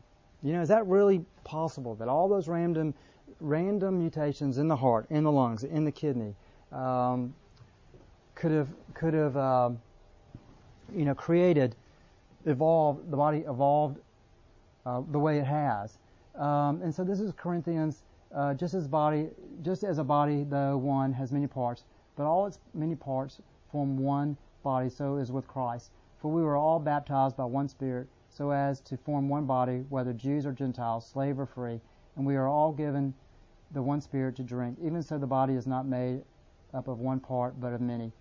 You 0.43 0.53
know, 0.53 0.61
is 0.61 0.69
that 0.69 0.87
really 0.87 1.25
possible 1.45 1.95
that 1.97 2.09
all 2.09 2.29
those 2.29 2.49
random 2.49 2.95
random 3.41 3.99
mutations 3.99 4.59
in 4.59 4.69
the 4.69 4.77
heart, 4.77 5.07
in 5.11 5.25
the 5.25 5.33
lungs, 5.33 5.65
in 5.65 5.85
the 5.85 5.93
kidney 5.93 6.35
um, 6.73 7.35
could 8.35 8.53
have 8.53 8.69
could 8.95 9.15
have 9.15 9.37
um, 9.37 9.81
you 10.95 11.05
know 11.05 11.15
created 11.15 11.75
evolved 12.45 13.11
the 13.11 13.17
body 13.17 13.39
evolved 13.49 13.99
uh, 14.85 15.03
the 15.11 15.19
way 15.19 15.39
it 15.39 15.45
has. 15.45 15.99
Um, 16.37 16.83
and 16.83 16.95
so 16.95 17.03
this 17.05 17.21
is 17.21 17.33
Corinthians. 17.37 18.03
Uh, 18.35 18.53
just 18.53 18.75
as 18.75 18.87
body, 18.87 19.29
just 19.63 19.83
as 19.83 19.99
a 19.99 20.05
body, 20.05 20.45
though 20.45 20.77
one 20.77 21.13
has 21.13 21.33
many 21.33 21.47
parts, 21.47 21.85
but 22.17 22.27
all 22.27 22.47
its 22.47 22.59
many 22.75 22.97
parts 22.97 23.41
form 23.71 23.99
one 23.99 24.37
body. 24.63 24.89
So 24.89 25.17
is 25.17 25.31
with 25.31 25.47
Christ. 25.47 25.93
For 26.19 26.33
we 26.33 26.43
were 26.43 26.57
all 26.57 26.81
baptized 26.81 27.37
by 27.37 27.45
one 27.45 27.69
Spirit, 27.69 28.09
so 28.31 28.51
as 28.51 28.81
to 28.81 28.97
form 28.97 29.29
one 29.29 29.45
body, 29.45 29.85
whether 29.91 30.13
Jews 30.13 30.47
or 30.47 30.53
Gentiles, 30.53 31.07
slave 31.07 31.39
or 31.39 31.47
free, 31.47 31.81
and 32.17 32.27
we 32.27 32.37
are 32.37 32.49
all 32.49 32.73
given 32.73 33.15
the 33.71 33.83
one 33.83 34.01
Spirit 34.01 34.35
to 34.37 34.43
drink. 34.43 34.79
Even 34.83 35.03
so, 35.03 35.19
the 35.19 35.27
body 35.27 35.55
is 35.55 35.67
not 35.67 35.87
made 35.87 36.23
up 36.73 36.89
of 36.89 36.99
one 36.99 37.21
part, 37.21 37.61
but 37.61 37.73
of 37.73 37.81
many. 37.81 38.13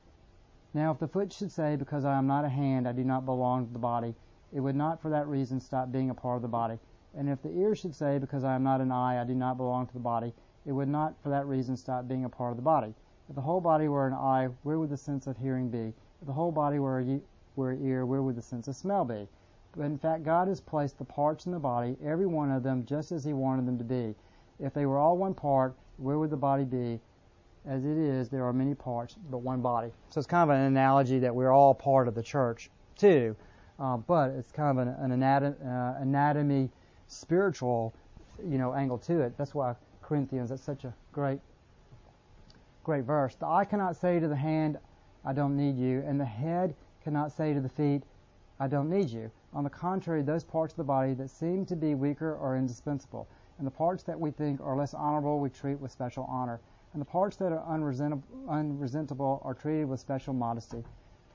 Now, 0.73 0.91
if 0.91 0.99
the 0.99 1.07
foot 1.07 1.31
should 1.31 1.51
say, 1.51 1.75
Because 1.77 2.03
I 2.05 2.17
am 2.17 2.27
not 2.27 2.45
a 2.45 2.49
hand, 2.49 2.87
I 2.87 2.91
do 2.91 3.03
not 3.03 3.25
belong 3.25 3.65
to 3.65 3.73
the 3.73 3.79
body, 3.79 4.13
it 4.53 4.59
would 4.59 4.75
not 4.75 5.01
for 5.01 5.09
that 5.09 5.27
reason 5.27 5.59
stop 5.59 5.91
being 5.91 6.09
a 6.09 6.13
part 6.13 6.35
of 6.35 6.41
the 6.41 6.47
body. 6.47 6.79
And 7.17 7.29
if 7.29 7.41
the 7.41 7.51
ear 7.57 7.75
should 7.75 7.95
say, 7.95 8.17
Because 8.17 8.43
I 8.43 8.55
am 8.55 8.63
not 8.63 8.81
an 8.81 8.91
eye, 8.91 9.21
I 9.21 9.23
do 9.23 9.33
not 9.35 9.57
belong 9.57 9.87
to 9.87 9.93
the 9.93 9.99
body, 9.99 10.33
it 10.65 10.73
would 10.73 10.89
not 10.89 11.15
for 11.23 11.29
that 11.29 11.47
reason 11.47 11.77
stop 11.77 12.07
being 12.07 12.25
a 12.25 12.29
part 12.29 12.51
of 12.51 12.57
the 12.57 12.63
body. 12.63 12.93
If 13.29 13.35
the 13.35 13.41
whole 13.41 13.61
body 13.61 13.87
were 13.87 14.07
an 14.07 14.13
eye, 14.13 14.49
where 14.63 14.79
would 14.79 14.89
the 14.89 14.97
sense 14.97 15.27
of 15.27 15.37
hearing 15.37 15.69
be? 15.69 15.93
If 16.21 16.27
the 16.27 16.33
whole 16.33 16.51
body 16.51 16.79
were 16.79 16.99
a, 16.99 17.19
were 17.55 17.71
an 17.71 17.85
ear, 17.85 18.05
where 18.05 18.21
would 18.21 18.35
the 18.35 18.41
sense 18.41 18.67
of 18.67 18.75
smell 18.75 19.05
be? 19.05 19.27
But 19.75 19.85
in 19.85 19.97
fact, 19.97 20.23
God 20.23 20.47
has 20.47 20.61
placed 20.61 20.97
the 20.97 21.05
parts 21.05 21.45
in 21.45 21.51
the 21.51 21.59
body, 21.59 21.97
every 22.03 22.27
one 22.27 22.51
of 22.51 22.63
them, 22.63 22.85
just 22.85 23.11
as 23.11 23.23
He 23.23 23.33
wanted 23.33 23.65
them 23.65 23.77
to 23.77 23.83
be. 23.83 24.15
If 24.59 24.73
they 24.73 24.85
were 24.85 24.97
all 24.97 25.17
one 25.17 25.33
part, 25.33 25.75
where 25.97 26.17
would 26.17 26.29
the 26.29 26.37
body 26.37 26.63
be? 26.63 26.99
as 27.67 27.83
it 27.83 27.97
is, 27.97 28.29
there 28.29 28.45
are 28.45 28.53
many 28.53 28.75
parts, 28.75 29.15
but 29.29 29.39
one 29.39 29.61
body. 29.61 29.91
So 30.09 30.19
it's 30.19 30.27
kind 30.27 30.49
of 30.49 30.55
an 30.55 30.63
analogy 30.63 31.19
that 31.19 31.33
we're 31.33 31.51
all 31.51 31.73
part 31.73 32.07
of 32.07 32.15
the 32.15 32.23
church, 32.23 32.69
too. 32.97 33.35
Uh, 33.79 33.97
but 33.97 34.29
it's 34.31 34.51
kind 34.51 34.77
of 34.77 34.87
an, 34.87 34.95
an 34.99 35.11
anatomy, 35.11 35.55
uh, 35.65 35.93
anatomy, 35.99 36.69
spiritual, 37.07 37.93
you 38.47 38.57
know, 38.57 38.73
angle 38.73 38.97
to 38.99 39.21
it. 39.21 39.37
That's 39.37 39.53
why 39.53 39.75
Corinthians, 40.01 40.49
that's 40.49 40.63
such 40.63 40.85
a 40.85 40.93
great, 41.11 41.39
great 42.85 43.03
verse. 43.03 43.35
The 43.35 43.47
eye 43.47 43.65
cannot 43.65 43.97
say 43.97 44.19
to 44.19 44.27
the 44.29 44.35
hand, 44.35 44.77
I 45.25 45.33
don't 45.33 45.57
need 45.57 45.77
you, 45.77 46.03
and 46.07 46.17
the 46.17 46.25
head 46.25 46.73
cannot 47.03 47.33
say 47.33 47.53
to 47.53 47.59
the 47.59 47.67
feet, 47.67 48.03
I 48.59 48.67
don't 48.67 48.89
need 48.89 49.09
you. 49.09 49.29
On 49.53 49.65
the 49.65 49.69
contrary, 49.69 50.21
those 50.21 50.45
parts 50.45 50.71
of 50.73 50.77
the 50.77 50.83
body 50.85 51.13
that 51.15 51.29
seem 51.29 51.65
to 51.65 51.75
be 51.75 51.95
weaker 51.95 52.37
are 52.37 52.55
indispensable, 52.55 53.27
and 53.57 53.67
the 53.67 53.71
parts 53.71 54.03
that 54.03 54.19
we 54.19 54.31
think 54.31 54.61
are 54.61 54.77
less 54.77 54.93
honorable 54.93 55.39
we 55.39 55.49
treat 55.49 55.79
with 55.79 55.91
special 55.91 56.25
honor 56.29 56.61
and 56.95 57.01
the 57.01 57.05
parts 57.05 57.35
that 57.35 57.51
are 57.51 57.65
unresentable 57.67 59.45
are 59.45 59.53
treated 59.53 59.83
with 59.83 59.99
special 59.99 60.33
modesty. 60.33 60.81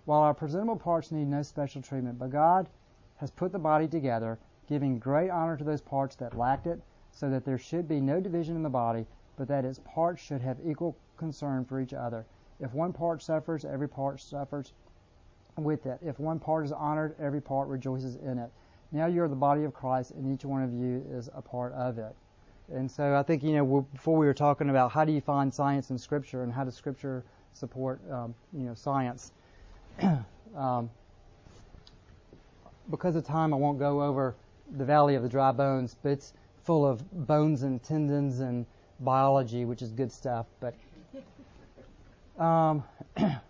While 0.07 0.23
our 0.23 0.33
presentable 0.33 0.79
parts 0.79 1.13
need 1.13 1.29
no 1.29 1.43
special 1.43 1.83
treatment, 1.83 2.19
but 2.19 2.31
God 2.31 2.67
has 3.17 3.31
put 3.31 3.53
the 3.53 3.59
body 3.59 3.87
together, 3.87 4.39
giving 4.67 4.99
great 4.99 5.29
honor 5.29 5.59
to 5.59 5.65
those 5.65 5.83
parts 5.83 6.17
that 6.17 6.35
lacked 6.35 6.67
it, 6.67 6.81
so 7.13 7.29
that 7.29 7.45
there 7.45 7.59
should 7.59 7.87
be 7.87 8.01
no 8.01 8.21
division 8.21 8.57
in 8.57 8.63
the 8.63 8.71
body, 8.71 9.05
but 9.37 9.49
that 9.49 9.67
its 9.67 9.81
parts 9.81 10.23
should 10.23 10.41
have 10.41 10.57
equal 10.65 10.97
concern 11.21 11.65
for 11.65 11.81
each 11.81 11.95
other. 11.95 12.25
If 12.59 12.75
one 12.75 12.93
part 12.93 13.23
suffers, 13.23 13.65
every 13.65 13.89
part 13.89 14.21
suffers 14.21 14.73
with 15.57 15.87
it. 15.87 15.99
If 16.03 16.19
one 16.19 16.41
part 16.41 16.65
is 16.65 16.73
honored, 16.73 17.15
every 17.21 17.41
part 17.41 17.69
rejoices 17.69 18.17
in 18.17 18.39
it. 18.39 18.51
Now 18.91 19.07
you 19.07 19.23
are 19.23 19.29
the 19.29 19.37
body 19.37 19.63
of 19.63 19.73
Christ, 19.73 20.11
and 20.13 20.35
each 20.35 20.45
one 20.45 20.63
of 20.63 20.73
you 20.73 21.05
is 21.11 21.31
a 21.35 21.43
part 21.43 21.73
of 21.75 21.99
it. 21.99 22.17
And 22.73 22.91
so 22.91 23.15
I 23.15 23.23
think, 23.23 23.43
you 23.43 23.53
know, 23.53 23.87
before 23.93 24.17
we 24.17 24.27
were 24.27 24.35
talking 24.35 24.71
about 24.71 24.91
how 24.91 25.05
do 25.05 25.13
you 25.13 25.21
find 25.21 25.53
science 25.53 25.91
in 25.91 25.99
Scripture 25.99 26.43
and 26.43 26.53
how 26.53 26.65
does 26.65 26.75
Scripture 26.75 27.25
support, 27.53 28.01
um, 28.11 28.35
you 28.53 28.65
know, 28.65 28.75
science. 28.75 29.33
um, 30.57 30.91
because 32.91 33.15
of 33.15 33.25
time, 33.25 33.53
I 33.53 33.57
won't 33.57 33.79
go 33.79 34.03
over 34.03 34.35
the 34.77 34.85
Valley 34.85 35.15
of 35.15 35.23
the 35.23 35.29
Dry 35.29 35.53
Bones, 35.53 35.97
but 36.03 36.13
it's 36.13 36.33
full 36.65 36.87
of 36.87 37.27
bones 37.27 37.63
and 37.63 37.83
tendons 37.83 38.41
and 38.41 38.67
biology, 39.01 39.65
which 39.65 39.83
is 39.83 39.93
good 39.93 40.13
stuff. 40.13 40.47
But 40.61 40.75
um, 42.41 42.85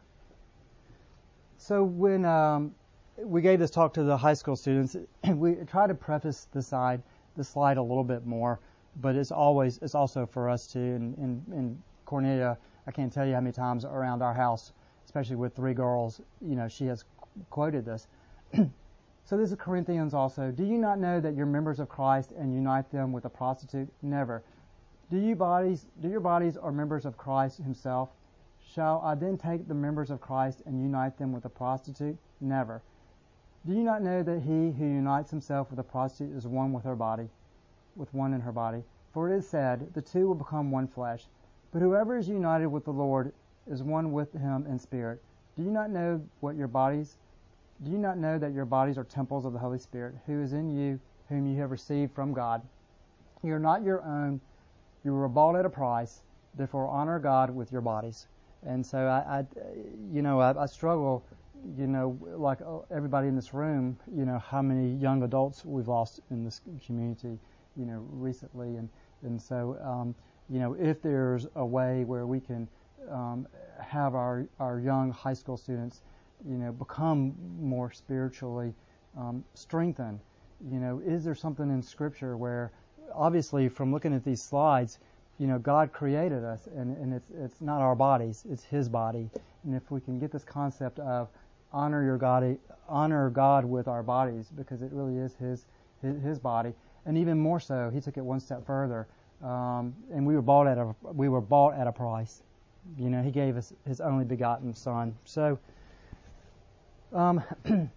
so 1.59 1.85
when 1.85 2.25
um, 2.25 2.75
we 3.19 3.41
gave 3.41 3.59
this 3.59 3.71
talk 3.71 3.95
to 3.95 4.03
the 4.03 4.17
high 4.17 4.35
school 4.35 4.57
students, 4.57 4.97
we 5.35 5.55
tried 5.67 5.89
to 5.89 5.95
preface 5.95 6.49
the 6.53 6.63
slide, 6.63 7.03
the 7.37 7.45
slide 7.45 7.77
a 7.77 7.83
little 7.83 8.05
bit 8.05 8.27
more 8.27 8.61
but 8.97 9.17
it's 9.17 9.31
always 9.31 9.79
it's 9.83 9.95
also 9.95 10.27
for 10.27 10.49
us 10.49 10.67
too. 10.67 10.79
In 10.79 11.83
Cornelia, 12.05 12.59
I 12.87 12.91
can't 12.91 13.13
tell 13.13 13.27
you 13.27 13.35
how 13.35 13.41
many 13.41 13.53
times 13.53 13.85
around 13.85 14.23
our 14.23 14.35
house, 14.35 14.73
especially 15.05 15.37
with 15.37 15.55
three 15.55 15.75
girls, 15.75 16.21
you 16.41 16.57
know, 16.57 16.69
she 16.69 16.87
has 16.87 17.05
quoted 17.51 17.85
this. 17.85 18.09
so 19.25 19.37
this 19.37 19.51
is 19.51 19.57
Corinthians 19.59 20.13
also. 20.15 20.51
Do 20.51 20.65
you 20.65 20.79
not 20.79 20.99
know 20.99 21.21
that 21.21 21.35
you're 21.35 21.47
members 21.47 21.79
of 21.79 21.89
Christ 21.89 22.33
and 22.33 22.53
unite 22.53 22.91
them 22.91 23.13
with 23.13 23.25
a 23.25 23.31
prostitute? 23.31 23.89
Never. 24.03 24.43
Do 25.11 25.19
you 25.19 25.37
bodies 25.37 25.87
do 26.01 26.09
your 26.09 26.21
bodies 26.21 26.57
are 26.57 26.73
members 26.73 27.05
of 27.05 27.17
Christ 27.17 27.59
himself? 27.59 28.11
Shall 28.75 29.01
I 29.05 29.15
then 29.15 29.37
take 29.37 29.67
the 29.67 29.75
members 29.75 30.11
of 30.11 30.21
Christ 30.21 30.63
and 30.67 30.81
unite 30.81 31.19
them 31.19 31.33
with 31.33 31.45
a 31.45 31.49
prostitute? 31.49 32.17
Never. 32.41 32.83
Do 33.67 33.73
you 33.73 33.83
not 33.83 34.03
know 34.03 34.23
that 34.23 34.41
he 34.41 34.71
who 34.71 34.85
unites 34.85 35.31
himself 35.31 35.71
with 35.71 35.79
a 35.79 35.85
prostitute 35.85 36.37
is 36.37 36.47
one 36.47 36.73
with 36.73 36.85
her 36.85 36.97
body? 36.97 37.29
with 37.97 38.13
one 38.15 38.33
in 38.33 38.41
her 38.41 38.53
body. 38.53 38.83
For 39.13 39.31
it 39.31 39.37
is 39.37 39.49
said, 39.49 39.93
The 39.95 40.03
two 40.03 40.29
will 40.29 40.35
become 40.35 40.71
one 40.71 40.87
flesh. 40.87 41.27
But 41.73 41.83
whoever 41.83 42.17
is 42.17 42.29
united 42.29 42.69
with 42.69 42.85
the 42.85 42.93
Lord 42.93 43.33
is 43.69 43.83
one 43.83 44.13
with 44.13 44.33
him 44.33 44.67
in 44.67 44.79
spirit. 44.79 45.23
Do 45.57 45.63
you 45.63 45.71
not 45.71 45.91
know 45.91 46.23
what 46.41 46.57
your 46.57 46.69
bodies 46.69 47.17
do 47.83 47.91
you 47.91 47.99
not 47.99 48.19
know 48.19 48.39
that 48.39 48.53
your 48.53 48.67
bodies 48.67 48.99
are 48.99 49.05
temples 49.05 49.47
of 49.47 49.55
the 49.55 49.59
Holy 49.59 49.79
Spirit, 49.79 50.15
who 50.27 50.43
is 50.43 50.53
in 50.53 50.71
you, 50.71 51.01
whom 51.31 51.47
you 51.47 51.59
have 51.61 51.71
received 51.71 52.13
from 52.13 52.35
God? 52.35 52.61
You 53.43 53.55
are 53.55 53.59
not 53.59 53.83
your 53.83 54.03
own. 54.03 54.43
You 55.03 55.15
were 55.15 55.29
bought 55.29 55.57
at 55.57 55.65
a 55.65 55.71
price. 55.71 56.21
Therefore, 56.55 56.89
honor 56.89 57.19
God 57.19 57.49
with 57.49 57.73
your 57.73 57.81
bodies. 57.81 58.27
And 58.67 58.85
so, 58.85 59.07
I, 59.07 59.39
I 59.39 59.45
you 60.13 60.23
know, 60.23 60.41
I, 60.41 60.63
I 60.63 60.67
struggle 60.67 61.25
you 61.77 61.87
know, 61.87 62.19
like 62.37 62.59
everybody 62.91 63.29
in 63.29 63.37
this 63.37 63.53
room, 63.53 63.99
you 64.15 64.25
know, 64.25 64.39
how 64.39 64.63
many 64.63 64.95
young 64.95 65.23
adults 65.23 65.65
we've 65.65 65.89
lost 65.89 66.21
in 66.31 66.45
this 66.45 66.61
community, 66.85 67.39
you 67.77 67.85
know, 67.85 68.05
recently, 68.11 68.77
and 68.77 68.89
and 69.23 69.41
so, 69.41 69.77
um, 69.85 70.15
you 70.49 70.59
know, 70.59 70.75
if 70.75 71.03
there's 71.03 71.47
a 71.57 71.65
way 71.65 72.05
where 72.05 72.27
we 72.27 72.41
can 72.41 72.69
um, 73.11 73.47
have 73.79 74.15
our 74.15 74.47
our 74.59 74.81
young 74.81 75.11
high 75.13 75.35
school 75.35 75.57
students, 75.57 76.03
you 76.49 76.57
know, 76.57 76.73
become 76.73 77.35
more 77.61 77.91
spiritually 77.91 78.73
um, 79.19 79.45
strengthened, 79.55 80.21
you 80.71 80.79
know, 80.79 81.01
is 81.05 81.25
there 81.25 81.35
something 81.35 81.71
in 81.71 81.83
Scripture 81.83 82.37
where, 82.37 82.73
obviously, 83.15 83.69
from 83.69 83.93
looking 83.93 84.15
at 84.15 84.25
these 84.25 84.43
slides, 84.43 84.99
you 85.41 85.47
know, 85.47 85.59
God 85.59 85.91
created 85.91 86.45
us, 86.45 86.69
and, 86.77 86.95
and 86.99 87.15
it's 87.15 87.31
it's 87.31 87.63
not 87.63 87.81
our 87.81 87.95
bodies, 87.95 88.45
it's 88.51 88.63
His 88.63 88.91
body, 88.91 89.31
and 89.65 89.75
if 89.75 89.91
we 89.91 89.99
can 89.99 90.19
get 90.19 90.31
this 90.31 90.45
concept 90.45 90.99
of 90.99 91.29
honor 91.73 92.05
your 92.05 92.19
God, 92.19 92.59
honor 92.87 93.31
God 93.31 93.65
with 93.65 93.89
our 93.89 94.03
bodies, 94.03 94.51
because 94.55 94.83
it 94.83 94.93
really 94.93 95.17
is 95.17 95.35
His 95.37 95.65
His, 96.03 96.23
his 96.23 96.39
body, 96.39 96.75
and 97.07 97.17
even 97.17 97.39
more 97.39 97.59
so, 97.59 97.89
He 97.89 98.03
took 98.03 98.19
it 98.19 98.21
one 98.21 98.39
step 98.39 98.67
further, 98.67 99.09
um, 99.43 99.95
and 100.13 100.27
we 100.27 100.35
were 100.35 100.43
bought 100.43 100.67
at 100.67 100.77
a 100.77 100.95
we 101.15 101.31
were 101.31 101.41
bought 101.41 101.73
at 101.73 101.87
a 101.87 101.93
price. 101.93 102.43
You 102.99 103.09
know, 103.09 103.23
He 103.23 103.31
gave 103.31 103.57
us 103.57 103.73
His 103.87 104.03
only 104.03 104.27
begotten 104.27 104.75
Son. 104.75 105.17
So, 105.25 105.59
um, 107.15 107.43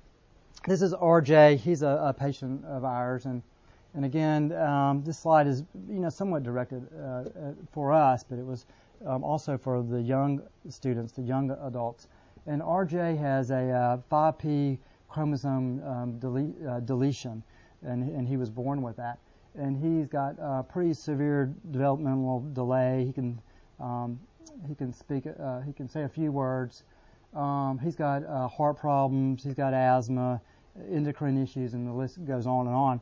this 0.66 0.82
is 0.82 0.94
R.J. 0.94 1.58
He's 1.58 1.82
a, 1.82 2.00
a 2.06 2.14
patient 2.14 2.64
of 2.64 2.86
ours, 2.86 3.26
and 3.26 3.42
and 3.96 4.06
again, 4.06 4.52
um, 4.54 5.04
this 5.04 5.20
slide 5.20 5.48
is 5.48 5.64
you 5.90 6.00
know 6.00 6.10
somewhat 6.10 6.44
directed 6.44 6.88
uh, 6.98 7.02
uh 7.02 7.24
for 7.72 7.94
us, 7.94 8.24
but 8.24 8.40
it 8.40 8.46
was 8.46 8.66
um, 9.06 9.24
also 9.24 9.58
for 9.58 9.84
the 9.84 10.02
young 10.02 10.42
students, 10.70 11.12
the 11.12 11.22
young 11.22 11.52
adults. 11.66 12.08
And 12.46 12.62
RJ 12.62 13.18
has 13.20 13.52
a 13.52 13.70
uh, 13.70 13.98
5p 14.12 14.78
chromosome 15.08 15.82
um, 15.84 16.20
dele- 16.20 16.56
uh, 16.68 16.80
deletion, 16.82 17.44
and, 17.84 18.04
and 18.04 18.28
he 18.28 18.36
was 18.38 18.50
born 18.50 18.82
with 18.82 18.98
that. 18.98 19.20
And 19.56 19.78
he's 19.78 20.08
got 20.08 20.36
a 20.40 20.64
pretty 20.64 20.94
severe 20.94 21.54
developmental 21.72 22.44
delay. 22.54 23.06
He 23.06 23.14
can 23.14 23.40
um, 23.80 24.20
he 24.68 24.76
can 24.76 24.92
speak 24.92 25.26
uh, 25.28 25.62
he 25.62 25.74
can 25.74 25.88
say 25.88 26.04
a 26.04 26.10
few 26.10 26.32
words. 26.32 26.84
Um, 27.36 27.80
he's 27.84 27.96
got 27.96 28.26
uh, 28.26 28.48
heart 28.48 28.78
problems. 28.78 29.44
He's 29.44 29.54
got 29.54 29.74
asthma, 29.74 30.42
endocrine 30.92 31.42
issues, 31.42 31.74
and 31.74 31.88
the 31.88 31.94
list 31.94 32.24
goes 32.26 32.48
on 32.48 32.68
and 32.68 32.76
on. 32.76 33.02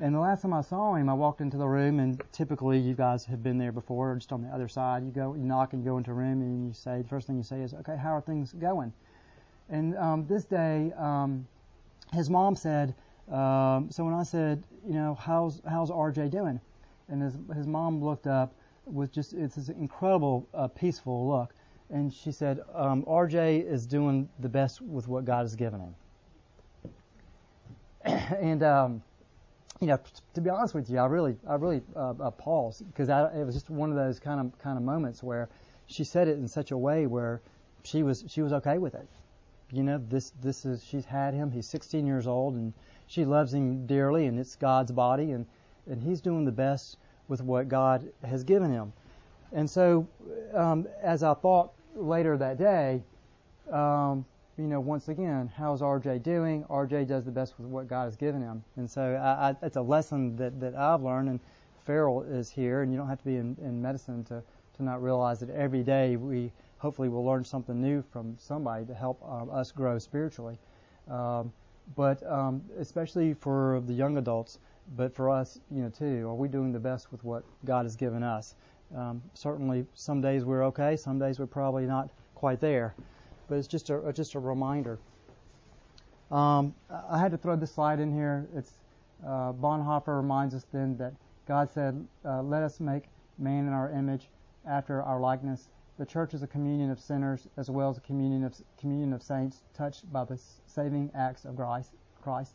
And 0.00 0.14
the 0.14 0.20
last 0.20 0.42
time 0.42 0.52
I 0.52 0.62
saw 0.62 0.94
him, 0.94 1.08
I 1.08 1.14
walked 1.14 1.40
into 1.40 1.56
the 1.56 1.66
room, 1.68 2.00
and 2.00 2.20
typically 2.32 2.78
you 2.78 2.94
guys 2.94 3.24
have 3.26 3.42
been 3.42 3.58
there 3.58 3.72
before, 3.72 4.14
just 4.16 4.32
on 4.32 4.42
the 4.42 4.48
other 4.48 4.68
side. 4.68 5.04
You 5.04 5.10
go, 5.10 5.34
you 5.34 5.44
knock, 5.44 5.72
and 5.72 5.82
you 5.82 5.90
go 5.90 5.98
into 5.98 6.10
a 6.10 6.14
room, 6.14 6.40
and 6.40 6.66
you 6.66 6.72
say 6.72 7.02
the 7.02 7.08
first 7.08 7.26
thing 7.26 7.36
you 7.36 7.42
say 7.42 7.60
is, 7.60 7.74
"Okay, 7.74 7.96
how 7.96 8.16
are 8.16 8.20
things 8.20 8.52
going?" 8.52 8.92
And 9.68 9.96
um, 9.96 10.26
this 10.26 10.44
day, 10.44 10.92
um, 10.96 11.46
his 12.12 12.28
mom 12.28 12.56
said, 12.56 12.94
um, 13.30 13.88
so 13.90 14.04
when 14.04 14.14
I 14.14 14.22
said, 14.22 14.62
you 14.86 14.94
know, 14.94 15.14
how's 15.14 15.62
how's 15.68 15.90
RJ 15.90 16.30
doing? 16.30 16.60
And 17.08 17.22
his 17.22 17.36
his 17.54 17.66
mom 17.66 18.02
looked 18.02 18.26
up 18.26 18.54
with 18.84 19.12
just 19.12 19.32
it's 19.32 19.54
this 19.54 19.68
incredible 19.68 20.48
uh, 20.54 20.68
peaceful 20.68 21.28
look, 21.28 21.54
and 21.90 22.12
she 22.12 22.32
said, 22.32 22.60
um, 22.74 23.04
RJ 23.04 23.64
is 23.70 23.86
doing 23.86 24.28
the 24.40 24.48
best 24.48 24.80
with 24.82 25.08
what 25.08 25.24
God 25.24 25.42
has 25.42 25.54
given 25.54 25.80
him. 25.80 25.94
and 28.04 28.62
um, 28.62 29.02
you 29.82 29.88
know, 29.88 29.98
to 30.34 30.40
be 30.40 30.48
honest 30.48 30.74
with 30.74 30.88
you, 30.88 30.98
I 30.98 31.06
really, 31.06 31.36
I 31.44 31.56
really 31.56 31.82
uh, 31.96 32.10
uh, 32.20 32.30
paused 32.30 32.86
because 32.86 33.08
it 33.08 33.44
was 33.44 33.52
just 33.52 33.68
one 33.68 33.90
of 33.90 33.96
those 33.96 34.20
kind 34.20 34.38
of 34.38 34.56
kind 34.60 34.78
of 34.78 34.84
moments 34.84 35.24
where 35.24 35.48
she 35.86 36.04
said 36.04 36.28
it 36.28 36.38
in 36.38 36.46
such 36.46 36.70
a 36.70 36.78
way 36.78 37.08
where 37.08 37.42
she 37.82 38.04
was 38.04 38.24
she 38.28 38.42
was 38.42 38.52
okay 38.52 38.78
with 38.78 38.94
it. 38.94 39.08
You 39.72 39.82
know, 39.82 40.00
this 40.08 40.32
this 40.40 40.64
is 40.64 40.84
she's 40.84 41.04
had 41.04 41.34
him. 41.34 41.50
He's 41.50 41.66
16 41.66 42.06
years 42.06 42.28
old 42.28 42.54
and 42.54 42.72
she 43.08 43.24
loves 43.24 43.52
him 43.52 43.84
dearly, 43.84 44.26
and 44.26 44.38
it's 44.38 44.54
God's 44.54 44.92
body, 44.92 45.32
and 45.32 45.46
and 45.90 46.00
he's 46.00 46.20
doing 46.20 46.44
the 46.44 46.52
best 46.52 46.96
with 47.26 47.42
what 47.42 47.68
God 47.68 48.08
has 48.22 48.44
given 48.44 48.70
him. 48.70 48.92
And 49.50 49.68
so, 49.68 50.06
um, 50.54 50.86
as 51.02 51.24
I 51.24 51.34
thought 51.34 51.72
later 51.96 52.36
that 52.36 52.56
day, 52.56 53.02
um, 53.68 54.24
you 54.58 54.64
know, 54.64 54.80
once 54.80 55.08
again, 55.08 55.50
how's 55.56 55.80
RJ 55.80 56.22
doing? 56.22 56.64
RJ 56.64 57.06
does 57.06 57.24
the 57.24 57.30
best 57.30 57.54
with 57.58 57.66
what 57.68 57.88
God 57.88 58.04
has 58.04 58.16
given 58.16 58.42
him. 58.42 58.62
And 58.76 58.90
so 58.90 59.14
I, 59.14 59.50
I, 59.50 59.56
it's 59.62 59.76
a 59.76 59.82
lesson 59.82 60.36
that, 60.36 60.60
that 60.60 60.74
I've 60.74 61.02
learned, 61.02 61.30
and 61.30 61.40
Farrell 61.86 62.22
is 62.22 62.50
here, 62.50 62.82
and 62.82 62.92
you 62.92 62.98
don't 62.98 63.08
have 63.08 63.18
to 63.18 63.24
be 63.24 63.36
in, 63.36 63.56
in 63.62 63.80
medicine 63.80 64.24
to, 64.24 64.42
to 64.76 64.82
not 64.82 65.02
realize 65.02 65.40
that 65.40 65.50
every 65.50 65.82
day 65.82 66.16
we 66.16 66.52
hopefully 66.78 67.08
will 67.08 67.24
learn 67.24 67.44
something 67.44 67.80
new 67.80 68.02
from 68.12 68.36
somebody 68.38 68.84
to 68.84 68.94
help 68.94 69.22
um, 69.26 69.48
us 69.50 69.72
grow 69.72 69.98
spiritually. 69.98 70.58
Um, 71.08 71.52
but 71.96 72.22
um, 72.30 72.62
especially 72.78 73.32
for 73.32 73.82
the 73.86 73.94
young 73.94 74.18
adults, 74.18 74.58
but 74.96 75.14
for 75.14 75.30
us, 75.30 75.60
you 75.70 75.82
know, 75.82 75.88
too, 75.88 76.28
are 76.28 76.34
we 76.34 76.48
doing 76.48 76.72
the 76.72 76.78
best 76.78 77.10
with 77.10 77.24
what 77.24 77.42
God 77.64 77.86
has 77.86 77.96
given 77.96 78.22
us? 78.22 78.54
Um, 78.94 79.22
certainly, 79.32 79.86
some 79.94 80.20
days 80.20 80.44
we're 80.44 80.64
okay, 80.66 80.96
some 80.96 81.18
days 81.18 81.38
we're 81.38 81.46
probably 81.46 81.86
not 81.86 82.10
quite 82.34 82.60
there 82.60 82.94
but 83.52 83.58
it's 83.58 83.68
just 83.68 83.90
a 83.90 84.10
just 84.14 84.34
a 84.34 84.38
reminder. 84.38 84.98
Um, 86.30 86.74
I 86.88 87.18
had 87.18 87.32
to 87.32 87.36
throw 87.36 87.54
this 87.54 87.70
slide 87.70 88.00
in 88.00 88.10
here. 88.10 88.48
It's 88.56 88.72
uh, 89.22 89.52
Bonhoeffer 89.52 90.16
reminds 90.16 90.54
us 90.54 90.64
then 90.72 90.96
that 90.96 91.12
God 91.46 91.68
said, 91.68 92.02
uh, 92.24 92.40
"Let 92.40 92.62
us 92.62 92.80
make 92.80 93.10
man 93.36 93.66
in 93.66 93.74
our 93.74 93.90
image, 93.90 94.30
after 94.66 95.02
our 95.02 95.20
likeness." 95.20 95.68
The 95.98 96.06
church 96.06 96.32
is 96.32 96.42
a 96.42 96.46
communion 96.46 96.90
of 96.90 96.98
sinners 96.98 97.46
as 97.58 97.68
well 97.68 97.90
as 97.90 97.98
a 97.98 98.00
communion 98.00 98.42
of 98.42 98.54
communion 98.78 99.12
of 99.12 99.22
saints, 99.22 99.60
touched 99.74 100.10
by 100.10 100.24
the 100.24 100.40
saving 100.64 101.10
acts 101.14 101.44
of 101.44 101.60
Christ. 102.22 102.54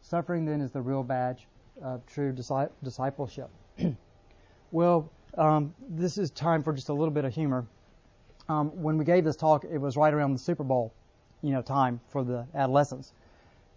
Suffering 0.00 0.46
then 0.46 0.62
is 0.62 0.70
the 0.70 0.80
real 0.80 1.02
badge 1.02 1.48
of 1.82 2.06
true 2.06 2.32
discipleship. 2.32 3.50
well, 4.70 5.10
um, 5.36 5.74
this 5.86 6.16
is 6.16 6.30
time 6.30 6.62
for 6.62 6.72
just 6.72 6.88
a 6.88 6.94
little 6.94 7.12
bit 7.12 7.26
of 7.26 7.34
humor 7.34 7.66
um, 8.50 8.82
when 8.82 8.98
we 8.98 9.04
gave 9.04 9.24
this 9.24 9.36
talk, 9.36 9.64
it 9.64 9.78
was 9.78 9.96
right 9.96 10.12
around 10.12 10.32
the 10.32 10.38
Super 10.38 10.64
Bowl, 10.64 10.92
you 11.40 11.52
know, 11.52 11.62
time 11.62 12.00
for 12.08 12.24
the 12.24 12.44
adolescents. 12.52 13.12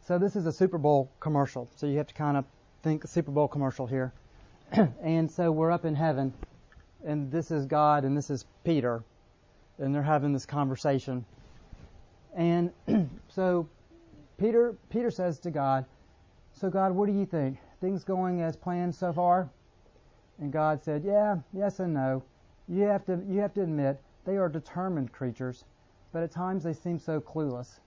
So 0.07 0.17
this 0.17 0.35
is 0.35 0.47
a 0.47 0.51
Super 0.51 0.79
Bowl 0.79 1.11
commercial. 1.19 1.69
So 1.75 1.85
you 1.85 1.97
have 1.99 2.07
to 2.07 2.13
kind 2.15 2.37
of 2.37 2.45
think 2.81 3.07
Super 3.07 3.29
Bowl 3.29 3.47
commercial 3.47 3.85
here. 3.85 4.11
and 5.03 5.29
so 5.29 5.51
we're 5.51 5.71
up 5.71 5.85
in 5.85 5.93
heaven, 5.93 6.33
and 7.05 7.31
this 7.31 7.51
is 7.51 7.67
God, 7.67 8.03
and 8.03 8.17
this 8.17 8.31
is 8.31 8.45
Peter, 8.63 9.03
and 9.77 9.93
they're 9.93 10.01
having 10.01 10.33
this 10.33 10.47
conversation. 10.47 11.23
And 12.35 12.71
so 13.27 13.69
Peter 14.39 14.75
Peter 14.89 15.11
says 15.11 15.37
to 15.41 15.51
God, 15.51 15.85
"So 16.53 16.71
God, 16.71 16.93
what 16.93 17.05
do 17.05 17.13
you 17.13 17.27
think? 17.27 17.59
Things 17.79 18.03
going 18.03 18.41
as 18.41 18.55
planned 18.55 18.95
so 18.95 19.13
far?" 19.13 19.49
And 20.39 20.51
God 20.51 20.83
said, 20.83 21.03
"Yeah, 21.05 21.37
yes 21.53 21.79
and 21.79 21.93
no. 21.93 22.23
You 22.67 22.85
have 22.85 23.05
to 23.05 23.21
you 23.29 23.39
have 23.39 23.53
to 23.53 23.61
admit 23.61 23.99
they 24.25 24.37
are 24.37 24.49
determined 24.49 25.11
creatures, 25.11 25.65
but 26.11 26.23
at 26.23 26.31
times 26.31 26.63
they 26.63 26.73
seem 26.73 26.99
so 26.99 27.19
clueless. 27.19 27.79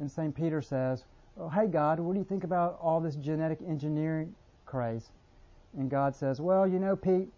And 0.00 0.10
St. 0.10 0.34
Peter 0.34 0.62
says, 0.62 1.04
oh, 1.38 1.48
Hey, 1.48 1.66
God, 1.66 2.00
what 2.00 2.14
do 2.14 2.18
you 2.18 2.24
think 2.24 2.44
about 2.44 2.78
all 2.80 3.00
this 3.00 3.16
genetic 3.16 3.60
engineering 3.66 4.34
craze? 4.66 5.10
And 5.76 5.90
God 5.90 6.14
says, 6.14 6.40
Well, 6.40 6.66
you 6.66 6.78
know, 6.78 6.96
Pete, 6.96 7.28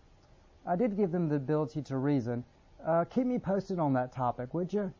I 0.66 0.76
did 0.76 0.96
give 0.96 1.12
them 1.12 1.28
the 1.28 1.36
ability 1.36 1.82
to 1.82 1.96
reason. 1.96 2.44
Uh, 2.84 3.04
keep 3.04 3.26
me 3.26 3.38
posted 3.38 3.78
on 3.78 3.92
that 3.94 4.12
topic, 4.12 4.52
would 4.54 4.72
you? 4.72 4.92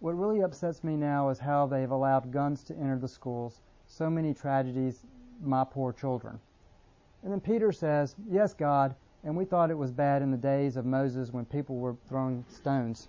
What 0.00 0.12
really 0.12 0.42
upsets 0.42 0.84
me 0.84 0.96
now 0.96 1.28
is 1.28 1.38
how 1.38 1.66
they've 1.66 1.90
allowed 1.90 2.30
guns 2.30 2.62
to 2.64 2.74
enter 2.76 2.98
the 2.98 3.08
schools. 3.08 3.62
So 3.86 4.08
many 4.08 4.32
tragedies, 4.32 5.04
my 5.42 5.64
poor 5.64 5.92
children. 5.92 6.38
And 7.22 7.32
then 7.32 7.40
Peter 7.40 7.72
says, 7.72 8.14
Yes, 8.30 8.54
God, 8.54 8.94
and 9.28 9.36
we 9.36 9.44
thought 9.44 9.70
it 9.70 9.76
was 9.76 9.90
bad 9.90 10.22
in 10.22 10.30
the 10.30 10.38
days 10.38 10.78
of 10.78 10.86
Moses 10.86 11.30
when 11.30 11.44
people 11.44 11.76
were 11.76 11.94
throwing 12.08 12.42
stones. 12.48 13.08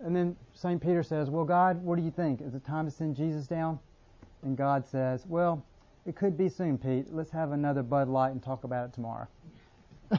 And 0.00 0.14
then 0.14 0.34
St. 0.54 0.82
Peter 0.82 1.04
says, 1.04 1.30
Well, 1.30 1.44
God, 1.44 1.80
what 1.84 1.98
do 1.98 2.02
you 2.02 2.10
think? 2.10 2.40
Is 2.40 2.56
it 2.56 2.64
time 2.64 2.84
to 2.84 2.90
send 2.90 3.14
Jesus 3.14 3.46
down? 3.46 3.78
And 4.42 4.56
God 4.56 4.84
says, 4.88 5.24
Well, 5.24 5.64
it 6.04 6.16
could 6.16 6.36
be 6.36 6.48
soon, 6.48 6.78
Pete. 6.78 7.06
Let's 7.12 7.30
have 7.30 7.52
another 7.52 7.84
Bud 7.84 8.08
Light 8.08 8.32
and 8.32 8.42
talk 8.42 8.64
about 8.64 8.88
it 8.88 8.92
tomorrow. 8.92 9.28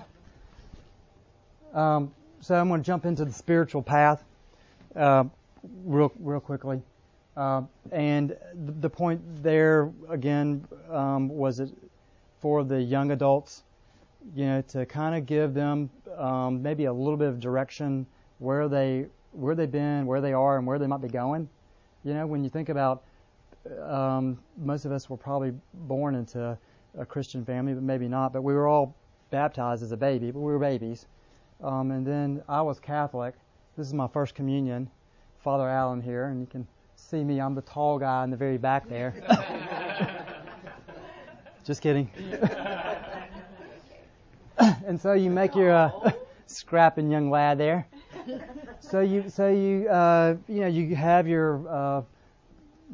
um, 1.73 2.13
so 2.39 2.55
I'm 2.55 2.69
going 2.69 2.79
to 2.79 2.87
jump 2.87 3.05
into 3.05 3.25
the 3.25 3.33
spiritual 3.33 3.81
path 3.81 4.23
uh, 4.95 5.25
real, 5.83 6.13
real 6.21 6.39
quickly. 6.39 6.81
Uh, 7.35 7.63
and 7.91 8.37
the 8.79 8.89
point 8.89 9.21
there, 9.43 9.91
again, 10.09 10.65
um, 10.89 11.27
was 11.27 11.59
it 11.59 11.69
for 12.47 12.63
the 12.63 12.81
young 12.81 13.11
adults, 13.11 13.63
you 14.33 14.45
know, 14.45 14.61
to 14.61 14.85
kind 14.85 15.13
of 15.13 15.25
give 15.25 15.53
them 15.53 15.89
um, 16.17 16.63
maybe 16.63 16.85
a 16.85 16.93
little 16.93 17.17
bit 17.17 17.27
of 17.27 17.41
direction 17.41 18.05
where 18.39 18.69
they 18.69 19.05
where 19.33 19.53
they've 19.53 19.69
been, 19.69 20.05
where 20.05 20.21
they 20.21 20.31
are, 20.31 20.57
and 20.57 20.65
where 20.65 20.79
they 20.79 20.87
might 20.87 21.01
be 21.01 21.09
going. 21.09 21.49
You 22.05 22.13
know, 22.13 22.25
when 22.25 22.45
you 22.45 22.49
think 22.49 22.69
about 22.69 23.03
um, 23.83 24.39
most 24.55 24.85
of 24.85 24.93
us 24.93 25.09
were 25.09 25.17
probably 25.17 25.51
born 25.73 26.15
into 26.15 26.57
a 26.97 27.05
Christian 27.05 27.43
family, 27.43 27.73
but 27.73 27.83
maybe 27.83 28.07
not. 28.07 28.31
But 28.31 28.43
we 28.43 28.53
were 28.53 28.69
all 28.69 28.95
baptized 29.29 29.83
as 29.83 29.91
a 29.91 29.97
baby, 29.97 30.31
but 30.31 30.39
we 30.39 30.53
were 30.53 30.57
babies. 30.57 31.05
Um, 31.61 31.91
and 31.91 32.07
then 32.07 32.41
I 32.47 32.61
was 32.61 32.79
Catholic, 32.79 33.35
This 33.75 33.87
is 33.87 33.93
my 33.93 34.07
first 34.07 34.35
communion. 34.35 34.89
Father 35.39 35.67
Allen 35.67 36.01
here, 36.01 36.27
and 36.27 36.39
you 36.39 36.47
can 36.47 36.65
see 36.95 37.25
me. 37.25 37.41
I'm 37.41 37.55
the 37.55 37.61
tall 37.63 37.99
guy 37.99 38.23
in 38.23 38.29
the 38.29 38.37
very 38.37 38.57
back 38.57 38.87
there. 38.87 39.15
Just 41.67 41.81
kidding. 41.81 42.09
and 44.57 44.97
so 45.01 45.11
you 45.11 45.29
make 45.29 45.53
your 45.53 45.73
uh, 45.73 46.11
scrapping 46.47 47.11
young 47.11 47.29
lad 47.29 47.57
there. 47.57 47.85
So 48.79 49.01
you, 49.01 49.29
so 49.29 49.49
you, 49.49 49.89
uh, 49.89 50.37
you 50.47 50.61
know, 50.61 50.67
you 50.67 50.95
have 50.95 51.27
your 51.27 51.67
uh, 51.67 52.03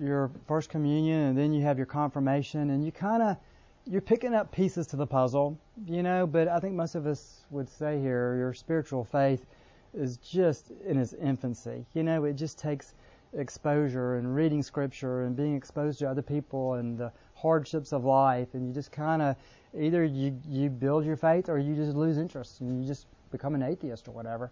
your 0.02 0.32
first 0.48 0.72
communion, 0.72 1.20
and 1.20 1.38
then 1.38 1.54
you 1.54 1.62
have 1.62 1.78
your 1.78 1.86
confirmation, 1.86 2.72
and 2.72 2.84
you 2.84 2.92
kind 2.92 3.22
of 3.22 3.38
you're 3.86 4.02
picking 4.02 4.34
up 4.34 4.52
pieces 4.52 4.88
to 4.88 4.96
the 4.96 5.06
puzzle, 5.06 5.56
you 5.86 6.02
know. 6.02 6.26
But 6.26 6.48
I 6.48 6.60
think 6.60 6.74
most 6.74 6.96
of 6.96 7.06
us 7.06 7.46
would 7.52 7.70
say 7.70 8.02
here, 8.02 8.36
your 8.38 8.56
spiritual 8.56 9.04
faith 9.04 9.46
is 9.94 10.18
just 10.18 10.72
in 10.84 10.98
its 10.98 11.14
infancy. 11.14 11.86
You 11.94 12.02
know, 12.02 12.24
it 12.24 12.34
just 12.34 12.58
takes 12.58 12.96
exposure 13.38 14.16
and 14.16 14.36
reading 14.36 14.64
scripture 14.64 15.26
and 15.26 15.36
being 15.36 15.56
exposed 15.56 16.00
to 16.00 16.10
other 16.10 16.24
people 16.24 16.74
and 16.74 17.12
hardships 17.44 17.92
of 17.92 18.06
life, 18.06 18.48
and 18.54 18.66
you 18.66 18.74
just 18.74 18.92
kind 18.92 19.22
of 19.22 19.36
either 19.80 20.04
you 20.04 20.40
you 20.48 20.70
build 20.70 21.06
your 21.06 21.18
faith 21.18 21.50
or 21.50 21.60
you 21.60 21.76
just 21.76 21.96
lose 21.96 22.18
interest 22.18 22.62
and 22.62 22.82
you 22.82 22.88
just 22.88 23.06
become 23.32 23.54
an 23.54 23.62
atheist 23.62 24.08
or 24.08 24.12
whatever. 24.12 24.52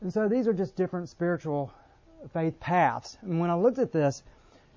And 0.00 0.12
so 0.12 0.28
these 0.28 0.48
are 0.48 0.52
just 0.52 0.74
different 0.74 1.08
spiritual 1.08 1.72
faith 2.32 2.58
paths. 2.58 3.18
And 3.22 3.38
when 3.38 3.50
I 3.50 3.54
looked 3.54 3.78
at 3.78 3.92
this, 3.92 4.22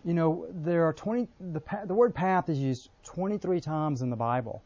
you 0.06 0.14
know, 0.14 0.46
there 0.50 0.86
are 0.86 0.94
20 0.94 1.28
the 1.40 1.62
the 1.86 1.94
word 1.94 2.14
path 2.14 2.50
is 2.50 2.60
used 2.60 2.90
23 3.04 3.60
times 3.62 4.02
in 4.02 4.10
the 4.10 4.16
Bible. 4.16 4.62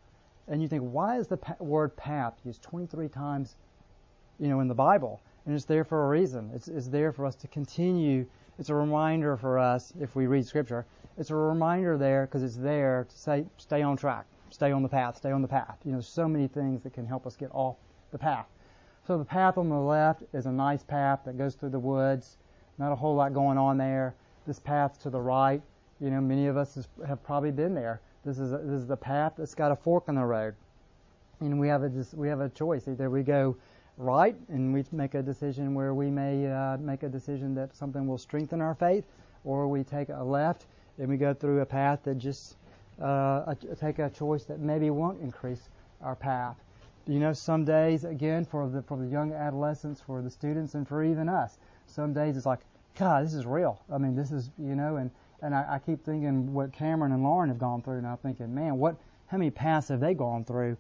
And 0.48 0.62
you 0.62 0.67
think, 0.67 0.84
why 0.84 1.17
is 1.17 1.28
the 1.28 1.38
pa- 1.38 1.56
word 1.60 1.96
path 1.96 2.34
used 2.43 2.62
23 2.63 3.08
times, 3.08 3.56
you 4.39 4.48
know, 4.48 4.60
in 4.60 4.67
the 4.67 4.76
Bible? 4.76 5.22
And 5.46 5.56
it's 5.56 5.65
there 5.65 5.84
for 5.84 6.06
a 6.06 6.10
reason. 6.10 6.52
It's, 6.54 6.67
it's 6.67 6.88
there 6.88 7.12
for 7.13 7.26
us 7.26 7.36
to 7.38 7.48
continue. 7.48 8.26
It's 8.60 8.69
a 8.69 8.76
reminder 8.76 9.38
for 9.38 9.58
us 9.58 9.93
if 10.00 10.15
we 10.15 10.28
read 10.28 10.46
Scripture. 10.46 10.86
It's 11.17 11.30
a 11.30 11.36
reminder 11.36 11.97
there 11.97 12.26
because 12.26 12.43
it's 12.43 12.56
there 12.56 13.06
to 13.10 13.17
say, 13.17 13.45
stay 13.58 13.82
on 13.82 13.97
track, 13.97 14.26
stay 14.49 14.71
on 14.71 14.82
the 14.82 14.89
path, 14.89 15.17
stay 15.17 15.32
on 15.32 15.41
the 15.41 15.47
path. 15.47 15.78
You 15.86 15.91
know, 15.91 16.02
so 16.02 16.28
many 16.28 16.47
things 16.47 16.84
that 16.84 16.93
can 16.93 17.06
help 17.06 17.28
us 17.28 17.36
get 17.36 17.49
off 17.54 17.76
the 18.12 18.17
path. 18.17 18.47
So 19.06 19.17
the 19.17 19.26
path 19.26 19.58
on 19.58 19.69
the 19.69 19.76
left 19.76 20.23
is 20.34 20.45
a 20.45 20.52
nice 20.52 20.84
path 20.84 21.19
that 21.26 21.38
goes 21.38 21.56
through 21.56 21.69
the 21.69 21.80
woods. 21.80 22.38
Not 22.78 22.91
a 22.91 22.95
whole 22.95 23.15
lot 23.15 23.34
going 23.34 23.58
on 23.58 23.78
there. 23.78 24.15
This 24.47 24.60
path 24.60 25.02
to 25.04 25.10
the 25.10 25.21
right, 25.21 25.62
you 25.99 26.10
know, 26.10 26.19
many 26.19 26.47
of 26.47 26.58
us 26.58 26.88
have 27.08 27.23
probably 27.23 27.52
been 27.52 27.73
there. 27.73 28.02
This 28.26 28.39
is 28.39 28.54
a, 28.54 28.58
this 28.58 28.82
is 28.82 28.88
the 28.88 28.97
path 28.97 29.34
that's 29.38 29.54
got 29.54 29.71
a 29.71 29.76
fork 29.76 30.06
in 30.08 30.15
the 30.15 30.26
road, 30.26 30.56
and 31.39 31.60
we 31.60 31.67
have 31.67 31.84
a 31.84 31.91
we 32.15 32.28
have 32.28 32.39
a 32.39 32.49
choice. 32.49 32.88
Either 32.88 33.10
we 33.10 33.23
go 33.23 33.56
right 33.97 34.36
and 34.49 34.73
we 34.73 34.84
make 34.91 35.13
a 35.13 35.21
decision 35.21 35.73
where 35.73 35.93
we 35.93 36.10
may 36.10 36.47
uh, 36.47 36.78
make 36.78 37.04
a 37.04 37.10
decision 37.10 37.54
that 37.56 37.76
something 37.76 38.08
will 38.08 38.17
strengthen 38.17 38.62
our 38.62 38.76
faith, 38.76 39.06
or 39.43 39.67
we 39.67 39.84
take 39.84 40.10
a 40.10 40.23
left 40.23 40.65
and 40.99 41.08
we 41.08 41.17
go 41.17 41.34
through 41.34 41.62
a 41.62 41.65
path 41.65 41.99
that 42.03 42.17
just 42.17 42.56
uh, 43.01 43.53
take 43.79 43.99
a 43.99 44.10
choice 44.10 44.43
that 44.45 44.60
maybe 44.60 44.89
won't 44.89 45.19
increase 45.21 45.69
our 46.01 46.15
path. 46.15 46.58
You 47.08 47.19
know, 47.19 47.34
some 47.34 47.65
days 47.65 48.06
again 48.06 48.45
for 48.45 48.69
the 48.69 48.82
for 48.82 48.97
the 48.97 49.08
young 49.08 49.34
adolescents, 49.34 49.99
for 49.99 50.21
the 50.21 50.29
students, 50.29 50.75
and 50.75 50.88
for 50.88 51.03
even 51.03 51.27
us, 51.27 51.58
some 51.88 52.13
days 52.13 52.38
it's 52.38 52.45
like, 52.45 52.60
God, 52.97 53.25
this 53.25 53.34
is 53.34 53.45
real. 53.45 53.82
I 53.91 53.97
mean, 53.97 54.15
this 54.15 54.32
is 54.32 54.51
you 54.58 54.75
know, 54.75 54.97
and 54.97 55.12
and 55.41 55.53
I, 55.53 55.65
I 55.71 55.79
keep 55.79 56.06
thinking 56.06 56.53
what 56.53 56.71
Cameron 56.71 57.12
and 57.12 57.23
Lauren 57.23 57.49
have 57.49 57.60
gone 57.60 57.82
through, 57.82 57.97
and 57.97 58.08
I'm 58.08 58.17
thinking, 58.17 58.53
man, 58.53 58.77
what 58.77 58.95
how 59.27 59.38
many 59.38 59.51
paths 59.51 59.89
have 59.89 59.99
they 59.99 60.13
gone 60.13 60.45
through, 60.45 60.77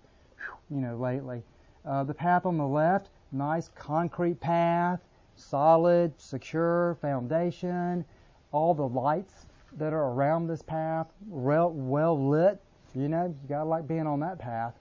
you 0.69 0.77
know, 0.77 0.95
lately? 0.95 1.43
Uh, 1.85 2.03
the 2.03 2.13
path 2.13 2.45
on 2.45 2.57
the 2.57 2.67
left, 2.67 3.09
nice 3.33 3.67
concrete 3.75 4.39
path, 4.39 5.01
solid, 5.35 6.13
secure 6.21 6.95
foundation, 7.01 8.05
all 8.53 8.73
the 8.73 8.87
lights 8.87 9.47
that 9.77 9.93
are 9.93 10.11
around 10.11 10.47
this 10.47 10.61
path, 10.61 11.07
well, 11.27 11.71
well 11.71 12.29
lit. 12.29 12.61
You 12.93 13.09
know, 13.09 13.25
you 13.25 13.49
gotta 13.49 13.65
like 13.67 13.87
being 13.87 14.07
on 14.07 14.19
that 14.19 14.39
path. 14.39 14.73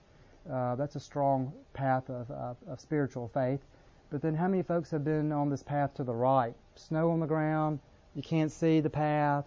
Uh, 0.51 0.75
that's 0.75 0.95
a 0.95 0.99
strong 0.99 1.51
path 1.73 2.09
of, 2.09 2.29
of, 2.31 2.57
of 2.67 2.79
spiritual 2.79 3.27
faith. 3.33 3.61
But 4.09 4.21
then, 4.21 4.35
how 4.35 4.47
many 4.47 4.61
folks 4.61 4.91
have 4.91 5.03
been 5.03 5.31
on 5.31 5.49
this 5.49 5.63
path 5.63 5.93
to 5.95 6.03
the 6.03 6.13
right? 6.13 6.53
Snow 6.75 7.09
on 7.09 7.19
the 7.19 7.25
ground, 7.25 7.79
you 8.15 8.21
can't 8.21 8.51
see 8.51 8.79
the 8.79 8.89
path. 8.89 9.45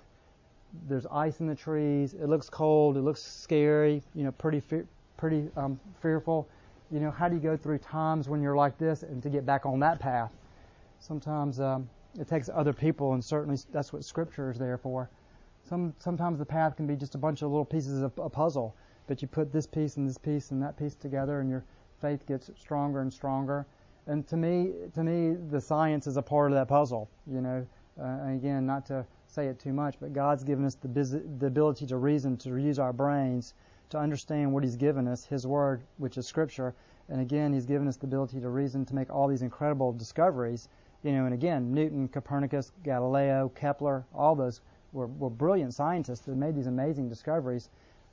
There's 0.88 1.06
ice 1.06 1.40
in 1.40 1.46
the 1.46 1.54
trees. 1.54 2.14
It 2.14 2.28
looks 2.28 2.50
cold. 2.50 2.96
It 2.96 3.02
looks 3.02 3.22
scary. 3.22 4.02
You 4.14 4.24
know, 4.24 4.32
pretty 4.32 4.60
fe- 4.60 4.86
pretty 5.16 5.48
um, 5.56 5.78
fearful. 6.00 6.48
You 6.90 7.00
know, 7.00 7.10
how 7.10 7.28
do 7.28 7.36
you 7.36 7.40
go 7.40 7.56
through 7.56 7.78
times 7.78 8.28
when 8.28 8.42
you're 8.42 8.56
like 8.56 8.76
this 8.78 9.02
and 9.02 9.22
to 9.22 9.30
get 9.30 9.46
back 9.46 9.66
on 9.66 9.78
that 9.80 10.00
path? 10.00 10.32
Sometimes 10.98 11.60
um, 11.60 11.88
it 12.18 12.28
takes 12.28 12.48
other 12.52 12.72
people, 12.72 13.12
and 13.12 13.24
certainly 13.24 13.58
that's 13.72 13.92
what 13.92 14.04
Scripture 14.04 14.50
is 14.50 14.58
there 14.58 14.78
for. 14.78 15.08
Some 15.68 15.94
sometimes 15.98 16.38
the 16.38 16.46
path 16.46 16.76
can 16.76 16.86
be 16.86 16.94
just 16.94 17.16
a 17.16 17.18
bunch 17.18 17.42
of 17.42 17.50
little 17.50 17.64
pieces 17.64 18.00
of 18.00 18.16
a 18.18 18.30
puzzle, 18.30 18.76
but 19.08 19.20
you 19.20 19.26
put 19.26 19.52
this 19.52 19.66
piece 19.66 19.96
and 19.96 20.08
this 20.08 20.18
piece 20.18 20.52
and 20.52 20.62
that 20.62 20.76
piece 20.76 20.94
together, 20.94 21.40
and 21.40 21.50
your 21.50 21.64
faith 22.00 22.24
gets 22.26 22.50
stronger 22.56 23.00
and 23.00 23.12
stronger. 23.12 23.66
And 24.06 24.24
to 24.28 24.36
me, 24.36 24.72
to 24.94 25.02
me, 25.02 25.34
the 25.50 25.60
science 25.60 26.06
is 26.06 26.16
a 26.16 26.22
part 26.22 26.52
of 26.52 26.56
that 26.56 26.68
puzzle. 26.68 27.08
You 27.26 27.40
know, 27.40 27.66
uh, 28.00 28.28
again, 28.28 28.64
not 28.64 28.86
to 28.86 29.04
say 29.26 29.48
it 29.48 29.58
too 29.58 29.72
much, 29.72 29.96
but 29.98 30.12
God's 30.12 30.44
given 30.44 30.64
us 30.64 30.76
the, 30.76 30.88
the 31.38 31.46
ability 31.46 31.86
to 31.86 31.96
reason, 31.96 32.36
to 32.38 32.56
use 32.56 32.78
our 32.78 32.92
brains 32.92 33.54
to 33.90 33.98
understand 33.98 34.52
what 34.52 34.62
He's 34.62 34.76
given 34.76 35.08
us, 35.08 35.24
His 35.24 35.48
Word, 35.48 35.82
which 35.98 36.16
is 36.16 36.28
Scripture. 36.28 36.74
And 37.08 37.20
again, 37.20 37.52
He's 37.52 37.66
given 37.66 37.88
us 37.88 37.96
the 37.96 38.06
ability 38.06 38.40
to 38.40 38.48
reason 38.48 38.84
to 38.84 38.94
make 38.94 39.12
all 39.12 39.26
these 39.26 39.42
incredible 39.42 39.92
discoveries. 39.92 40.68
You 41.02 41.10
know, 41.12 41.24
and 41.24 41.34
again, 41.34 41.74
Newton, 41.74 42.06
Copernicus, 42.06 42.70
Galileo, 42.84 43.50
Kepler, 43.56 44.04
all 44.14 44.36
those 44.36 44.60
were, 44.96 45.06
were 45.06 45.30
brilliant 45.30 45.74
scientists 45.74 46.20
that 46.20 46.36
made 46.36 46.56
these 46.56 46.66
amazing 46.66 47.08
discoveries. 47.08 47.68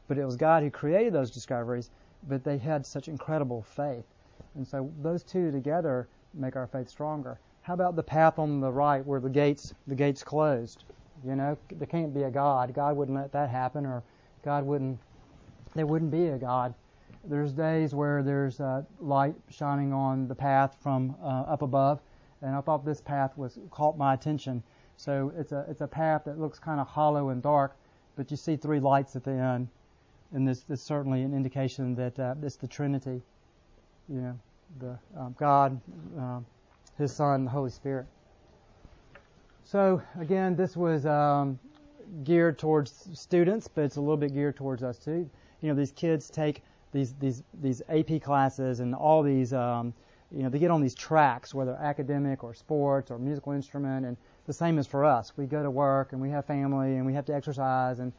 But 0.08 0.18
it 0.18 0.26
was 0.26 0.36
God 0.36 0.64
who 0.64 0.70
created 0.70 1.14
those 1.14 1.32
discoveries, 1.32 1.90
but 2.28 2.44
they 2.44 2.58
had 2.58 2.86
such 2.86 3.08
incredible 3.08 3.64
faith. 3.64 4.06
And 4.56 4.68
so 4.68 4.92
those 5.02 5.24
two 5.24 5.50
together 5.50 6.08
make 6.34 6.56
our 6.56 6.68
faith 6.68 6.90
stronger. 6.90 7.40
How 7.62 7.74
about 7.74 7.96
the 7.96 8.04
path 8.04 8.38
on 8.38 8.60
the 8.60 8.72
right 8.72 9.06
where 9.06 9.22
the 9.22 9.30
gates 9.30 9.74
the 9.88 9.96
gates 9.96 10.24
closed? 10.24 10.84
You 11.26 11.36
know, 11.36 11.58
there 11.72 11.88
can't 11.88 12.14
be 12.14 12.24
a 12.24 12.30
God. 12.30 12.74
God 12.74 12.98
wouldn't 12.98 13.18
let 13.18 13.32
that 13.32 13.50
happen, 13.50 13.86
or 13.86 14.04
God 14.44 14.66
wouldn't 14.66 15.00
there 15.74 15.86
wouldn't 15.86 16.12
be 16.12 16.28
a 16.28 16.38
God. 16.38 16.74
There's 17.24 17.54
days 17.54 17.96
where 17.96 18.22
there's 18.22 18.60
uh, 18.60 18.84
light 19.00 19.36
shining 19.50 19.94
on 19.94 20.28
the 20.28 20.36
path 20.36 20.76
from 20.82 21.16
uh, 21.24 21.44
up 21.44 21.62
above, 21.62 22.02
and 22.42 22.54
I 22.54 22.60
thought 22.60 22.84
this 22.84 23.00
path 23.00 23.38
was 23.38 23.58
caught 23.72 23.98
my 23.98 24.14
attention. 24.14 24.62
So 24.98 25.32
it's 25.38 25.52
a 25.52 25.66
it's 25.70 25.82
a 25.82 25.88
path 25.88 26.24
that 26.26 26.40
looks 26.40 26.60
kind 26.60 26.80
of 26.80 26.88
hollow 26.88 27.30
and 27.30 27.42
dark, 27.42 27.76
but 28.16 28.32
you 28.32 28.38
see 28.38 28.56
three 28.56 28.80
lights 28.80 29.16
at 29.16 29.24
the 29.24 29.32
end, 29.32 29.68
and 30.32 30.48
this 30.48 30.64
is 30.70 30.82
certainly 30.82 31.24
an 31.24 31.34
indication 31.34 31.96
that 31.96 32.20
uh, 32.20 32.36
it's 32.42 32.56
the 32.56 32.68
Trinity. 32.68 33.22
You 34.10 34.22
know, 34.22 34.40
the 34.80 35.00
um, 35.20 35.36
God, 35.38 35.80
um, 36.18 36.46
His 36.98 37.14
Son, 37.14 37.46
the 37.46 37.52
Holy 37.52 37.70
Spirit. 37.70 38.06
So 39.64 40.02
again, 40.20 40.56
this 40.56 40.76
was 40.76 41.06
um, 41.06 41.58
geared 42.24 42.60
towards 42.60 43.10
students, 43.14 43.68
but 43.68 43.86
it's 43.86 43.96
a 43.96 44.02
little 44.02 44.18
bit 44.18 44.34
geared 44.34 44.58
towards 44.58 44.84
us 44.84 44.98
too 44.98 45.30
you 45.64 45.70
know, 45.70 45.76
these 45.76 45.94
kids 45.94 46.30
take 46.30 46.62
these 46.92 47.14
these 47.14 47.42
these 47.62 47.82
AP 47.90 48.22
classes 48.22 48.82
and 48.82 48.94
all 48.94 49.24
these, 49.24 49.54
um, 49.54 49.94
you 50.30 50.44
know, 50.44 50.50
they 50.50 50.60
get 50.60 50.70
on 50.70 50.82
these 50.82 50.94
tracks, 50.94 51.54
whether 51.54 51.74
academic 51.76 52.44
or 52.44 52.54
sports 52.54 53.10
or 53.10 53.18
musical 53.18 53.54
instrument, 53.54 54.06
and 54.06 54.18
the 54.46 54.54
same 54.54 54.78
is 54.78 54.88
for 54.88 55.06
us. 55.06 55.34
We 55.38 55.46
go 55.46 55.64
to 55.64 55.72
work 55.72 56.12
and 56.12 56.22
we 56.22 56.30
have 56.30 56.46
family 56.46 56.96
and 56.96 57.06
we 57.06 57.14
have 57.14 57.26
to 57.26 57.34
exercise, 57.34 58.00
and 58.00 58.12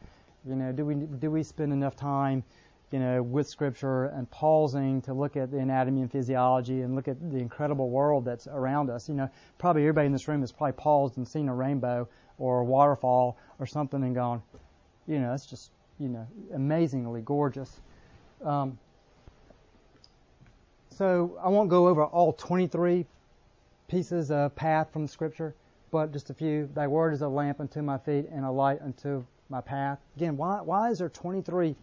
you 0.47 0.55
know, 0.55 0.71
do 0.71 0.85
we 0.85 0.95
do 0.95 1.31
we 1.31 1.43
spend 1.43 1.73
enough 1.73 1.95
time, 1.95 2.43
you 2.91 2.99
know, 2.99 3.21
with 3.21 3.47
Scripture 3.47 4.05
and 4.05 4.29
pausing 4.31 5.01
to 5.03 5.13
look 5.13 5.37
at 5.37 5.51
the 5.51 5.59
anatomy 5.59 6.01
and 6.01 6.11
physiology 6.11 6.81
and 6.81 6.95
look 6.95 7.07
at 7.07 7.19
the 7.31 7.37
incredible 7.37 7.89
world 7.89 8.25
that's 8.25 8.47
around 8.47 8.89
us? 8.89 9.07
You 9.09 9.15
know, 9.15 9.29
probably 9.57 9.83
everybody 9.83 10.07
in 10.07 10.11
this 10.11 10.27
room 10.27 10.41
has 10.41 10.51
probably 10.51 10.73
paused 10.73 11.17
and 11.17 11.27
seen 11.27 11.49
a 11.49 11.55
rainbow 11.55 12.07
or 12.37 12.61
a 12.61 12.65
waterfall 12.65 13.37
or 13.59 13.65
something 13.65 14.03
and 14.03 14.13
gone, 14.13 14.41
you 15.07 15.19
know, 15.19 15.31
that's 15.31 15.45
just 15.45 15.71
you 15.99 16.09
know, 16.09 16.27
amazingly 16.53 17.21
gorgeous. 17.21 17.81
Um, 18.43 18.77
so 20.89 21.37
I 21.43 21.49
won't 21.49 21.69
go 21.69 21.87
over 21.87 22.05
all 22.05 22.33
23 22.33 23.05
pieces 23.87 24.31
of 24.31 24.55
path 24.55 24.91
from 24.91 25.07
scripture, 25.07 25.55
but 25.91 26.11
just 26.11 26.29
a 26.29 26.33
few. 26.33 26.69
Thy 26.73 26.87
word 26.87 27.13
is 27.13 27.21
a 27.21 27.27
lamp 27.27 27.59
unto 27.59 27.81
my 27.81 27.97
feet 27.97 28.27
and 28.31 28.45
a 28.45 28.51
light 28.51 28.81
unto 28.81 29.23
my 29.49 29.61
path. 29.61 29.99
Again, 30.15 30.37
why, 30.37 30.61
why 30.61 30.89
is 30.89 30.99
there 30.99 31.09
23, 31.09 31.75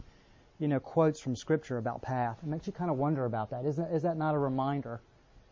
you 0.59 0.67
know, 0.67 0.79
quotes 0.79 1.19
from 1.19 1.35
scripture 1.35 1.77
about 1.77 2.01
path? 2.01 2.37
It 2.43 2.47
makes 2.47 2.67
you 2.67 2.73
kind 2.73 2.91
of 2.91 2.97
wonder 2.97 3.25
about 3.25 3.49
that. 3.51 3.65
Isn't, 3.65 3.85
is 3.85 4.03
that 4.03 4.17
not 4.17 4.35
a 4.35 4.37
reminder? 4.37 5.01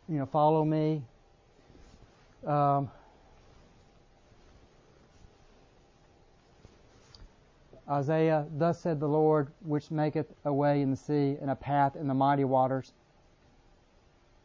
You 0.07 0.17
know, 0.17 0.25
follow 0.25 0.65
me. 0.65 1.03
Um, 2.45 2.89
Isaiah, 7.89 8.45
Thus 8.57 8.79
said 8.79 8.99
the 8.99 9.07
Lord, 9.07 9.51
which 9.65 9.91
maketh 9.91 10.33
a 10.45 10.53
way 10.53 10.81
in 10.81 10.91
the 10.91 10.97
sea 10.97 11.37
and 11.41 11.49
a 11.49 11.55
path 11.55 11.95
in 11.95 12.07
the 12.07 12.13
mighty 12.13 12.45
waters. 12.45 12.93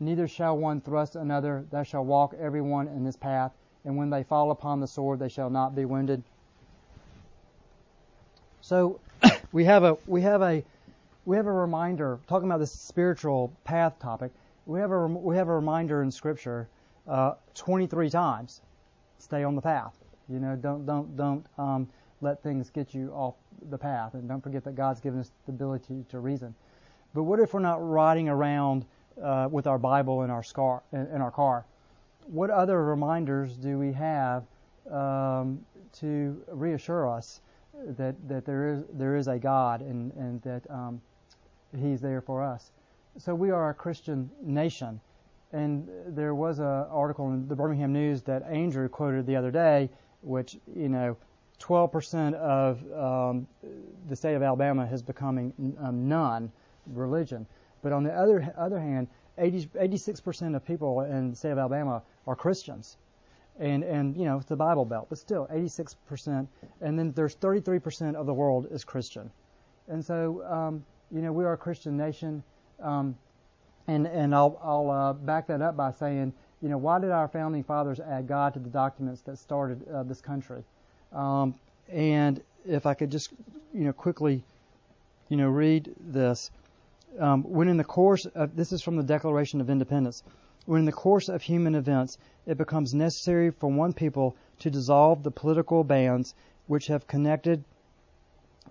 Neither 0.01 0.27
shall 0.29 0.59
one 0.59 0.81
thrust 0.81 1.17
another. 1.17 1.65
Thou 1.71 1.83
shalt 1.83 2.07
walk 2.07 2.35
every 2.39 2.61
one 2.61 2.89
in 2.89 3.05
his 3.05 3.17
path. 3.17 3.53
And 3.87 3.97
when 3.97 4.11
they 4.11 4.25
fall 4.25 4.51
upon 4.51 4.81
the 4.81 4.87
sword, 4.87 5.21
they 5.21 5.29
shall 5.29 5.49
not 5.49 5.75
be 5.75 5.85
wounded. 5.85 6.23
So 8.61 9.01
we 9.53 9.65
have 9.65 9.85
a 9.85 9.97
we 10.07 10.21
have 10.23 10.43
a 10.43 10.63
we 11.25 11.37
have 11.37 11.47
a 11.47 11.53
reminder 11.53 12.19
talking 12.29 12.49
about 12.49 12.59
this 12.59 12.73
spiritual 12.73 13.53
path 13.65 13.99
topic. 14.01 14.33
We 14.67 14.81
have 14.81 14.91
a 14.91 15.07
we 15.07 15.37
have 15.37 15.49
a 15.49 15.55
reminder 15.55 16.03
in 16.03 16.11
Scripture 16.11 16.69
uh, 17.07 17.35
23 17.55 18.11
times. 18.11 18.61
Stay 19.19 19.45
on 19.45 19.55
the 19.55 19.63
path. 19.63 19.97
You 20.29 20.41
know, 20.41 20.57
don't 20.57 20.85
don't 20.85 21.17
don't 21.17 21.47
um, 21.57 21.89
let 22.21 22.43
things 22.43 22.71
get 22.71 22.93
you 22.93 23.13
off 23.13 23.35
the 23.71 23.79
path, 23.79 24.15
and 24.15 24.29
don't 24.29 24.43
forget 24.43 24.65
that 24.65 24.75
God's 24.75 25.01
given 25.01 25.21
us 25.21 25.31
the 25.47 25.53
ability 25.53 26.05
to 26.11 26.19
reason. 26.19 26.55
But 27.15 27.23
what 27.23 27.39
if 27.41 27.55
we're 27.55 27.61
not 27.61 27.77
riding 27.77 28.29
around 28.29 28.85
uh, 29.23 29.49
with 29.51 29.67
our 29.67 29.79
Bible 29.79 30.23
in 30.23 30.31
our 30.31 30.43
scar 30.43 30.83
in, 30.93 31.07
in, 31.07 31.21
our 31.21 31.31
car? 31.31 31.65
What 32.27 32.51
other 32.51 32.83
reminders 32.85 33.57
do 33.57 33.79
we 33.79 33.93
have 33.93 34.45
um, 34.91 35.65
to 36.01 36.43
reassure 36.49 37.09
us 37.09 37.41
that 37.97 38.17
that 38.29 38.45
there 38.45 38.73
is 38.73 38.85
there 38.93 39.17
is 39.17 39.29
a 39.29 39.39
God 39.39 39.81
and 39.81 40.13
and 40.15 40.43
that 40.43 40.69
um, 40.71 41.01
He's 41.79 42.01
there 42.01 42.21
for 42.21 42.43
us? 42.43 42.73
So 43.19 43.35
we 43.35 43.51
are 43.51 43.71
a 43.71 43.75
Christian 43.75 44.31
nation, 44.43 45.01
and 45.53 45.89
there 46.09 46.35
was 46.35 46.59
an 46.59 46.67
article 46.91 47.33
in 47.33 47.49
the 47.49 47.55
Birmingham 47.55 47.93
News 47.93 48.23
that 48.23 48.43
Andrew 48.43 48.89
quoted 48.89 49.27
the 49.27 49.37
other 49.37 49.51
day, 49.51 49.89
which 50.23 50.59
you 50.75 50.89
know 50.89 51.17
12% 51.61 52.35
of 52.35 52.83
um, 52.93 53.47
the 54.09 54.17
state 54.17 54.35
of 54.35 54.43
Alabama 54.43 54.89
is 54.93 55.03
becoming 55.03 55.53
um, 55.81 56.09
non-religion. 56.09 57.47
But 57.83 57.93
on 57.93 58.03
the 58.03 58.13
other 58.13 58.53
other 58.59 58.81
hand, 58.81 59.09
80, 59.39 59.67
86% 59.67 60.57
of 60.57 60.65
people 60.65 61.01
in 61.03 61.31
the 61.31 61.37
state 61.37 61.51
of 61.51 61.59
Alabama 61.59 62.03
are 62.27 62.37
Christians. 62.37 62.97
And, 63.59 63.83
and, 63.85 64.17
you 64.17 64.25
know, 64.25 64.37
it's 64.37 64.47
the 64.47 64.57
Bible 64.57 64.85
Belt, 64.85 65.07
but 65.09 65.19
still 65.19 65.47
86%. 65.53 66.47
And 66.81 66.99
then 66.99 67.13
there's 67.13 67.37
33% 67.37 68.15
of 68.15 68.27
the 68.27 68.35
world 68.35 68.69
is 68.71 68.85
Christian. 68.85 69.31
And 69.89 70.05
so, 70.05 70.45
um, 70.45 70.85
you 71.11 71.23
know, 71.23 71.33
we 71.33 71.45
are 71.45 71.55
a 71.55 71.57
Christian 71.57 71.97
nation. 71.97 72.43
Um, 72.83 73.17
and, 73.87 74.07
and 74.07 74.35
I'll, 74.35 74.59
I'll 74.63 74.91
uh, 74.91 75.13
back 75.13 75.47
that 75.47 75.63
up 75.63 75.77
by 75.77 75.93
saying, 75.93 76.33
you 76.61 76.69
know, 76.69 76.79
why 76.79 76.99
did 76.99 77.11
our 77.11 77.29
founding 77.29 77.63
fathers 77.63 78.01
add 78.01 78.27
God 78.27 78.55
to 78.55 78.61
the 78.61 78.69
documents 78.69 79.23
that 79.23 79.39
started 79.39 79.87
uh, 79.89 80.03
this 80.03 80.21
country? 80.21 80.65
Um, 81.13 81.55
and 81.89 82.43
if 82.67 82.87
I 82.87 82.95
could 82.95 83.11
just, 83.11 83.31
you 83.73 83.85
know, 83.85 83.93
quickly, 83.93 84.43
you 85.29 85.37
know, 85.37 85.49
read 85.49 85.95
this. 86.01 86.51
Um, 87.19 87.45
when 87.45 87.69
in 87.69 87.77
the 87.77 87.85
course 87.85 88.27
of, 88.27 88.57
this 88.57 88.73
is 88.73 88.83
from 88.83 88.97
the 88.97 89.03
Declaration 89.03 89.61
of 89.61 89.71
Independence, 89.71 90.23
when 90.67 90.81
in 90.81 90.85
the 90.85 90.93
course 90.93 91.29
of 91.29 91.43
human 91.43 91.75
events 91.75 92.19
it 92.45 92.59
becomes 92.59 92.93
necessary 92.93 93.51
for 93.51 93.71
one 93.71 93.93
people 93.93 94.37
to 94.59 94.71
dissolve 94.71 95.23
the 95.23 95.31
political 95.31 95.85
bands 95.85 96.35
which 96.67 96.89
have 96.89 97.07
connected 97.07 97.65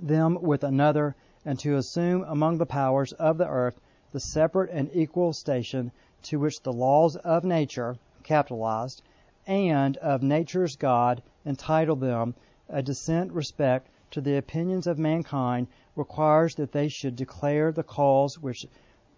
them 0.01 0.37
with 0.41 0.63
another 0.63 1.15
and 1.45 1.57
to 1.59 1.77
assume 1.77 2.23
among 2.27 2.57
the 2.57 2.65
powers 2.65 3.13
of 3.13 3.37
the 3.37 3.47
earth 3.47 3.79
the 4.11 4.19
separate 4.19 4.69
and 4.71 4.89
equal 4.93 5.33
station 5.33 5.91
to 6.21 6.39
which 6.39 6.61
the 6.61 6.73
laws 6.73 7.15
of 7.17 7.43
nature, 7.43 7.95
capitalized, 8.23 9.01
and 9.47 9.97
of 9.97 10.23
nature's 10.23 10.75
God 10.75 11.21
entitle 11.45 11.95
them, 11.95 12.35
a 12.67 12.81
decent 12.81 13.31
respect 13.31 13.89
to 14.11 14.21
the 14.21 14.37
opinions 14.37 14.87
of 14.87 14.97
mankind 14.97 15.67
requires 15.95 16.55
that 16.55 16.71
they 16.71 16.87
should 16.87 17.15
declare 17.15 17.71
the 17.71 17.83
cause 17.83 18.39
which 18.39 18.67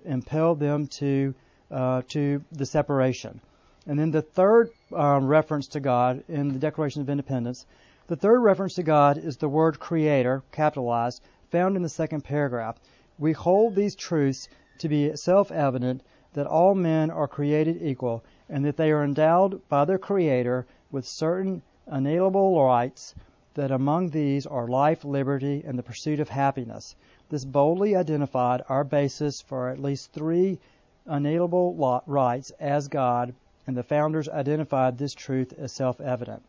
impelled 0.06 0.60
them 0.60 0.88
to 0.88 1.34
uh, 1.70 2.02
to 2.08 2.44
the 2.52 2.66
separation. 2.66 3.42
And 3.86 4.00
then 4.00 4.12
the 4.12 4.22
third 4.22 4.70
um, 4.94 5.28
reference 5.28 5.68
to 5.70 5.80
God 5.80 6.24
in 6.28 6.54
the 6.54 6.60
Declaration 6.60 7.02
of 7.02 7.10
Independence, 7.10 7.66
the 8.08 8.16
third 8.16 8.40
reference 8.40 8.76
to 8.76 8.84
God 8.84 9.18
is 9.18 9.38
the 9.38 9.50
word 9.50 9.80
creator, 9.80 10.44
capitalized, 10.52 11.22
found 11.52 11.76
in 11.76 11.82
the 11.82 11.90
second 11.90 12.24
paragraph. 12.24 12.78
We 13.20 13.34
hold 13.34 13.76
these 13.76 13.96
truths 13.96 14.48
to 14.80 14.88
be 14.88 15.16
self 15.16 15.52
evident 15.52 16.04
that 16.34 16.48
all 16.48 16.76
men 16.76 17.10
are 17.10 17.28
created 17.28 17.82
equal 17.82 18.24
and 18.50 18.64
that 18.64 18.78
they 18.78 18.92
are 18.92 19.04
endowed 19.04 19.68
by 19.70 19.86
their 19.86 19.98
Creator 19.98 20.68
with 20.92 21.06
certain 21.06 21.62
unalienable 21.88 22.64
rights, 22.64 23.16
that 23.58 23.72
among 23.72 24.12
these 24.12 24.46
are 24.46 24.68
life, 24.68 25.04
liberty, 25.04 25.64
and 25.66 25.80
the 25.80 25.84
pursuit 25.84 26.20
of 26.20 26.30
happiness. 26.30 26.96
This 27.30 27.44
boldly 27.44 27.96
identified 27.96 28.62
our 28.70 28.84
basis 28.84 29.42
for 29.42 29.70
at 29.70 29.82
least 29.82 30.12
three 30.12 30.60
unalienable 31.08 32.04
rights 32.06 32.52
as 32.60 32.88
God, 32.88 33.34
and 33.66 33.76
the 33.76 33.82
founders 33.82 34.30
identified 34.30 34.98
this 34.98 35.16
truth 35.16 35.54
as 35.58 35.72
self 35.72 36.00
evident. 36.00 36.44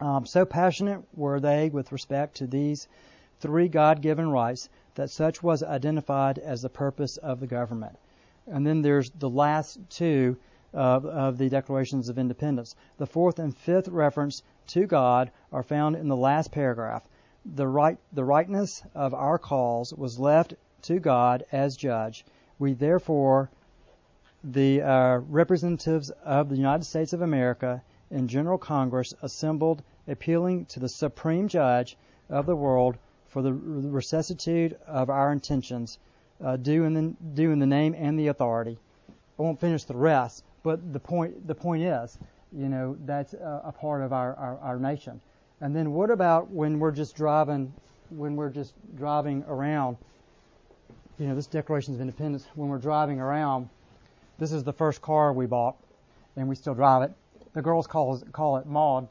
Um, 0.00 0.26
so 0.26 0.44
passionate 0.44 1.00
were 1.16 1.40
they 1.40 1.70
with 1.70 1.92
respect 1.92 2.36
to 2.36 2.46
these 2.46 2.88
three 3.40 3.68
God 3.68 4.02
given 4.02 4.30
rights 4.30 4.68
that 4.96 5.08
such 5.08 5.42
was 5.42 5.62
identified 5.62 6.38
as 6.38 6.60
the 6.60 6.68
purpose 6.68 7.16
of 7.16 7.40
the 7.40 7.46
government. 7.46 7.96
And 8.46 8.66
then 8.66 8.82
there's 8.82 9.10
the 9.10 9.30
last 9.30 9.78
two 9.88 10.36
uh, 10.74 11.00
of 11.02 11.38
the 11.38 11.48
Declarations 11.48 12.08
of 12.08 12.18
Independence. 12.18 12.74
The 12.98 13.06
fourth 13.06 13.38
and 13.38 13.56
fifth 13.56 13.88
reference 13.88 14.42
to 14.68 14.86
God 14.86 15.30
are 15.52 15.62
found 15.62 15.96
in 15.96 16.08
the 16.08 16.16
last 16.16 16.52
paragraph. 16.52 17.08
The 17.44 17.66
right, 17.66 17.98
the 18.12 18.24
rightness 18.24 18.82
of 18.94 19.14
our 19.14 19.38
cause 19.38 19.94
was 19.94 20.18
left 20.18 20.54
to 20.82 20.98
God 20.98 21.44
as 21.52 21.76
judge. 21.76 22.24
We 22.58 22.74
therefore, 22.74 23.50
the 24.44 24.82
uh, 24.82 25.18
representatives 25.28 26.10
of 26.24 26.48
the 26.48 26.56
United 26.56 26.84
States 26.84 27.12
of 27.12 27.22
America 27.22 27.82
in 28.10 28.28
General 28.28 28.58
Congress 28.58 29.14
assembled, 29.22 29.82
appealing 30.06 30.66
to 30.66 30.80
the 30.80 30.88
supreme 30.88 31.48
judge 31.48 31.96
of 32.28 32.46
the 32.46 32.56
world 32.56 32.96
for 33.28 33.42
the 33.42 33.52
rectitude 33.52 34.76
of 34.86 35.10
our 35.10 35.32
intentions, 35.32 35.98
uh, 36.42 36.56
due, 36.56 36.84
in 36.84 36.94
the, 36.94 37.14
due 37.34 37.52
in 37.52 37.58
the 37.58 37.66
name 37.66 37.94
and 37.94 38.18
the 38.18 38.28
authority. 38.28 38.78
I 39.38 39.42
won't 39.42 39.60
finish 39.60 39.84
the 39.84 39.96
rest, 39.96 40.44
but 40.62 40.92
the 40.92 41.00
point 41.00 41.46
the 41.46 41.54
point 41.54 41.82
is, 41.82 42.18
you 42.52 42.68
know, 42.68 42.96
that's 43.04 43.34
a, 43.34 43.62
a 43.64 43.72
part 43.72 44.02
of 44.02 44.12
our, 44.12 44.34
our, 44.36 44.58
our 44.58 44.78
nation. 44.78 45.20
And 45.60 45.74
then 45.74 45.92
what 45.92 46.10
about 46.10 46.50
when 46.50 46.78
we're 46.78 46.92
just 46.92 47.16
driving 47.16 47.72
when 48.10 48.36
we're 48.36 48.50
just 48.50 48.74
driving 48.96 49.44
around? 49.48 49.96
You 51.18 51.26
know, 51.26 51.34
this 51.34 51.46
Declaration 51.46 51.94
of 51.94 52.00
Independence. 52.00 52.46
When 52.54 52.68
we're 52.68 52.78
driving 52.78 53.20
around, 53.20 53.68
this 54.38 54.52
is 54.52 54.62
the 54.62 54.72
first 54.72 55.02
car 55.02 55.32
we 55.32 55.46
bought, 55.46 55.76
and 56.36 56.48
we 56.48 56.54
still 56.54 56.74
drive 56.74 57.02
it. 57.02 57.12
The 57.54 57.62
girls 57.62 57.86
call 57.86 58.18
call 58.32 58.56
it 58.58 58.66
Maud. 58.66 59.08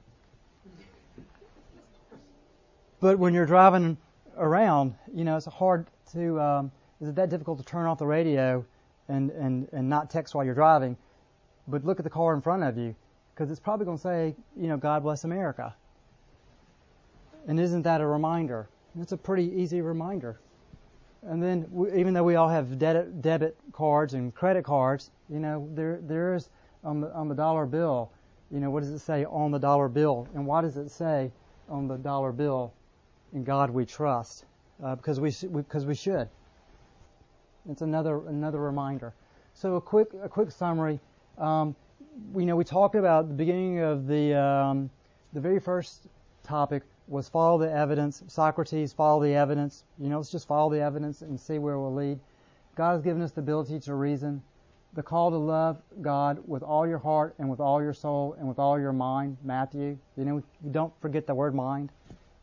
But 3.00 3.20
when 3.20 3.34
you're 3.34 3.45
driving 3.45 3.98
around, 4.38 4.95
you 5.14 5.24
know, 5.24 5.38
it's 5.38 5.45
hard 5.45 5.86
to. 6.14 6.39
Um, 6.39 6.72
is 7.00 7.10
it 7.10 7.16
that 7.16 7.30
difficult 7.30 7.60
to 7.60 7.66
turn 7.66 7.86
off 7.86 8.00
the 8.00 8.08
radio 8.08 8.66
and 9.08 9.30
and 9.32 9.68
and 9.72 9.89
not 9.89 10.10
text 10.10 10.34
while 10.34 10.45
you're 10.45 10.56
driving? 10.56 10.98
But 11.68 11.86
look 11.86 11.99
at 11.99 12.03
the 12.03 12.09
car 12.09 12.34
in 12.34 12.41
front 12.41 12.63
of 12.63 12.78
you 12.78 12.95
because 13.34 13.51
it's 13.51 13.59
probably 13.59 13.86
going 13.86 13.97
to 13.97 14.03
say, 14.03 14.36
you 14.59 14.68
know, 14.68 14.78
God 14.78 15.03
bless 15.03 15.24
America. 15.24 15.76
And 17.47 17.59
isn't 17.59 17.84
that 17.84 18.01
a 18.01 18.05
reminder? 18.05 18.68
It's 18.99 19.11
a 19.11 19.18
pretty 19.18 19.51
easy 19.55 19.82
reminder. 19.82 20.39
And 21.24 21.41
then, 21.41 21.68
even 21.95 22.13
though 22.13 22.24
we 22.24 22.36
all 22.36 22.49
have 22.49 22.80
debit, 22.80 23.22
debit 23.22 23.57
cards 23.74 24.13
and 24.13 24.34
credit 24.34 24.63
cards, 24.63 25.11
you 25.30 25.39
know, 25.39 25.68
there 25.74 25.99
there 26.01 26.36
is 26.36 26.49
on 26.84 27.01
the 27.01 27.13
on 27.13 27.28
the 27.28 27.36
dollar 27.36 27.65
bill, 27.65 28.11
you 28.51 28.59
know, 28.59 28.70
what 28.70 28.82
does 28.82 28.91
it 28.91 28.99
say 28.99 29.26
on 29.26 29.51
the 29.51 29.57
dollar 29.57 29.89
bill? 29.89 30.28
And 30.36 30.45
why 30.45 30.61
does 30.61 30.78
it 30.78 30.89
say 30.89 31.32
on 31.70 31.88
the 31.88 31.97
dollar 31.97 32.32
bill, 32.32 32.74
"In 33.34 33.43
God 33.43 33.70
we 33.70 33.86
trust"? 33.86 34.45
Uh, 34.82 34.95
because 34.95 35.20
we 35.20 35.32
because 35.49 35.86
we 35.86 35.95
should. 35.95 36.30
It's 37.70 37.82
another 37.82 38.26
another 38.28 38.59
reminder. 38.59 39.13
So 39.53 39.76
a 39.76 39.82
quick 39.82 40.09
a 40.22 40.30
quick 40.30 40.51
summary. 40.51 40.99
Um, 41.38 41.76
we 42.34 42.46
know 42.46 42.56
we 42.56 42.64
talked 42.64 42.96
about 42.96 43.28
the 43.28 43.34
beginning 43.34 43.80
of 43.80 44.08
the 44.08 44.34
um, 44.34 44.90
the 45.34 45.40
very 45.40 45.60
first 45.60 46.08
topic 46.44 46.84
was 47.08 47.30
follow 47.30 47.58
the 47.58 47.72
evidence. 47.72 48.24
Socrates, 48.28 48.94
follow 48.94 49.22
the 49.22 49.34
evidence. 49.34 49.84
You 50.00 50.10
know, 50.10 50.18
let's 50.18 50.32
just 50.32 50.48
follow 50.48 50.70
the 50.72 50.82
evidence 50.82 51.22
and 51.22 51.40
see 51.40 51.60
where 51.60 51.76
it 51.76 51.82
will 51.82 51.94
lead. 51.94 52.20
God 52.76 52.94
has 52.94 53.02
given 53.02 53.22
us 53.22 53.32
the 53.32 53.42
ability 53.42 53.80
to 53.82 53.96
reason. 53.96 54.42
The 54.94 55.04
call 55.04 55.30
to 55.30 55.38
love 55.38 55.82
God 56.02 56.40
with 56.48 56.64
all 56.64 56.88
your 56.88 56.98
heart 56.98 57.36
and 57.40 57.50
with 57.50 57.60
all 57.60 57.82
your 57.82 57.94
soul 57.94 58.36
and 58.40 58.48
with 58.48 58.58
all 58.58 58.80
your 58.80 58.94
mind. 58.94 59.38
Matthew, 59.44 59.98
you 60.16 60.26
know, 60.26 60.42
don't 60.72 60.94
forget 61.02 61.28
the 61.28 61.36
word 61.36 61.54
mind. 61.54 61.92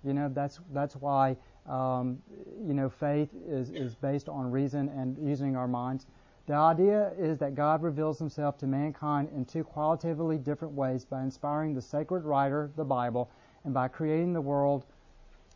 You 0.05 0.13
know, 0.13 0.31
that's 0.33 0.61
that's 0.73 0.95
why 0.97 1.37
um, 1.67 2.19
you 2.67 2.75
know 2.75 2.89
faith 2.89 3.31
is 3.49 3.71
is 3.71 3.95
based 3.95 4.29
on 4.29 4.51
reason 4.51 4.89
and 4.91 5.17
using 5.19 5.57
our 5.57 5.67
minds. 5.67 6.07
The 6.47 6.55
idea 6.55 7.13
is 7.19 7.39
that 7.39 7.55
God 7.55 7.83
reveals 7.83 8.19
himself 8.19 8.59
to 8.59 8.67
mankind 8.67 9.31
in 9.35 9.45
two 9.47 9.65
qualitatively 9.65 10.37
different 10.37 10.75
ways 10.75 11.05
by 11.05 11.23
inspiring 11.23 11.75
the 11.75 11.81
sacred 11.81 12.25
writer, 12.25 12.71
the 12.77 12.85
Bible, 12.85 13.31
and 13.65 13.73
by 13.73 13.89
creating 13.89 14.35
the 14.35 14.43
world 14.43 14.85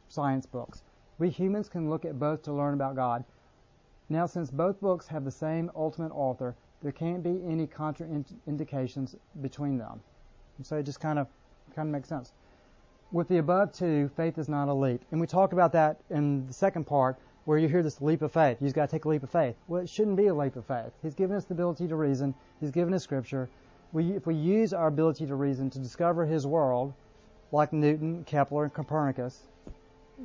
science 0.08 0.46
books. 0.46 0.82
We 1.18 1.28
humans 1.28 1.68
can 1.68 1.90
look 1.90 2.06
at 2.06 2.18
both 2.18 2.42
to 2.44 2.52
learn 2.52 2.72
about 2.74 2.96
God. 2.96 3.24
Now, 4.08 4.24
since 4.24 4.50
both 4.50 4.80
books 4.80 5.08
have 5.08 5.24
the 5.24 5.30
same 5.30 5.70
ultimate 5.74 6.12
author, 6.12 6.54
There 6.82 6.92
can't 6.92 7.22
be 7.22 7.42
any 7.44 7.66
contraindications 7.66 9.16
between 9.40 9.78
them. 9.78 10.00
So 10.62 10.76
it 10.76 10.84
just 10.84 11.00
kind 11.00 11.18
of 11.18 11.26
kind 11.74 11.88
of 11.88 11.92
makes 11.92 12.08
sense. 12.08 12.32
With 13.10 13.28
the 13.28 13.38
above 13.38 13.72
two, 13.72 14.08
faith 14.16 14.38
is 14.38 14.48
not 14.48 14.72
leap. 14.72 15.04
And 15.10 15.20
we 15.20 15.26
talked 15.26 15.52
about 15.52 15.72
that 15.72 16.00
in 16.10 16.46
the 16.46 16.52
second 16.52 16.84
part 16.84 17.18
where 17.48 17.56
you 17.56 17.66
hear 17.66 17.82
this 17.82 18.02
leap 18.02 18.20
of 18.20 18.30
faith. 18.30 18.58
You've 18.60 18.74
got 18.74 18.90
to 18.90 18.92
take 18.94 19.06
a 19.06 19.08
leap 19.08 19.22
of 19.22 19.30
faith. 19.30 19.56
Well, 19.68 19.80
it 19.80 19.88
shouldn't 19.88 20.18
be 20.18 20.26
a 20.26 20.34
leap 20.34 20.56
of 20.56 20.66
faith. 20.66 20.92
He's 21.02 21.14
given 21.14 21.34
us 21.34 21.46
the 21.46 21.54
ability 21.54 21.88
to 21.88 21.96
reason. 21.96 22.34
He's 22.60 22.70
given 22.70 22.92
us 22.92 23.02
scripture. 23.02 23.48
We, 23.94 24.10
if 24.10 24.26
we 24.26 24.34
use 24.34 24.74
our 24.74 24.88
ability 24.88 25.24
to 25.28 25.34
reason 25.34 25.70
to 25.70 25.78
discover 25.78 26.26
his 26.26 26.46
world, 26.46 26.92
like 27.50 27.72
Newton, 27.72 28.22
Kepler, 28.24 28.64
and 28.64 28.74
Copernicus, 28.74 29.44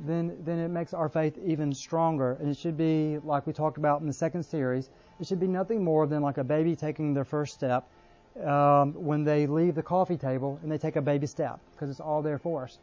then 0.06 0.36
then 0.44 0.60
it 0.60 0.68
makes 0.68 0.94
our 0.94 1.08
faith 1.08 1.38
even 1.46 1.74
stronger. 1.74 2.34
And 2.42 2.50
it 2.50 2.58
should 2.58 2.76
be 2.76 3.20
like 3.24 3.48
we 3.48 3.54
talked 3.54 3.78
about 3.78 4.02
in 4.02 4.08
the 4.08 4.12
second 4.12 4.44
series. 4.44 4.90
It 5.22 5.26
should 5.26 5.40
be 5.40 5.48
nothing 5.48 5.82
more 5.82 6.06
than 6.08 6.22
like 6.22 6.40
a 6.40 6.44
baby 6.44 6.76
taking 6.76 7.14
their 7.14 7.24
first 7.24 7.54
step 7.54 7.88
um, 8.46 8.96
when 8.96 9.24
they 9.24 9.48
leave 9.48 9.76
the 9.76 9.84
coffee 9.84 10.18
table 10.18 10.60
and 10.62 10.70
they 10.70 10.78
take 10.78 10.98
a 10.98 11.02
baby 11.02 11.28
step 11.28 11.62
because 11.74 11.90
it's 11.90 12.02
all 12.02 12.22
there 12.22 12.38
for 12.38 12.64
us. 12.64 12.80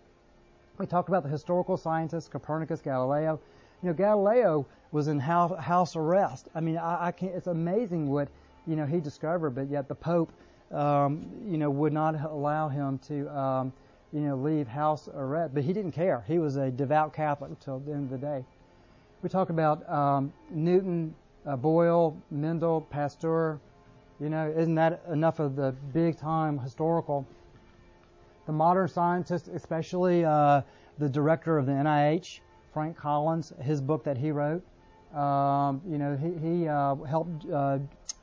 We 0.79 0.87
talked 0.87 1.11
about 1.11 1.25
the 1.25 1.29
historical 1.29 1.77
scientists, 1.77 2.27
Copernicus, 2.27 2.81
Galileo. 2.81 3.39
You 3.83 3.89
know, 3.89 3.95
Galileo 3.95 4.67
was 4.93 5.09
in 5.09 5.19
house 5.19 5.97
arrest. 5.97 6.49
I 6.55 6.61
mean, 6.61 6.77
I, 6.77 7.07
I 7.07 7.13
can't. 7.13 7.33
It's 7.35 7.47
amazing 7.47 8.09
what 8.09 8.29
you 8.67 8.77
know 8.77 8.87
he 8.87 9.01
discovered, 9.01 9.51
but 9.51 9.69
yet 9.71 9.89
the 9.89 9.95
Pope, 9.95 10.33
um, 10.71 11.27
you 11.47 11.57
know, 11.59 11.71
would 11.71 11.93
not 11.93 12.21
allow 12.21 12.69
him 12.69 12.99
to. 13.09 13.29
Um, 13.37 13.73
you 14.13 14.21
know, 14.21 14.37
leave 14.37 14.67
house 14.67 15.09
arrest. 15.15 15.55
But 15.55 15.65
he 15.65 15.73
didn't 15.73 15.93
care. 15.93 16.25
He 16.27 16.39
was 16.39 16.57
a 16.57 16.71
devout 16.71 17.13
Catholic 17.13 17.51
until 17.51 17.79
the 17.81 17.93
end 17.93 18.13
of 18.13 18.21
the 18.21 18.27
day. 18.27 18.45
We 19.23 19.29
talk 19.29 19.51
about 19.51 19.89
um, 19.89 20.33
Newton, 20.51 21.15
uh, 21.47 21.57
Boyle, 21.57 22.17
Mendel, 22.31 22.81
Pasteur. 22.81 23.61
You 24.19 24.29
know, 24.29 24.53
isn't 24.57 24.75
that 24.75 25.03
enough 25.11 25.39
of 25.39 25.57
the 25.57 25.73
big 25.93 26.19
time 26.19 26.59
historical? 26.59 27.27
The 28.47 28.53
modern 28.53 28.89
scientists, 28.89 29.49
especially 29.49 30.25
uh, 30.25 30.63
the 30.99 31.09
director 31.09 31.57
of 31.57 31.67
the 31.67 31.73
NIH, 31.73 32.41
Frank 32.73 32.97
Collins, 32.97 33.53
his 33.61 33.81
book 33.81 34.05
that 34.05 34.17
he 34.17 34.31
wrote, 34.31 34.63
um, 35.15 35.81
you 35.89 35.99
know, 35.99 36.17
he, 36.17 36.33
he 36.39 36.69
uh, 36.69 36.95
helped 36.97 37.51
uh, 37.51 37.79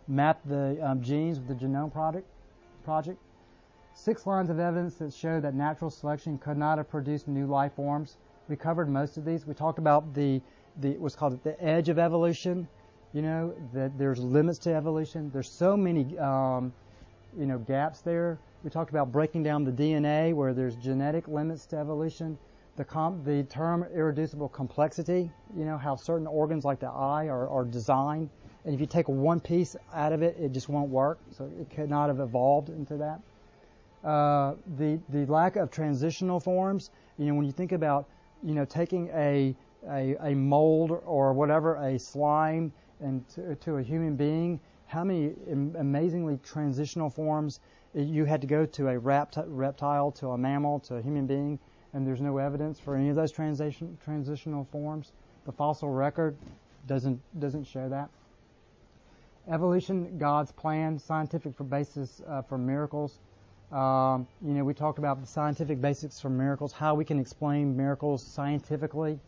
map 0.08 0.40
the 0.46 0.78
um, 0.82 1.02
genes 1.02 1.40
with 1.40 1.48
the 1.48 1.66
Genome 1.66 1.92
Project. 1.92 2.26
Project 2.86 3.20
six 3.94 4.26
lines 4.26 4.50
of 4.50 4.60
evidence 4.60 4.96
that 4.96 5.12
show 5.14 5.40
that 5.40 5.56
natural 5.56 5.90
selection 5.90 6.38
could 6.38 6.58
not 6.58 6.78
have 6.78 6.90
produced 6.90 7.28
new 7.28 7.48
life 7.48 7.74
forms. 7.76 8.18
We 8.48 8.56
covered 8.56 8.90
most 8.90 9.18
of 9.18 9.26
these. 9.26 9.46
We 9.46 9.54
talked 9.54 9.80
about 9.80 10.14
the, 10.14 10.40
the 10.80 10.92
what's 10.98 11.16
called 11.16 11.44
the 11.44 11.62
edge 11.62 11.90
of 11.90 12.00
evolution. 12.00 12.68
You 13.14 13.22
know 13.24 13.54
that 13.74 13.98
there's 13.98 14.20
limits 14.20 14.60
to 14.60 14.74
evolution. 14.74 15.32
There's 15.34 15.50
so 15.50 15.76
many 15.76 16.18
um, 16.20 16.72
you 17.38 17.46
know 17.46 17.58
gaps 17.58 18.02
there. 18.02 18.38
We 18.64 18.70
talked 18.70 18.92
about 18.92 19.12
breaking 19.12 19.44
down 19.44 19.64
the 19.64 19.72
DNA 19.72 20.34
where 20.34 20.54
there's 20.54 20.76
genetic 20.76 21.28
limits 21.28 21.66
to 21.68 21.78
evolution. 21.78 22.38
The, 22.78 22.86
com- 22.86 23.24
the 23.24 23.44
term 23.44 23.86
irreducible 23.94 24.50
complexity, 24.50 25.32
you 25.56 25.66
know, 25.66 25.78
how 25.78 25.96
certain 25.96 26.28
organs 26.28 26.64
like 26.64 26.80
the 26.80 26.88
eye 26.88 27.28
are, 27.28 27.50
are 27.50 27.66
designed. 27.66 28.30
And 28.66 28.74
if 28.74 28.80
you 28.80 28.86
take 28.86 29.08
one 29.10 29.40
piece 29.40 29.76
out 29.94 30.14
of 30.14 30.22
it, 30.22 30.38
it 30.40 30.52
just 30.52 30.70
won't 30.70 30.90
work. 30.90 31.20
So 31.32 31.50
it 31.60 31.70
could 31.70 31.90
not 31.90 32.08
have 32.08 32.20
evolved 32.20 32.70
into 32.70 32.98
that. 32.98 33.20
Uh, 34.08 34.56
the 34.78 35.00
the 35.10 35.26
lack 35.26 35.56
of 35.56 35.72
transitional 35.72 36.40
forms. 36.40 36.92
You 37.18 37.26
know, 37.26 37.34
when 37.34 37.46
you 37.46 37.52
think 37.52 37.72
about 37.72 38.08
you 38.44 38.54
know 38.54 38.64
taking 38.64 39.10
a 39.10 39.56
a, 39.90 40.16
a 40.22 40.36
mold 40.36 40.92
or 41.06 41.34
whatever, 41.34 41.76
a 41.78 41.98
slime, 41.98 42.72
and 43.00 43.28
to, 43.30 43.56
to 43.56 43.78
a 43.78 43.84
human 43.84 44.16
being, 44.16 44.60
how 44.86 45.04
many 45.04 45.34
amazingly 45.50 46.38
transitional 46.44 47.10
forms 47.10 47.60
you 47.94 48.26
had 48.26 48.42
to 48.42 48.48
go 48.48 48.66
to 48.66 48.90
a 48.90 49.00
repti- 49.00 49.46
reptile, 49.48 50.12
to 50.12 50.30
a 50.30 50.38
mammal, 50.38 50.80
to 50.82 50.96
a 50.96 51.02
human 51.02 51.26
being, 51.26 51.58
and 51.94 52.06
there's 52.06 52.22
no 52.22 52.38
evidence 52.38 52.80
for 52.80 52.96
any 52.96 53.10
of 53.10 53.16
those 53.16 53.32
transition 53.32 53.98
transitional 54.04 54.66
forms. 54.72 55.12
The 55.46 55.52
fossil 55.52 55.90
record 55.90 56.36
doesn't 56.88 57.20
doesn't 57.40 57.66
show 57.66 57.90
that. 57.90 58.10
Evolution, 59.50 60.18
God's 60.18 60.52
plan, 60.52 61.00
scientific 61.00 61.54
basis 61.70 62.22
uh, 62.28 62.42
for 62.42 62.58
miracles. 62.58 63.20
Um, 63.72 64.28
you 64.42 64.54
know, 64.54 64.64
we 64.64 64.74
talked 64.74 65.00
about 65.00 65.22
the 65.22 65.28
scientific 65.28 65.82
basics 65.82 66.20
for 66.20 66.30
miracles, 66.30 66.72
how 66.74 66.96
we 66.96 67.06
can 67.06 67.20
explain 67.20 67.76
miracles 67.76 68.24
scientifically, 68.24 69.20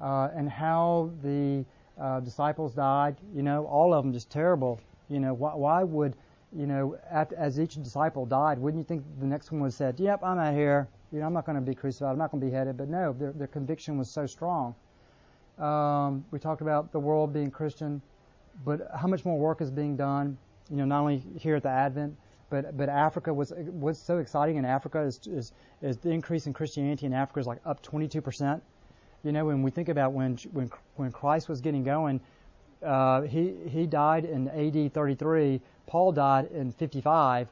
uh, 0.00 0.28
and 0.34 0.48
how 0.48 1.10
the 1.22 1.64
uh, 2.00 2.20
disciples 2.20 2.74
died. 2.74 3.16
You 3.34 3.42
know, 3.42 3.66
all 3.66 3.94
of 3.94 4.04
them 4.04 4.12
just 4.12 4.30
terrible. 4.30 4.80
You 5.08 5.20
know, 5.20 5.34
why, 5.34 5.54
why 5.54 5.82
would, 5.84 6.16
you 6.54 6.66
know, 6.66 6.98
at, 7.10 7.32
as 7.32 7.60
each 7.60 7.74
disciple 7.74 8.26
died, 8.26 8.58
wouldn't 8.58 8.80
you 8.80 8.84
think 8.84 9.04
the 9.20 9.26
next 9.26 9.52
one 9.52 9.60
would 9.60 9.68
have 9.68 9.74
said, 9.74 10.00
"Yep, 10.00 10.22
I'm 10.22 10.38
out 10.38 10.54
here. 10.54 10.88
You 11.12 11.20
know, 11.20 11.26
I'm 11.26 11.32
not 11.32 11.44
going 11.44 11.56
to 11.56 11.62
be 11.62 11.74
crucified. 11.74 12.12
I'm 12.12 12.18
not 12.18 12.30
going 12.30 12.40
to 12.40 12.46
be 12.46 12.50
beheaded." 12.50 12.76
But 12.76 12.88
no, 12.88 13.12
their, 13.12 13.32
their 13.32 13.46
conviction 13.46 13.98
was 13.98 14.10
so 14.10 14.26
strong. 14.26 14.74
Um, 15.58 16.24
we 16.30 16.38
talked 16.38 16.62
about 16.62 16.92
the 16.92 16.98
world 16.98 17.32
being 17.32 17.50
Christian, 17.50 18.00
but 18.64 18.88
how 18.96 19.06
much 19.08 19.24
more 19.24 19.38
work 19.38 19.60
is 19.60 19.70
being 19.70 19.96
done? 19.96 20.38
You 20.70 20.76
know, 20.76 20.84
not 20.84 21.00
only 21.00 21.22
here 21.38 21.56
at 21.56 21.62
the 21.62 21.68
Advent, 21.68 22.16
but 22.52 22.76
but 22.76 22.88
Africa 22.88 23.32
was 23.32 23.52
was 23.56 23.98
so 23.98 24.18
exciting 24.18 24.56
in 24.56 24.64
Africa 24.64 25.00
is, 25.00 25.20
is 25.26 25.52
is 25.80 25.96
the 25.98 26.10
increase 26.10 26.46
in 26.46 26.52
Christianity 26.52 27.06
in 27.06 27.12
Africa 27.14 27.40
is 27.40 27.46
like 27.46 27.60
up 27.64 27.82
22 27.82 28.20
percent. 28.20 28.62
You 29.24 29.32
know, 29.32 29.44
when 29.46 29.62
we 29.62 29.70
think 29.70 29.88
about 29.88 30.12
when 30.12 30.36
when 30.52 30.70
when 30.96 31.12
Christ 31.12 31.48
was 31.48 31.60
getting 31.60 31.82
going, 31.82 32.20
uh, 32.82 33.22
he 33.22 33.54
he 33.68 33.86
died 33.86 34.24
in 34.24 34.48
AD 34.48 34.92
33. 34.92 35.60
Paul 35.86 36.12
died 36.12 36.50
in 36.52 36.72
55, 36.72 37.48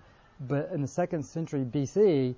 but 0.48 0.70
in 0.72 0.82
the 0.82 0.88
second 0.88 1.22
century 1.22 1.64
BC, 1.64 2.34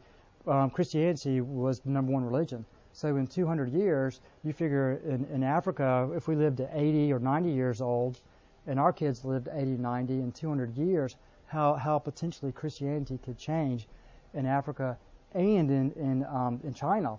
um, 0.46 0.70
Christianity 0.70 1.40
was 1.40 1.80
the 1.80 1.90
number 1.90 2.12
one 2.12 2.24
religion. 2.24 2.64
So 2.92 3.16
in 3.16 3.26
200 3.26 3.72
years, 3.72 4.20
you 4.44 4.52
figure 4.52 5.00
in, 5.04 5.24
in 5.32 5.42
Africa, 5.42 6.10
if 6.14 6.28
we 6.28 6.36
lived 6.36 6.58
to 6.58 6.68
80 6.72 7.12
or 7.12 7.18
90 7.18 7.50
years 7.50 7.80
old, 7.80 8.20
and 8.66 8.78
our 8.78 8.92
kids 8.92 9.24
lived 9.24 9.48
80, 9.52 9.70
90 9.72 10.12
in 10.14 10.32
200 10.32 10.76
years, 10.76 11.16
how, 11.46 11.74
how 11.74 11.98
potentially 11.98 12.52
Christianity 12.52 13.18
could 13.24 13.38
change 13.38 13.86
in 14.34 14.46
Africa 14.46 14.96
and 15.34 15.70
in, 15.70 15.92
in, 15.92 16.24
um, 16.26 16.60
in 16.64 16.74
China. 16.74 17.18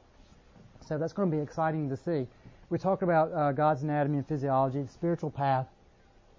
So 0.86 0.98
that's 0.98 1.14
going 1.14 1.30
to 1.30 1.36
be 1.36 1.42
exciting 1.42 1.90
to 1.90 1.98
see. 1.98 2.28
We 2.70 2.78
talked 2.78 3.04
about 3.04 3.32
uh, 3.32 3.52
God's 3.52 3.84
anatomy 3.84 4.18
and 4.18 4.28
physiology, 4.28 4.82
the 4.82 4.88
spiritual 4.88 5.30
path. 5.30 5.68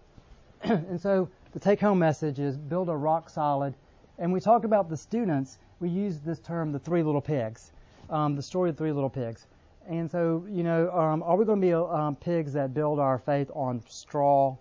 and 0.63 1.01
so 1.01 1.29
the 1.53 1.61
take 1.61 1.81
home 1.81 1.99
message 1.99 2.39
is 2.39 2.57
build 2.57 2.89
a 2.89 2.97
rock 2.97 3.31
solid. 3.31 3.75
And 4.19 4.33
we 4.33 4.41
talked 4.41 4.65
about 4.65 4.89
the 4.89 4.97
students. 4.97 5.59
We 5.81 5.89
use 5.89 6.21
this 6.21 6.39
term, 6.39 6.73
the 6.73 6.79
three 6.79 7.03
little 7.03 7.21
pigs, 7.21 7.73
um, 8.11 8.37
the 8.37 8.43
story 8.43 8.71
of 8.71 8.77
the 8.77 8.79
three 8.79 8.93
little 8.93 9.11
pigs. 9.11 9.47
And 9.89 10.11
so, 10.11 10.47
you 10.49 10.63
know, 10.63 10.91
um, 10.91 11.23
are 11.23 11.37
we 11.37 11.45
going 11.45 11.61
to 11.61 11.67
be 11.67 11.75
um, 11.75 12.17
pigs 12.17 12.53
that 12.55 12.73
build 12.73 12.99
our 12.99 13.19
faith 13.19 13.51
on 13.55 13.83
straw, 13.87 14.57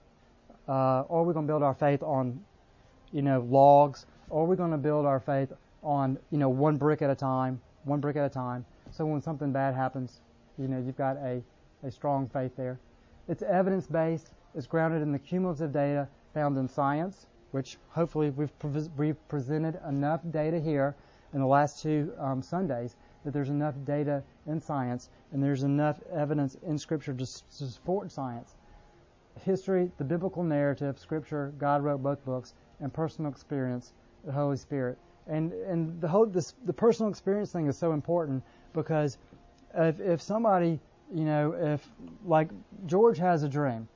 uh, 0.68 1.02
or 1.02 1.22
are 1.22 1.24
we 1.24 1.34
going 1.34 1.46
to 1.46 1.52
build 1.52 1.64
our 1.64 1.74
faith 1.74 2.04
on 2.04 2.40
you 3.14 3.22
know, 3.22 3.48
logs, 3.50 4.08
or 4.30 4.44
are 4.44 4.48
we 4.48 4.56
going 4.56 4.72
to 4.72 4.78
build 4.78 5.06
our 5.06 5.20
faith 5.20 5.54
on, 5.84 6.18
you 6.32 6.38
know, 6.38 6.50
one 6.50 6.76
brick 6.78 7.02
at 7.02 7.10
a 7.10 7.16
time, 7.16 7.62
one 7.84 8.00
brick 8.00 8.18
at 8.18 8.26
a 8.26 8.30
time? 8.30 8.66
So 8.92 9.06
when 9.06 9.22
something 9.22 9.52
bad 9.54 9.76
happens, 9.76 10.20
you 10.58 10.68
know, 10.68 10.84
you've 10.84 10.98
got 10.98 11.18
a, 11.18 11.42
a 11.84 11.92
strong 11.92 12.28
faith 12.28 12.52
there. 12.58 12.80
It's 13.30 13.44
evidence 13.44 13.88
based. 13.88 14.32
It's 14.56 14.68
grounded 14.68 15.02
in 15.02 15.12
the 15.12 15.20
cumulative 15.20 15.72
data 15.72 16.08
found 16.34 16.58
in 16.58 16.68
science, 16.68 17.28
which 17.54 17.78
hopefully 17.90 18.32
we've, 18.32 18.58
pre- 18.58 18.90
we've 18.98 19.28
presented 19.28 19.80
enough 19.88 20.22
data 20.32 20.60
here 20.60 20.96
in 21.34 21.40
the 21.40 21.46
last 21.46 21.82
two 21.82 22.12
um, 22.18 22.42
Sundays 22.42 22.96
that 23.24 23.32
there's 23.32 23.50
enough 23.50 23.76
data 23.86 24.24
in 24.48 24.60
science 24.60 25.10
and 25.32 25.42
there's 25.42 25.62
enough 25.62 26.00
evidence 26.12 26.58
in 26.66 26.78
Scripture 26.80 27.14
to, 27.14 27.26
to 27.26 27.66
support 27.66 28.12
science. 28.12 28.56
History, 29.40 29.92
the 29.98 30.04
biblical 30.04 30.44
narrative, 30.44 30.98
Scripture, 30.98 31.54
God 31.60 31.84
wrote 31.84 32.02
both 32.02 32.26
books, 32.26 32.56
and 32.80 32.92
personal 32.92 33.32
experience, 33.32 33.94
the 34.26 34.32
Holy 34.32 34.58
Spirit. 34.58 34.98
And 35.28 35.54
and 35.54 36.02
the 36.02 36.08
whole 36.08 36.26
this 36.26 36.54
the 36.66 36.74
personal 36.74 37.10
experience 37.10 37.52
thing 37.52 37.68
is 37.68 37.78
so 37.78 37.94
important 37.94 38.44
because 38.74 39.18
if 39.76 40.00
if 40.00 40.22
somebody 40.22 40.80
you 41.14 41.24
know 41.24 41.54
if 41.54 41.88
like 42.26 42.50
George 42.88 43.18
has 43.20 43.44
a 43.44 43.50
dream, 43.50 43.88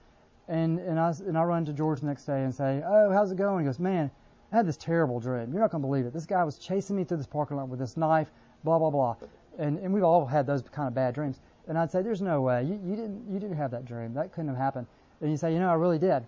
and 0.47 0.79
and 0.79 0.99
I 0.99 1.09
and 1.27 1.37
I 1.37 1.43
run 1.43 1.65
to 1.65 1.73
George 1.73 2.01
the 2.01 2.07
next 2.07 2.25
day 2.25 2.43
and 2.43 2.53
say, 2.53 2.81
oh 2.85 3.11
how's 3.11 3.31
it 3.31 3.37
going? 3.37 3.65
He 3.65 3.65
goes, 3.65 3.79
man, 3.79 4.09
I 4.51 4.57
had 4.57 4.67
this 4.67 4.77
terrible 4.77 5.19
dream. 5.19 5.51
You're 5.51 5.61
not 5.61 5.71
gonna 5.71 5.85
believe 5.85 6.05
it. 6.05 6.13
This 6.13 6.25
guy 6.25 6.43
was 6.43 6.57
chasing 6.57 6.95
me 6.95 7.03
through 7.03 7.17
this 7.17 7.27
parking 7.27 7.57
lot 7.57 7.69
with 7.69 7.79
this 7.79 7.97
knife, 7.97 8.31
blah 8.63 8.79
blah 8.79 8.89
blah. 8.89 9.15
And 9.57 9.79
and 9.79 9.93
we've 9.93 10.03
all 10.03 10.25
had 10.25 10.45
those 10.47 10.61
kind 10.61 10.87
of 10.87 10.93
bad 10.93 11.13
dreams. 11.13 11.39
And 11.67 11.77
I'd 11.77 11.91
say, 11.91 12.01
there's 12.01 12.21
no 12.21 12.41
way 12.41 12.63
you, 12.63 12.79
you 12.85 12.95
didn't 12.95 13.25
you 13.29 13.39
didn't 13.39 13.57
have 13.57 13.71
that 13.71 13.85
dream. 13.85 14.13
That 14.13 14.31
couldn't 14.31 14.49
have 14.49 14.57
happened. 14.57 14.87
And 15.21 15.31
you 15.31 15.37
say, 15.37 15.53
you 15.53 15.59
know, 15.59 15.69
I 15.69 15.73
really 15.73 15.99
did. 15.99 16.23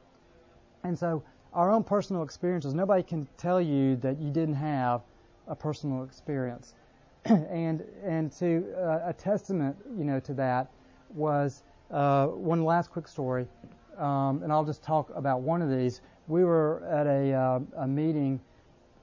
And 0.83 0.97
so 0.97 1.23
our 1.53 1.71
own 1.71 1.83
personal 1.83 2.23
experiences. 2.23 2.73
Nobody 2.73 3.03
can 3.03 3.27
tell 3.37 3.61
you 3.61 3.95
that 3.97 4.19
you 4.19 4.29
didn't 4.31 4.55
have 4.55 5.01
a 5.47 5.55
personal 5.55 6.03
experience. 6.03 6.75
and 7.25 7.83
and 8.03 8.31
to 8.33 8.65
uh, 8.77 9.09
a 9.09 9.13
testament, 9.13 9.75
you 9.97 10.03
know, 10.03 10.19
to 10.19 10.33
that 10.35 10.69
was 11.13 11.63
uh, 11.91 12.27
one 12.27 12.63
last 12.63 12.91
quick 12.91 13.07
story, 13.07 13.47
um, 13.99 14.41
and 14.43 14.51
I'll 14.51 14.65
just 14.65 14.81
talk 14.81 15.11
about 15.15 15.41
one 15.41 15.61
of 15.61 15.69
these. 15.69 16.01
we 16.27 16.43
were 16.43 16.83
at 16.85 17.07
a, 17.07 17.33
uh, 17.33 17.83
a 17.83 17.87
meeting, 17.87 18.39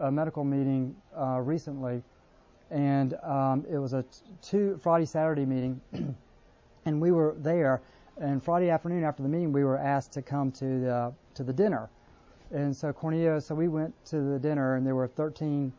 a 0.01 0.11
medical 0.11 0.45
meeting 0.45 0.97
uh, 1.17 1.41
recently, 1.41 2.03
and 2.71 3.15
um, 3.23 3.65
it 3.71 3.79
was 3.79 3.93
a 3.93 4.05
two 4.43 4.79
Friday 4.83 5.07
Saturday 5.07 5.45
meeting, 5.45 5.81
and 6.87 7.01
we 7.01 7.13
were 7.13 7.37
there. 7.39 7.83
And 8.19 8.43
Friday 8.43 8.71
afternoon 8.71 9.05
after 9.05 9.23
the 9.23 9.29
meeting, 9.29 9.53
we 9.53 9.63
were 9.63 9.77
asked 9.77 10.13
to 10.13 10.23
come 10.23 10.51
to 10.53 10.65
the 10.65 11.13
to 11.35 11.45
the 11.45 11.53
dinner, 11.53 11.91
and 12.51 12.75
so 12.75 12.93
Cornelia, 12.93 13.41
so 13.41 13.55
we 13.55 13.69
went 13.69 13.93
to 14.07 14.21
the 14.21 14.39
dinner, 14.39 14.77
and 14.77 14.87
there 14.87 14.95
were 14.95 15.07
13 15.07 15.73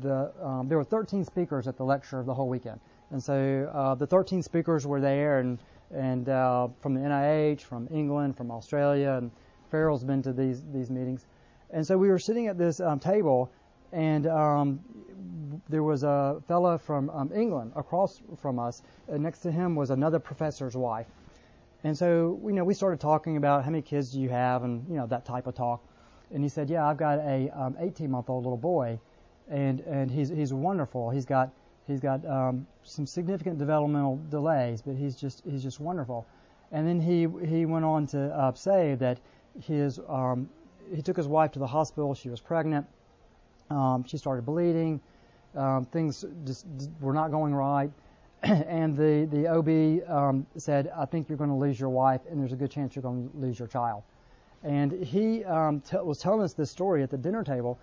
the 0.00 0.32
um, 0.40 0.68
there 0.68 0.78
were 0.78 0.84
13 0.84 1.24
speakers 1.24 1.66
at 1.66 1.76
the 1.76 1.84
lecture 1.84 2.18
of 2.18 2.26
the 2.26 2.34
whole 2.34 2.48
weekend, 2.48 2.80
and 3.12 3.22
so 3.22 3.70
uh, 3.72 3.94
the 3.94 4.06
13 4.06 4.42
speakers 4.42 4.86
were 4.86 5.00
there, 5.00 5.38
and 5.38 5.58
and 5.94 6.28
uh, 6.28 6.68
from 6.80 6.94
the 6.94 7.00
NIH, 7.00 7.60
from 7.60 7.86
England, 7.92 8.36
from 8.36 8.50
Australia, 8.50 9.12
and 9.12 9.30
Farrell's 9.70 10.02
been 10.02 10.22
to 10.22 10.32
these 10.32 10.62
these 10.72 10.90
meetings, 10.90 11.26
and 11.70 11.86
so 11.86 11.96
we 11.96 12.08
were 12.08 12.18
sitting 12.18 12.48
at 12.48 12.58
this 12.58 12.80
um, 12.80 12.98
table, 12.98 13.52
and 13.92 14.26
um, 14.26 14.80
there 15.68 15.82
was 15.82 16.02
a 16.02 16.42
fellow 16.48 16.78
from 16.78 17.10
um, 17.10 17.30
England 17.34 17.72
across 17.76 18.20
from 18.38 18.58
us, 18.58 18.82
and 19.08 19.22
next 19.22 19.40
to 19.40 19.52
him 19.52 19.76
was 19.76 19.90
another 19.90 20.18
professor's 20.18 20.74
wife, 20.74 21.06
and 21.84 21.96
so 21.96 22.40
you 22.44 22.52
know 22.52 22.64
we 22.64 22.72
started 22.72 22.98
talking 22.98 23.36
about 23.36 23.62
how 23.62 23.70
many 23.70 23.82
kids 23.82 24.10
do 24.12 24.20
you 24.20 24.30
have, 24.30 24.64
and 24.64 24.88
you 24.88 24.96
know 24.96 25.06
that 25.06 25.26
type 25.26 25.46
of 25.46 25.54
talk, 25.54 25.84
and 26.32 26.42
he 26.42 26.48
said, 26.48 26.70
yeah, 26.70 26.88
I've 26.88 26.96
got 26.96 27.18
a 27.18 27.74
18 27.78 28.10
month 28.10 28.30
old 28.30 28.44
little 28.44 28.56
boy, 28.56 28.98
and 29.50 29.80
and 29.80 30.10
he's 30.10 30.30
he's 30.30 30.54
wonderful. 30.54 31.10
He's 31.10 31.26
got 31.26 31.50
he's 31.92 32.00
got 32.00 32.24
um, 32.26 32.66
some 32.82 33.06
significant 33.06 33.58
developmental 33.58 34.20
delays, 34.30 34.82
but 34.82 34.96
he's 34.96 35.14
just 35.14 35.42
he's 35.48 35.62
just 35.62 35.80
wonderful. 35.80 36.26
And 36.72 36.86
then 36.86 37.00
he 37.00 37.28
he 37.46 37.66
went 37.66 37.84
on 37.84 38.06
to 38.08 38.34
uh, 38.34 38.52
say 38.54 38.94
that 38.96 39.18
his 39.60 40.00
um, 40.08 40.48
he 40.94 41.02
took 41.02 41.16
his 41.16 41.28
wife 41.28 41.52
to 41.52 41.58
the 41.58 41.66
hospital. 41.66 42.14
She 42.14 42.28
was 42.30 42.40
pregnant. 42.40 42.86
Um, 43.70 44.04
she 44.04 44.16
started 44.16 44.44
bleeding. 44.44 45.00
Um, 45.54 45.84
things 45.84 46.24
just 46.44 46.66
were 47.00 47.12
not 47.12 47.30
going 47.30 47.54
right. 47.54 47.90
and 48.42 48.96
the 48.96 49.28
the 49.30 49.46
OB 49.46 50.10
um, 50.10 50.46
said, 50.56 50.90
"I 50.96 51.04
think 51.04 51.28
you're 51.28 51.38
going 51.38 51.50
to 51.50 51.56
lose 51.56 51.78
your 51.78 51.90
wife, 51.90 52.22
and 52.30 52.40
there's 52.40 52.52
a 52.52 52.56
good 52.56 52.70
chance 52.70 52.96
you're 52.96 53.02
going 53.02 53.30
to 53.30 53.36
lose 53.36 53.58
your 53.58 53.68
child." 53.68 54.02
And 54.64 54.92
he 55.04 55.44
um, 55.44 55.80
t- 55.80 55.96
was 55.98 56.18
telling 56.18 56.42
us 56.42 56.52
this 56.52 56.70
story 56.70 57.02
at 57.02 57.10
the 57.10 57.18
dinner 57.18 57.44
table, 57.44 57.78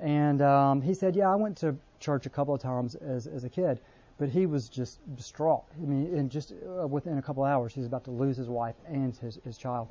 and 0.00 0.42
um, 0.42 0.80
he 0.80 0.94
said, 0.94 1.16
"Yeah, 1.16 1.32
I 1.32 1.36
went 1.36 1.56
to 1.58 1.76
church 2.00 2.26
a 2.26 2.30
couple 2.30 2.54
of 2.54 2.60
times 2.60 2.94
as 2.96 3.26
as 3.26 3.44
a 3.44 3.48
kid, 3.48 3.80
but 4.18 4.28
he 4.28 4.46
was 4.46 4.68
just 4.68 5.00
distraught. 5.16 5.64
I 5.82 5.86
mean, 5.86 6.14
in 6.14 6.28
just 6.28 6.52
uh, 6.52 6.86
within 6.86 7.18
a 7.18 7.22
couple 7.22 7.44
of 7.44 7.50
hours, 7.50 7.74
he's 7.74 7.86
about 7.86 8.04
to 8.04 8.10
lose 8.10 8.36
his 8.36 8.48
wife 8.48 8.76
and 8.86 9.16
his 9.16 9.38
his 9.44 9.58
child." 9.58 9.88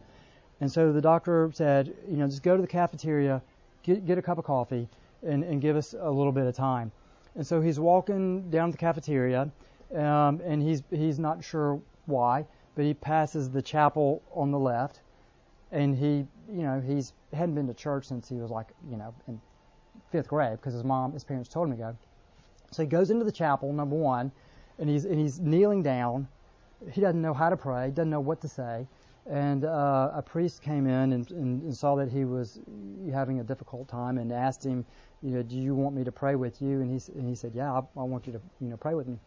And 0.60 0.72
so 0.72 0.91
the 0.91 1.01
doctor 1.01 1.51
said, 1.53 1.93
you 2.10 2.18
know, 2.18 2.26
just 2.26 2.41
go 2.41 2.55
to 2.55 2.62
the 2.62 2.68
cafeteria, 2.68 3.41
get, 3.84 4.05
get 4.05 4.18
a 4.18 4.22
cup 4.22 4.39
of 4.39 4.45
coffee, 4.45 4.89
and, 5.24 5.43
and 5.43 5.62
give 5.62 5.76
us 5.76 5.93
a 5.99 6.10
little 6.10 6.32
bit 6.32 6.45
of 6.47 6.55
time. 6.55 6.91
And 7.36 7.45
so 7.45 7.62
he's 7.62 7.80
walking 7.80 8.49
down 8.49 8.72
the 8.72 8.78
cafeteria, 8.78 9.51
um, 9.93 10.41
and 10.43 10.62
he's 10.62 10.84
he's 10.89 11.20
not 11.20 11.43
sure 11.43 11.80
why, 12.08 12.45
but 12.76 12.86
he 12.86 12.93
passes 12.93 13.49
the 13.51 13.62
chapel 13.62 14.24
on 14.34 14.51
the 14.51 14.58
left, 14.60 15.01
and 15.72 15.95
he, 15.95 16.26
you 16.51 16.64
know, 16.64 16.82
he's 16.82 17.14
hadn't 17.34 17.55
been 17.55 17.68
to 17.68 17.74
church 17.74 18.08
since 18.08 18.28
he 18.28 18.36
was 18.36 18.49
like, 18.49 18.68
you 18.89 18.97
know, 18.97 19.14
in 19.28 19.39
fifth 20.12 20.28
grade 20.28 20.53
because 20.53 20.74
his 20.74 20.84
mom, 20.84 21.14
his 21.14 21.24
parents 21.24 21.49
told 21.49 21.68
him 21.68 21.78
to 21.78 21.78
go. 21.78 21.97
So 22.72 22.84
he 22.84 22.88
goes 22.88 23.10
into 23.10 23.26
the 23.26 23.32
chapel, 23.32 23.72
number 23.72 23.95
one, 23.95 24.32
and 24.80 24.89
he's 24.89 25.05
and 25.05 25.20
he's 25.20 25.39
kneeling 25.39 25.84
down. 25.84 26.28
He 26.91 27.01
doesn't 27.01 27.22
know 27.22 27.34
how 27.34 27.49
to 27.49 27.58
pray, 27.58 27.89
doesn't 27.89 28.10
know 28.10 28.20
what 28.20 28.41
to 28.41 28.47
say 28.47 28.88
and 29.30 29.66
uh, 29.66 30.12
a 30.14 30.22
priest 30.22 30.62
came 30.62 30.88
in 30.88 31.14
and, 31.14 31.30
and, 31.32 31.62
and, 31.64 31.76
saw 31.76 31.95
that 31.95 32.10
he 32.10 32.24
was 32.24 32.60
having 33.12 33.39
a 33.39 33.43
difficult 33.43 33.88
time 33.88 34.18
and 34.18 34.32
asked 34.32 34.66
him, 34.66 34.86
you 35.22 35.32
know, 35.32 35.43
do 35.43 35.58
you 35.58 35.76
want 35.76 35.95
me 35.95 36.03
to 36.03 36.12
pray 36.12 36.36
with 36.36 36.62
you? 36.62 36.82
And 36.82 36.89
he 36.89 37.12
and 37.14 37.28
he 37.28 37.36
said, 37.36 37.51
yeah, 37.53 37.72
I, 37.72 37.80
I 37.99 38.03
want 38.03 38.26
you 38.26 38.34
to 38.34 38.41
you 38.62 38.70
know 38.70 38.78
pray 38.78 38.93
with 38.93 39.08
me. 39.08 39.18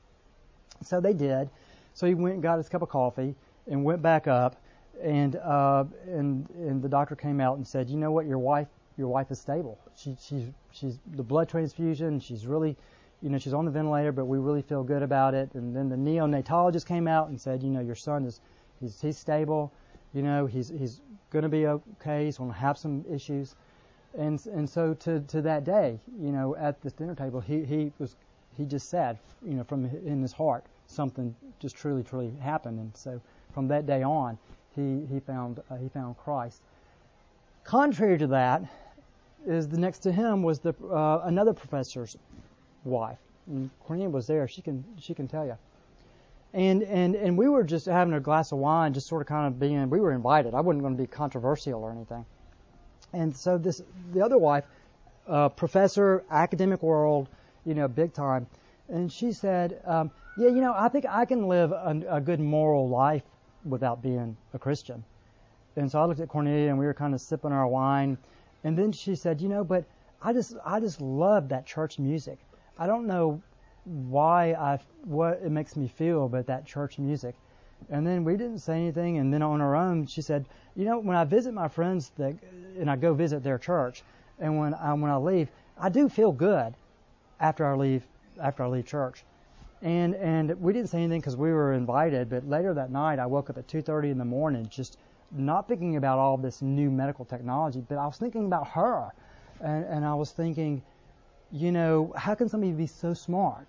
So 0.82 1.00
they 1.00 1.12
did. 1.12 1.50
So 1.92 2.06
he 2.06 2.14
went 2.14 2.34
and 2.34 2.42
got 2.42 2.56
his 2.56 2.68
cup 2.68 2.82
of 2.82 2.88
coffee 2.88 3.34
and 3.66 3.84
went 3.84 4.00
back 4.00 4.26
up, 4.26 4.56
and 5.02 5.36
uh, 5.36 5.84
and 6.06 6.48
and 6.50 6.82
the 6.82 6.88
doctor 6.88 7.14
came 7.14 7.40
out 7.40 7.56
and 7.56 7.66
said, 7.66 7.90
you 7.90 7.96
know 7.96 8.12
what, 8.12 8.26
your 8.26 8.38
wife 8.38 8.68
your 9.00 9.08
wife 9.08 9.30
is 9.30 9.40
stable. 9.40 9.78
She 9.96 10.16
she's 10.20 10.44
she's 10.70 10.98
the 11.16 11.22
blood 11.22 11.48
transfusion. 11.48 12.20
She's 12.20 12.46
really 12.46 12.76
you 13.22 13.28
know, 13.28 13.36
she's 13.36 13.52
on 13.52 13.66
the 13.66 13.70
ventilator, 13.70 14.12
but 14.12 14.24
we 14.24 14.38
really 14.38 14.62
feel 14.62 14.82
good 14.82 15.02
about 15.02 15.34
it. 15.34 15.50
And 15.54 15.76
then 15.76 15.90
the 15.90 15.96
neonatologist 15.96 16.86
came 16.86 17.06
out 17.06 17.28
and 17.28 17.38
said, 17.38 17.62
you 17.62 17.68
know, 17.68 17.80
your 17.80 17.94
son 17.94 18.24
is, 18.24 18.40
he's, 18.80 18.98
he's 18.98 19.18
stable 19.18 19.70
you 20.12 20.22
know, 20.22 20.46
he's 20.46 20.68
he's 20.68 21.00
going 21.30 21.44
to 21.44 21.48
be 21.48 21.66
okay. 21.66 22.24
He's 22.24 22.38
going 22.38 22.50
to 22.50 22.56
have 22.56 22.76
some 22.76 23.04
issues, 23.10 23.54
and 24.18 24.44
and 24.46 24.68
so 24.68 24.94
to 24.94 25.20
to 25.20 25.42
that 25.42 25.64
day, 25.64 26.00
you 26.18 26.32
know, 26.32 26.56
at 26.56 26.80
this 26.82 26.92
dinner 26.92 27.14
table, 27.14 27.40
he 27.40 27.64
he 27.64 27.92
was 27.98 28.16
he 28.56 28.64
just 28.64 28.88
said, 28.88 29.18
you 29.46 29.54
know, 29.54 29.64
from 29.64 29.84
in 29.84 30.20
his 30.20 30.32
heart, 30.32 30.64
something 30.86 31.34
just 31.60 31.76
truly 31.76 32.02
truly 32.02 32.32
happened, 32.40 32.80
and 32.80 32.96
so 32.96 33.20
from 33.52 33.68
that 33.68 33.86
day 33.86 34.02
on, 34.02 34.36
he 34.74 35.06
he 35.06 35.20
found 35.20 35.60
uh, 35.70 35.76
he 35.76 35.88
found 35.88 36.16
Christ. 36.18 36.62
Contrary 37.62 38.18
to 38.18 38.26
that, 38.28 38.64
is 39.46 39.68
the 39.68 39.78
next 39.78 40.00
to 40.00 40.12
him 40.12 40.42
was 40.42 40.60
the 40.60 40.74
uh, 40.90 41.22
another 41.24 41.52
professor's 41.52 42.16
wife. 42.84 43.18
And 43.46 43.70
Cornelia 43.86 44.10
was 44.10 44.26
there. 44.26 44.46
She 44.48 44.62
can 44.62 44.84
she 44.98 45.14
can 45.14 45.28
tell 45.28 45.46
you. 45.46 45.56
And, 46.52 46.82
and, 46.82 47.14
and 47.14 47.38
we 47.38 47.48
were 47.48 47.62
just 47.62 47.86
having 47.86 48.14
a 48.14 48.20
glass 48.20 48.50
of 48.50 48.58
wine, 48.58 48.92
just 48.92 49.06
sort 49.06 49.22
of 49.22 49.28
kind 49.28 49.46
of 49.46 49.60
being, 49.60 49.88
we 49.88 50.00
were 50.00 50.12
invited. 50.12 50.52
I 50.52 50.60
wasn't 50.60 50.82
going 50.82 50.96
to 50.96 51.00
be 51.00 51.06
controversial 51.06 51.82
or 51.82 51.92
anything. 51.92 52.26
And 53.12 53.36
so 53.36 53.56
this, 53.56 53.80
the 54.12 54.24
other 54.24 54.36
wife, 54.38 54.64
uh, 55.28 55.48
professor, 55.50 56.24
academic 56.30 56.82
world, 56.82 57.28
you 57.64 57.74
know, 57.74 57.86
big 57.86 58.12
time. 58.12 58.46
And 58.88 59.12
she 59.12 59.32
said, 59.32 59.80
um, 59.84 60.10
yeah, 60.36 60.48
you 60.48 60.60
know, 60.60 60.74
I 60.76 60.88
think 60.88 61.06
I 61.08 61.24
can 61.24 61.46
live 61.46 61.70
a, 61.70 62.02
a 62.08 62.20
good 62.20 62.40
moral 62.40 62.88
life 62.88 63.22
without 63.64 64.02
being 64.02 64.36
a 64.52 64.58
Christian. 64.58 65.04
And 65.76 65.90
so 65.90 66.00
I 66.00 66.06
looked 66.06 66.20
at 66.20 66.28
Cornelia 66.28 66.68
and 66.68 66.78
we 66.78 66.86
were 66.86 66.94
kind 66.94 67.14
of 67.14 67.20
sipping 67.20 67.52
our 67.52 67.68
wine. 67.68 68.18
And 68.64 68.76
then 68.76 68.92
she 68.92 69.14
said, 69.14 69.40
you 69.40 69.48
know, 69.48 69.64
but 69.64 69.84
I 70.22 70.32
just, 70.32 70.56
I 70.64 70.80
just 70.80 71.00
love 71.00 71.48
that 71.48 71.66
church 71.66 71.98
music. 71.98 72.38
I 72.78 72.86
don't 72.86 73.06
know 73.06 73.40
why 73.84 74.52
I 74.52 74.78
what 75.04 75.40
it 75.42 75.50
makes 75.50 75.76
me 75.76 75.88
feel, 75.88 76.28
but 76.28 76.46
that 76.46 76.66
church 76.66 76.98
music. 76.98 77.34
And 77.88 78.06
then 78.06 78.24
we 78.24 78.36
didn't 78.36 78.58
say 78.58 78.74
anything. 78.74 79.18
And 79.18 79.32
then 79.32 79.42
on 79.42 79.60
our 79.60 79.74
own, 79.74 80.06
she 80.06 80.22
said, 80.22 80.44
"You 80.76 80.84
know, 80.84 80.98
when 80.98 81.16
I 81.16 81.24
visit 81.24 81.54
my 81.54 81.68
friends 81.68 82.10
that, 82.18 82.34
and 82.78 82.90
I 82.90 82.96
go 82.96 83.14
visit 83.14 83.42
their 83.42 83.58
church, 83.58 84.02
and 84.38 84.58
when 84.58 84.74
I, 84.74 84.92
when 84.94 85.10
I 85.10 85.16
leave, 85.16 85.50
I 85.78 85.88
do 85.88 86.08
feel 86.08 86.32
good 86.32 86.74
after 87.40 87.66
I 87.66 87.74
leave 87.74 88.06
after 88.40 88.62
I 88.62 88.68
leave 88.68 88.84
church." 88.84 89.24
And 89.82 90.14
and 90.14 90.60
we 90.60 90.72
didn't 90.72 90.90
say 90.90 90.98
anything 90.98 91.20
because 91.20 91.36
we 91.36 91.52
were 91.52 91.72
invited. 91.72 92.28
But 92.28 92.46
later 92.46 92.74
that 92.74 92.90
night, 92.90 93.18
I 93.18 93.26
woke 93.26 93.48
up 93.50 93.56
at 93.58 93.66
2:30 93.66 94.10
in 94.10 94.18
the 94.18 94.24
morning, 94.24 94.66
just 94.70 94.98
not 95.32 95.68
thinking 95.68 95.96
about 95.96 96.18
all 96.18 96.36
this 96.36 96.62
new 96.62 96.90
medical 96.90 97.24
technology, 97.24 97.82
but 97.88 97.98
I 97.98 98.06
was 98.06 98.16
thinking 98.16 98.46
about 98.46 98.68
her, 98.68 99.10
and 99.60 99.84
and 99.84 100.04
I 100.04 100.14
was 100.14 100.32
thinking, 100.32 100.82
you 101.52 101.72
know, 101.72 102.12
how 102.16 102.34
can 102.34 102.48
somebody 102.48 102.72
be 102.72 102.86
so 102.86 103.14
smart, 103.14 103.68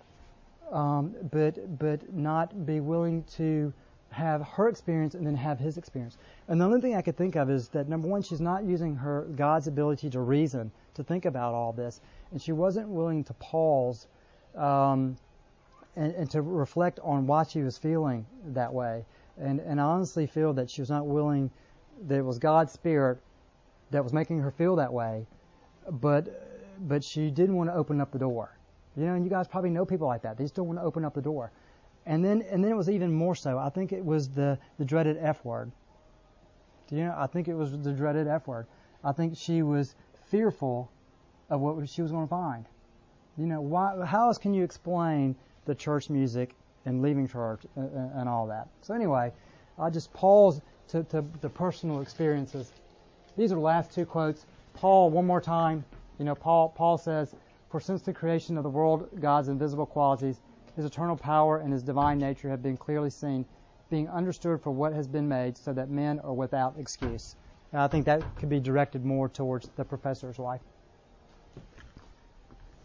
um, 0.70 1.14
but 1.30 1.78
but 1.78 2.12
not 2.12 2.66
be 2.66 2.80
willing 2.80 3.24
to 3.36 3.72
have 4.10 4.42
her 4.42 4.68
experience 4.68 5.14
and 5.14 5.26
then 5.26 5.34
have 5.36 5.58
his 5.58 5.78
experience? 5.78 6.18
And 6.48 6.60
the 6.60 6.64
only 6.64 6.80
thing 6.80 6.96
I 6.96 7.02
could 7.02 7.16
think 7.16 7.36
of 7.36 7.50
is 7.50 7.68
that 7.68 7.88
number 7.88 8.08
one, 8.08 8.22
she's 8.22 8.40
not 8.40 8.64
using 8.64 8.96
her 8.96 9.26
God's 9.36 9.68
ability 9.68 10.10
to 10.10 10.20
reason 10.20 10.70
to 10.94 11.04
think 11.04 11.24
about 11.24 11.54
all 11.54 11.72
this, 11.72 12.00
and 12.30 12.42
she 12.42 12.52
wasn't 12.52 12.88
willing 12.88 13.24
to 13.24 13.34
pause 13.34 14.06
um, 14.56 15.16
and, 15.96 16.14
and 16.14 16.30
to 16.30 16.42
reflect 16.42 17.00
on 17.02 17.26
why 17.26 17.44
she 17.44 17.62
was 17.62 17.78
feeling 17.78 18.26
that 18.46 18.72
way. 18.72 19.04
And 19.40 19.60
and 19.60 19.80
I 19.80 19.84
honestly 19.84 20.26
feel 20.26 20.52
that 20.54 20.70
she 20.70 20.80
was 20.82 20.90
not 20.90 21.06
willing. 21.06 21.50
That 22.06 22.18
it 22.18 22.24
was 22.24 22.38
God's 22.38 22.72
spirit 22.72 23.18
that 23.90 24.02
was 24.02 24.12
making 24.12 24.40
her 24.40 24.50
feel 24.50 24.76
that 24.76 24.92
way, 24.92 25.26
but 25.90 26.28
but 26.80 27.04
she 27.04 27.30
didn't 27.30 27.56
want 27.56 27.70
to 27.70 27.74
open 27.74 28.00
up 28.00 28.10
the 28.12 28.18
door. 28.18 28.56
You 28.96 29.06
know, 29.06 29.14
and 29.14 29.24
you 29.24 29.30
guys 29.30 29.48
probably 29.48 29.70
know 29.70 29.84
people 29.86 30.06
like 30.06 30.22
that. 30.22 30.36
They 30.36 30.44
just 30.44 30.54
don't 30.54 30.66
want 30.66 30.78
to 30.78 30.84
open 30.84 31.04
up 31.04 31.14
the 31.14 31.22
door. 31.22 31.50
And 32.04 32.24
then, 32.24 32.42
and 32.50 32.62
then 32.62 32.72
it 32.72 32.76
was 32.76 32.90
even 32.90 33.12
more 33.12 33.34
so. 33.34 33.58
I 33.58 33.68
think 33.70 33.92
it 33.92 34.04
was 34.04 34.28
the, 34.28 34.58
the 34.78 34.84
dreaded 34.84 35.16
F 35.20 35.44
word. 35.44 35.70
Do 36.88 36.96
you 36.96 37.04
know? 37.04 37.14
I 37.16 37.26
think 37.26 37.48
it 37.48 37.54
was 37.54 37.78
the 37.78 37.92
dreaded 37.92 38.26
F 38.26 38.46
word. 38.46 38.66
I 39.04 39.12
think 39.12 39.36
she 39.36 39.62
was 39.62 39.94
fearful 40.26 40.90
of 41.48 41.60
what 41.60 41.88
she 41.88 42.02
was 42.02 42.10
going 42.10 42.26
to 42.26 42.30
find. 42.30 42.66
You 43.38 43.46
know, 43.46 43.60
why, 43.60 44.04
how 44.04 44.28
else 44.28 44.38
can 44.38 44.52
you 44.52 44.64
explain 44.64 45.36
the 45.64 45.74
church 45.74 46.10
music 46.10 46.54
and 46.84 47.02
leaving 47.02 47.28
church 47.28 47.62
and, 47.76 47.90
uh, 47.96 48.20
and 48.20 48.28
all 48.28 48.46
that? 48.46 48.68
So 48.80 48.94
anyway, 48.94 49.32
I 49.78 49.90
just 49.90 50.12
pause 50.12 50.60
to, 50.88 51.04
to 51.04 51.24
the 51.40 51.48
personal 51.48 52.00
experiences. 52.00 52.72
These 53.36 53.52
are 53.52 53.56
the 53.56 53.60
last 53.60 53.92
two 53.92 54.04
quotes. 54.04 54.46
Paul, 54.74 55.10
one 55.10 55.26
more 55.26 55.40
time. 55.40 55.84
You 56.18 56.24
know, 56.24 56.34
Paul, 56.34 56.68
Paul 56.68 56.98
says, 56.98 57.34
For 57.70 57.80
since 57.80 58.02
the 58.02 58.12
creation 58.12 58.56
of 58.56 58.62
the 58.62 58.70
world, 58.70 59.08
God's 59.20 59.48
invisible 59.48 59.86
qualities, 59.86 60.40
his 60.76 60.84
eternal 60.84 61.16
power 61.16 61.58
and 61.58 61.72
his 61.72 61.82
divine 61.82 62.18
nature 62.18 62.48
have 62.48 62.62
been 62.62 62.76
clearly 62.76 63.10
seen, 63.10 63.44
being 63.90 64.08
understood 64.08 64.62
for 64.62 64.70
what 64.70 64.92
has 64.92 65.06
been 65.06 65.28
made, 65.28 65.56
so 65.56 65.72
that 65.72 65.90
men 65.90 66.20
are 66.20 66.32
without 66.32 66.74
excuse. 66.78 67.36
And 67.72 67.80
I 67.80 67.88
think 67.88 68.04
that 68.06 68.22
could 68.36 68.48
be 68.48 68.60
directed 68.60 69.04
more 69.04 69.28
towards 69.28 69.68
the 69.76 69.84
professor's 69.84 70.38
wife. 70.38 70.60